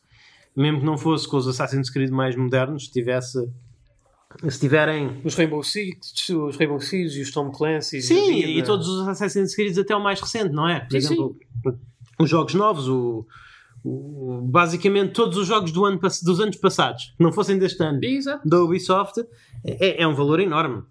mesmo 0.54 0.80
que 0.80 0.86
não 0.86 0.98
fosse 0.98 1.28
com 1.28 1.36
os 1.36 1.46
Assassin's 1.46 1.90
Creed 1.90 2.10
mais 2.10 2.34
modernos, 2.36 2.86
se 2.86 2.92
tivesse, 2.92 3.48
se 4.48 4.58
tiverem 4.60 5.20
Os 5.24 5.34
Rainbow 5.34 5.62
Six, 5.62 6.28
os 6.30 6.56
Rainbow 6.56 6.80
Six 6.80 7.14
e 7.14 7.20
os 7.22 7.30
Tom 7.30 7.50
Clancy. 7.50 8.02
Sim, 8.02 8.38
e 8.40 8.62
todos 8.62 8.88
os 8.88 9.06
Assassin's 9.08 9.54
Creed 9.54 9.76
até 9.78 9.94
o 9.94 10.02
mais 10.02 10.20
recente, 10.20 10.52
não 10.52 10.68
é? 10.68 10.80
Por 10.80 10.90
Sim, 10.90 10.96
exemplo, 10.98 11.36
os 12.18 12.28
jogos 12.28 12.54
novos, 12.54 12.88
o, 12.88 13.20
o- 13.20 13.26
basicamente 14.42 15.12
todos 15.12 15.36
os 15.36 15.46
jogos 15.46 15.70
do 15.70 15.84
ano, 15.84 15.98
dos 15.98 16.40
anos 16.40 16.56
passados, 16.56 17.14
que 17.16 17.22
não 17.22 17.32
fossem 17.32 17.58
deste 17.58 17.82
ano, 17.82 18.00
Exato. 18.02 18.48
da 18.48 18.62
Ubisoft, 18.62 19.24
é, 19.64 20.02
é 20.02 20.06
um 20.06 20.14
valor 20.14 20.40
enorme. 20.40 20.82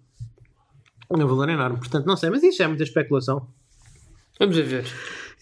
É 1.09 1.15
um 1.15 1.27
valor 1.27 1.49
enorme. 1.49 1.77
Portanto, 1.77 2.05
não 2.05 2.17
sei, 2.17 2.29
mas 2.29 2.41
isso 2.43 2.63
é 2.63 2.67
muita 2.67 2.83
especulação. 2.83 3.47
Vamos 4.39 4.57
a 4.57 4.61
ver. 4.61 4.85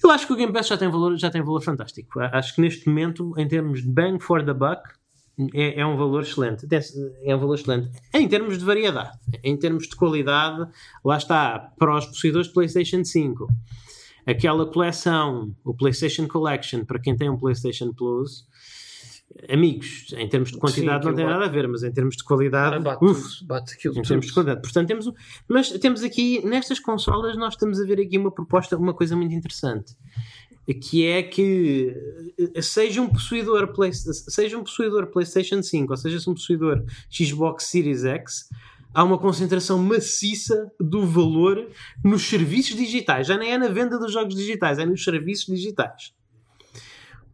Eu 0.04 0.12
acho 0.12 0.28
que 0.28 0.34
o 0.34 0.36
Game 0.36 0.52
Pass 0.52 0.68
já 0.68 0.78
tem 0.78 0.90
valor, 0.90 1.18
já 1.18 1.30
tem 1.30 1.42
valor 1.42 1.62
fantástico. 1.62 2.20
Acho 2.20 2.56
que 2.56 2.62
neste 2.62 2.88
momento, 2.90 3.34
em 3.38 3.48
termos 3.48 3.82
de 3.82 3.88
bang 3.88 4.22
for 4.22 4.44
the 4.44 4.54
buck, 4.54 4.82
é, 5.54 5.80
é 5.80 5.86
um 5.86 5.96
valor 5.96 6.24
excelente. 6.24 6.68
É 7.24 7.36
um 7.36 7.40
valor 7.40 7.56
excelente. 7.56 7.90
Em 8.14 8.28
termos 8.28 8.58
de 8.58 8.66
variedade, 8.66 9.18
em 9.44 9.58
termos 9.58 9.88
de 9.88 9.96
qualidade, 9.96 10.68
lá 11.04 11.18
está, 11.18 11.72
para 11.80 11.98
os 11.98 12.06
possuidores 12.06 12.48
de 12.48 12.54
PlayStation 12.54 13.04
5. 13.04 13.48
Aquela 14.26 14.66
coleção, 14.66 15.54
o 15.64 15.74
PlayStation 15.74 16.28
Collection, 16.28 16.86
para 16.86 17.00
quem 17.00 17.16
tem 17.16 17.30
um 17.30 17.38
PlayStation 17.38 17.92
Plus, 17.94 18.46
amigos, 19.50 20.14
em 20.18 20.28
termos 20.30 20.52
de 20.52 20.58
quantidade 20.58 21.04
Sim, 21.04 21.10
não 21.10 21.16
tem 21.16 21.26
aquilo 21.26 21.40
nada 21.40 21.46
a 21.46 21.54
ver, 21.54 21.68
mas 21.68 21.84
em 21.84 21.92
termos 21.92 22.16
de 22.16 22.24
qualidade, 22.24 22.76
Ah, 22.76 22.80
bate, 22.80 23.04
uf, 23.04 23.44
bate 23.46 23.74
aquilo 23.74 23.94
em 23.94 23.98
tudo. 23.98 24.08
termos 24.08 24.26
de 24.28 24.34
qualidade. 24.34 24.62
Portanto, 24.62 24.88
temos 24.88 25.12
mas 25.48 25.70
temos 25.72 26.04
aqui, 26.04 26.46
nestas 26.46 26.80
consolas, 26.80 27.36
nós 27.38 27.54
estamos 27.54 27.80
a 27.80 27.86
ver 27.86 28.00
aqui 28.00 28.18
uma 28.18 28.32
proposta, 28.32 28.78
uma 28.78 28.94
coisa 28.94 29.16
muito 29.16 29.34
interessante, 29.34 29.96
que 30.82 31.06
é 31.06 31.24
que 31.24 31.94
eh, 32.56 32.62
seja 32.62 33.02
um 33.02 33.10
possuidor, 33.10 33.74
Play, 33.74 33.92
seja 33.94 34.58
um 34.58 34.64
possuidor 34.64 35.08
PlayStation 35.08 35.62
5 35.62 35.92
ou 35.92 35.98
seja 35.98 36.30
um 36.30 36.34
possuidor 36.34 36.84
Xbox 37.12 37.66
Series 37.66 38.06
X, 38.06 38.50
há 38.94 39.04
uma 39.04 39.18
concentração 39.18 39.78
maciça 39.78 40.72
do 40.80 41.06
valor 41.06 41.68
nos 42.04 42.24
serviços 42.24 42.76
digitais. 42.76 43.28
Já 43.28 43.38
nem 43.38 43.52
é 43.52 43.58
na 43.58 43.68
venda 43.68 43.98
dos 43.98 44.14
jogos 44.14 44.36
digitais, 44.36 44.78
é 44.78 44.86
nos 44.86 45.04
serviços 45.04 45.48
digitais. 45.48 46.14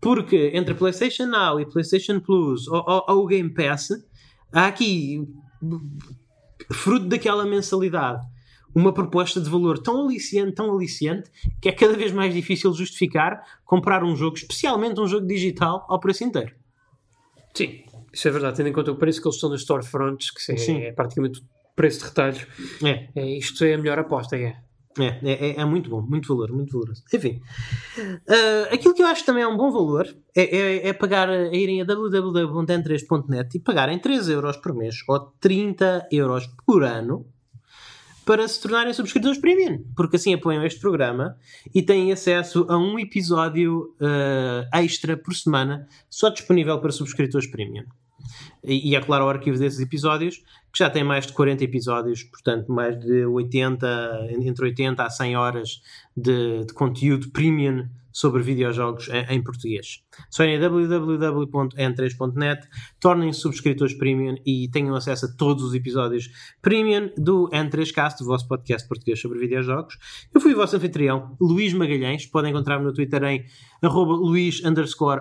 Porque 0.01 0.51
entre 0.53 0.74
PlayStation 0.74 1.26
Now 1.26 1.60
e 1.60 1.66
PlayStation 1.66 2.20
Plus 2.20 2.68
ou, 2.68 2.84
ou, 2.88 3.05
ou 3.10 3.24
o 3.24 3.28
Game 3.28 3.53
Pass, 3.53 3.89
há 4.51 4.68
aqui 4.68 5.28
fruto 6.72 7.05
daquela 7.07 7.45
mensalidade, 7.45 8.26
uma 8.74 8.93
proposta 8.93 9.41
de 9.41 9.49
valor 9.49 9.80
tão 9.80 10.05
aliciante, 10.05 10.53
tão 10.53 10.72
aliciante, 10.72 11.30
que 11.62 11.68
é 11.68 11.72
cada 11.72 11.97
vez 11.97 12.12
mais 12.12 12.34
difícil 12.34 12.74
justificar 12.74 13.60
comprar 13.66 14.03
um 14.03 14.16
jogo, 14.16 14.38
especialmente 14.38 14.99
um 14.99 15.07
jogo 15.07 15.26
digital, 15.26 15.86
ao 15.89 15.99
preço 15.99 16.24
inteiro. 16.24 16.55
Sim, 17.53 17.84
isso 18.12 18.28
é 18.28 18.32
verdade, 18.32 18.57
tendo 18.57 18.70
em 18.70 18.74
conta 18.74 18.91
o 18.91 18.95
preço 18.95 19.22
que 19.22 19.28
eles 19.28 19.36
estão 19.36 19.49
nas 19.49 19.62
storefronts, 19.62 20.32
que 20.32 20.51
é, 20.51 20.88
é 20.88 20.91
praticamente 20.91 21.39
o 21.39 21.43
preço 21.76 21.99
de 21.99 22.05
retalho. 22.05 22.47
É. 22.84 23.10
é. 23.16 23.38
Isto 23.38 23.64
é 23.64 23.74
a 23.74 23.78
melhor 23.78 23.99
aposta, 23.99 24.38
é. 24.38 24.57
É, 24.97 25.20
é, 25.24 25.62
é, 25.62 25.66
muito 25.66 25.89
bom, 25.89 26.01
muito 26.01 26.28
valor, 26.28 26.51
muito 26.51 26.74
valoroso. 26.74 27.03
Enfim, 27.14 27.39
uh, 27.97 28.74
aquilo 28.74 28.93
que 28.93 29.01
eu 29.01 29.07
acho 29.07 29.24
também 29.24 29.43
é 29.43 29.47
um 29.47 29.55
bom 29.55 29.72
valor 29.72 30.07
é, 30.36 30.57
é, 30.57 30.88
é 30.89 30.93
pagar, 30.93 31.30
é 31.30 31.55
irem 31.55 31.82
a 31.82 31.86
www.n3.net 31.86 33.55
e 33.55 33.60
pagarem 33.60 33.99
3 33.99 34.30
euros 34.30 34.57
por 34.57 34.74
mês 34.74 34.95
ou 35.07 35.20
30 35.39 36.07
euros 36.12 36.47
por 36.66 36.84
ano 36.84 37.26
para 38.30 38.47
se 38.47 38.61
tornarem 38.61 38.93
subscritores 38.93 39.39
premium, 39.39 39.84
porque 39.95 40.17
assim 40.17 40.36
apoiam 40.36 40.63
este 40.63 40.80
programa 40.80 41.36
e 41.73 41.82
têm 41.82 42.11
acesso 42.11 42.63
a 42.69 42.77
um 42.77 42.99
episódio 42.99 43.95
uh, 43.99 44.69
extra 44.71 45.17
por 45.17 45.34
semana, 45.34 45.88
só 46.07 46.30
disponível 46.30 46.80
para 46.80 46.91
subscritores 46.91 47.47
premium. 47.47 47.86
E, 48.63 48.91
e 48.91 48.95
é 48.95 49.01
claro 49.01 49.25
o 49.25 49.30
arquivo 49.30 49.57
desses 49.57 49.80
episódios, 49.80 50.43
que 50.71 50.77
já 50.77 50.91
tem 50.91 51.03
mais 51.03 51.25
de 51.25 51.34
40 51.34 51.63
episódios, 51.63 52.21
portanto, 52.21 52.71
mais 52.71 52.99
de 52.99 53.25
80, 53.25 54.27
entre 54.41 54.65
80 54.65 55.03
a 55.03 55.09
100 55.09 55.36
horas 55.36 55.82
de, 56.15 56.65
de 56.65 56.73
conteúdo 56.75 57.32
premium 57.32 57.89
sobre 58.12 58.41
videojogos 58.41 59.10
em, 59.10 59.36
em 59.36 59.43
português. 59.43 60.03
Só 60.30 60.43
em 60.43 60.60
www.n3.net, 60.60 62.68
tornem-se 62.99 63.39
subscritores 63.39 63.93
premium 63.93 64.36
e 64.45 64.70
tenham 64.70 64.95
acesso 64.95 65.26
a 65.26 65.30
todos 65.30 65.64
os 65.64 65.74
episódios 65.74 66.30
premium 66.62 67.10
do 67.18 67.49
N3Cast, 67.49 68.22
o 68.22 68.26
vosso 68.26 68.47
podcast 68.47 68.88
português 68.88 69.20
sobre 69.20 69.39
videojogos. 69.39 69.97
Eu 70.34 70.41
fui 70.41 70.53
o 70.53 70.57
vosso 70.57 70.76
anfitrião, 70.76 71.36
Luís 71.39 71.74
Magalhães. 71.74 72.26
Podem 72.26 72.51
encontrar-me 72.51 72.86
no 72.86 72.93
Twitter 72.93 73.24
em 73.24 73.45
arroba 73.82 74.14
luís 74.14 74.62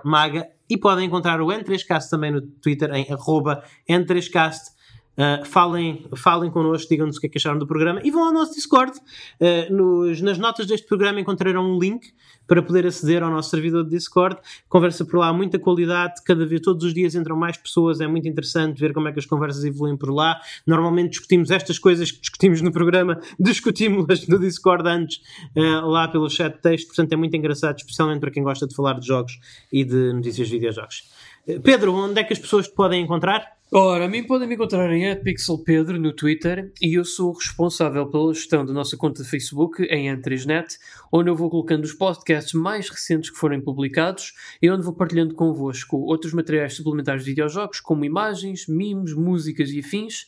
maga 0.05 0.49
e 0.69 0.77
podem 0.77 1.07
encontrar 1.07 1.41
o 1.41 1.47
N3Cast 1.47 2.11
também 2.11 2.31
no 2.31 2.43
Twitter 2.43 2.91
em 2.93 3.11
arroba 3.13 3.63
N3Cast. 3.89 4.78
Uh, 5.19 5.45
falem, 5.45 6.07
falem 6.15 6.49
connosco, 6.49 6.89
digam-nos 6.89 7.17
o 7.17 7.21
que 7.21 7.27
é 7.27 7.29
que 7.29 7.39
acharam 7.39 7.59
do 7.59 7.67
programa 7.67 8.01
e 8.05 8.11
vão 8.11 8.25
ao 8.25 8.33
nosso 8.33 8.55
Discord. 8.55 8.97
Uh, 9.41 9.75
nos, 9.75 10.21
nas 10.21 10.39
notas 10.39 10.65
deste 10.65 10.87
programa 10.87 11.19
encontrarão 11.19 11.75
um 11.75 11.77
link 11.77 12.13
para 12.47 12.63
poder 12.63 12.87
aceder 12.87 13.25
ao 13.25 13.31
nosso 13.31 13.51
servidor 13.51 13.83
de 13.83 13.91
Discord. 13.91 14.39
Conversa 14.69 15.05
por 15.05 15.19
lá, 15.19 15.33
muita 15.33 15.59
qualidade, 15.59 16.23
cada 16.25 16.47
vez, 16.47 16.61
todos 16.61 16.85
os 16.85 16.95
dias 16.95 17.17
entram 17.17 17.37
mais 17.37 17.57
pessoas, 17.57 18.01
é 18.01 18.07
muito 18.07 18.29
interessante 18.29 18.79
ver 18.79 18.95
como 18.95 19.09
é 19.09 19.13
que 19.13 19.19
as 19.19 19.27
conversas 19.27 19.65
evoluem 19.65 19.97
por 19.97 20.11
lá. 20.11 20.41
Normalmente 20.65 21.11
discutimos 21.11 21.51
estas 21.51 21.81
coisas 21.81 22.13
que 22.13 22.21
discutimos 22.21 22.63
no 22.63 22.71
programa, 22.71 23.21
discutimos-las 23.41 24.25
no 24.29 24.39
Discord 24.39 24.89
antes, 24.89 25.17
uh, 25.57 25.85
lá 25.85 26.07
pelo 26.07 26.31
chat 26.31 26.55
de 26.55 26.63
texto, 26.63 26.87
portanto 26.87 27.13
é 27.13 27.17
muito 27.17 27.37
engraçado, 27.37 27.77
especialmente 27.77 28.21
para 28.21 28.31
quem 28.31 28.45
gosta 28.45 28.69
de 28.69 28.75
falar 28.75 29.01
de 29.01 29.07
jogos 29.07 29.37
e 29.73 29.85
de 29.85 30.13
notícias 30.13 30.47
de 30.47 30.55
videojogos. 30.55 31.03
Pedro, 31.65 31.95
onde 31.95 32.21
é 32.21 32.25
que 32.25 32.33
as 32.33 32.39
pessoas 32.39 32.69
te 32.69 32.75
podem 32.75 33.03
encontrar? 33.03 33.58
Ora, 33.71 34.07
a 34.07 34.09
mim 34.09 34.25
podem 34.25 34.49
me 34.49 34.55
encontrar 34.55 34.91
em 34.91 35.15
@pixelpedro 35.23 36.01
no 36.01 36.11
Twitter 36.15 36.73
e 36.81 36.99
eu 36.99 37.05
sou 37.05 37.33
responsável 37.33 38.07
pela 38.07 38.33
gestão 38.33 38.65
da 38.65 38.73
nossa 38.73 38.97
conta 38.97 39.23
de 39.23 39.29
Facebook 39.29 39.83
em 39.91 40.09
N3Net, 40.09 40.79
onde 41.13 41.29
eu 41.29 41.37
vou 41.37 41.51
colocando 41.51 41.85
os 41.85 41.93
podcasts 41.93 42.55
mais 42.55 42.89
recentes 42.89 43.29
que 43.29 43.37
forem 43.37 43.61
publicados 43.61 44.33
e 44.63 44.71
onde 44.71 44.83
vou 44.83 44.95
partilhando 44.95 45.35
convosco 45.35 45.99
outros 45.99 46.33
materiais 46.33 46.77
suplementares 46.77 47.25
de 47.25 47.31
videojogos, 47.31 47.79
como 47.79 48.07
imagens, 48.07 48.67
mimos, 48.67 49.13
músicas 49.13 49.69
e 49.69 49.81
afins. 49.81 50.27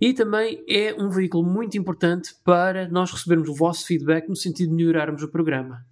E 0.00 0.12
também 0.12 0.64
é 0.68 0.92
um 0.98 1.10
veículo 1.10 1.44
muito 1.44 1.78
importante 1.78 2.34
para 2.44 2.88
nós 2.88 3.12
recebermos 3.12 3.48
o 3.48 3.54
vosso 3.54 3.86
feedback 3.86 4.28
no 4.28 4.34
sentido 4.34 4.70
de 4.70 4.74
melhorarmos 4.74 5.22
o 5.22 5.28
programa. 5.28 5.86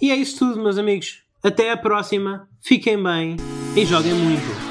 E 0.00 0.10
é 0.10 0.16
isso 0.16 0.38
tudo, 0.38 0.62
meus 0.62 0.78
amigos. 0.78 1.22
Até 1.42 1.70
a 1.70 1.76
próxima, 1.76 2.48
fiquem 2.62 3.02
bem 3.02 3.36
e 3.76 3.84
joguem 3.84 4.14
muito. 4.14 4.67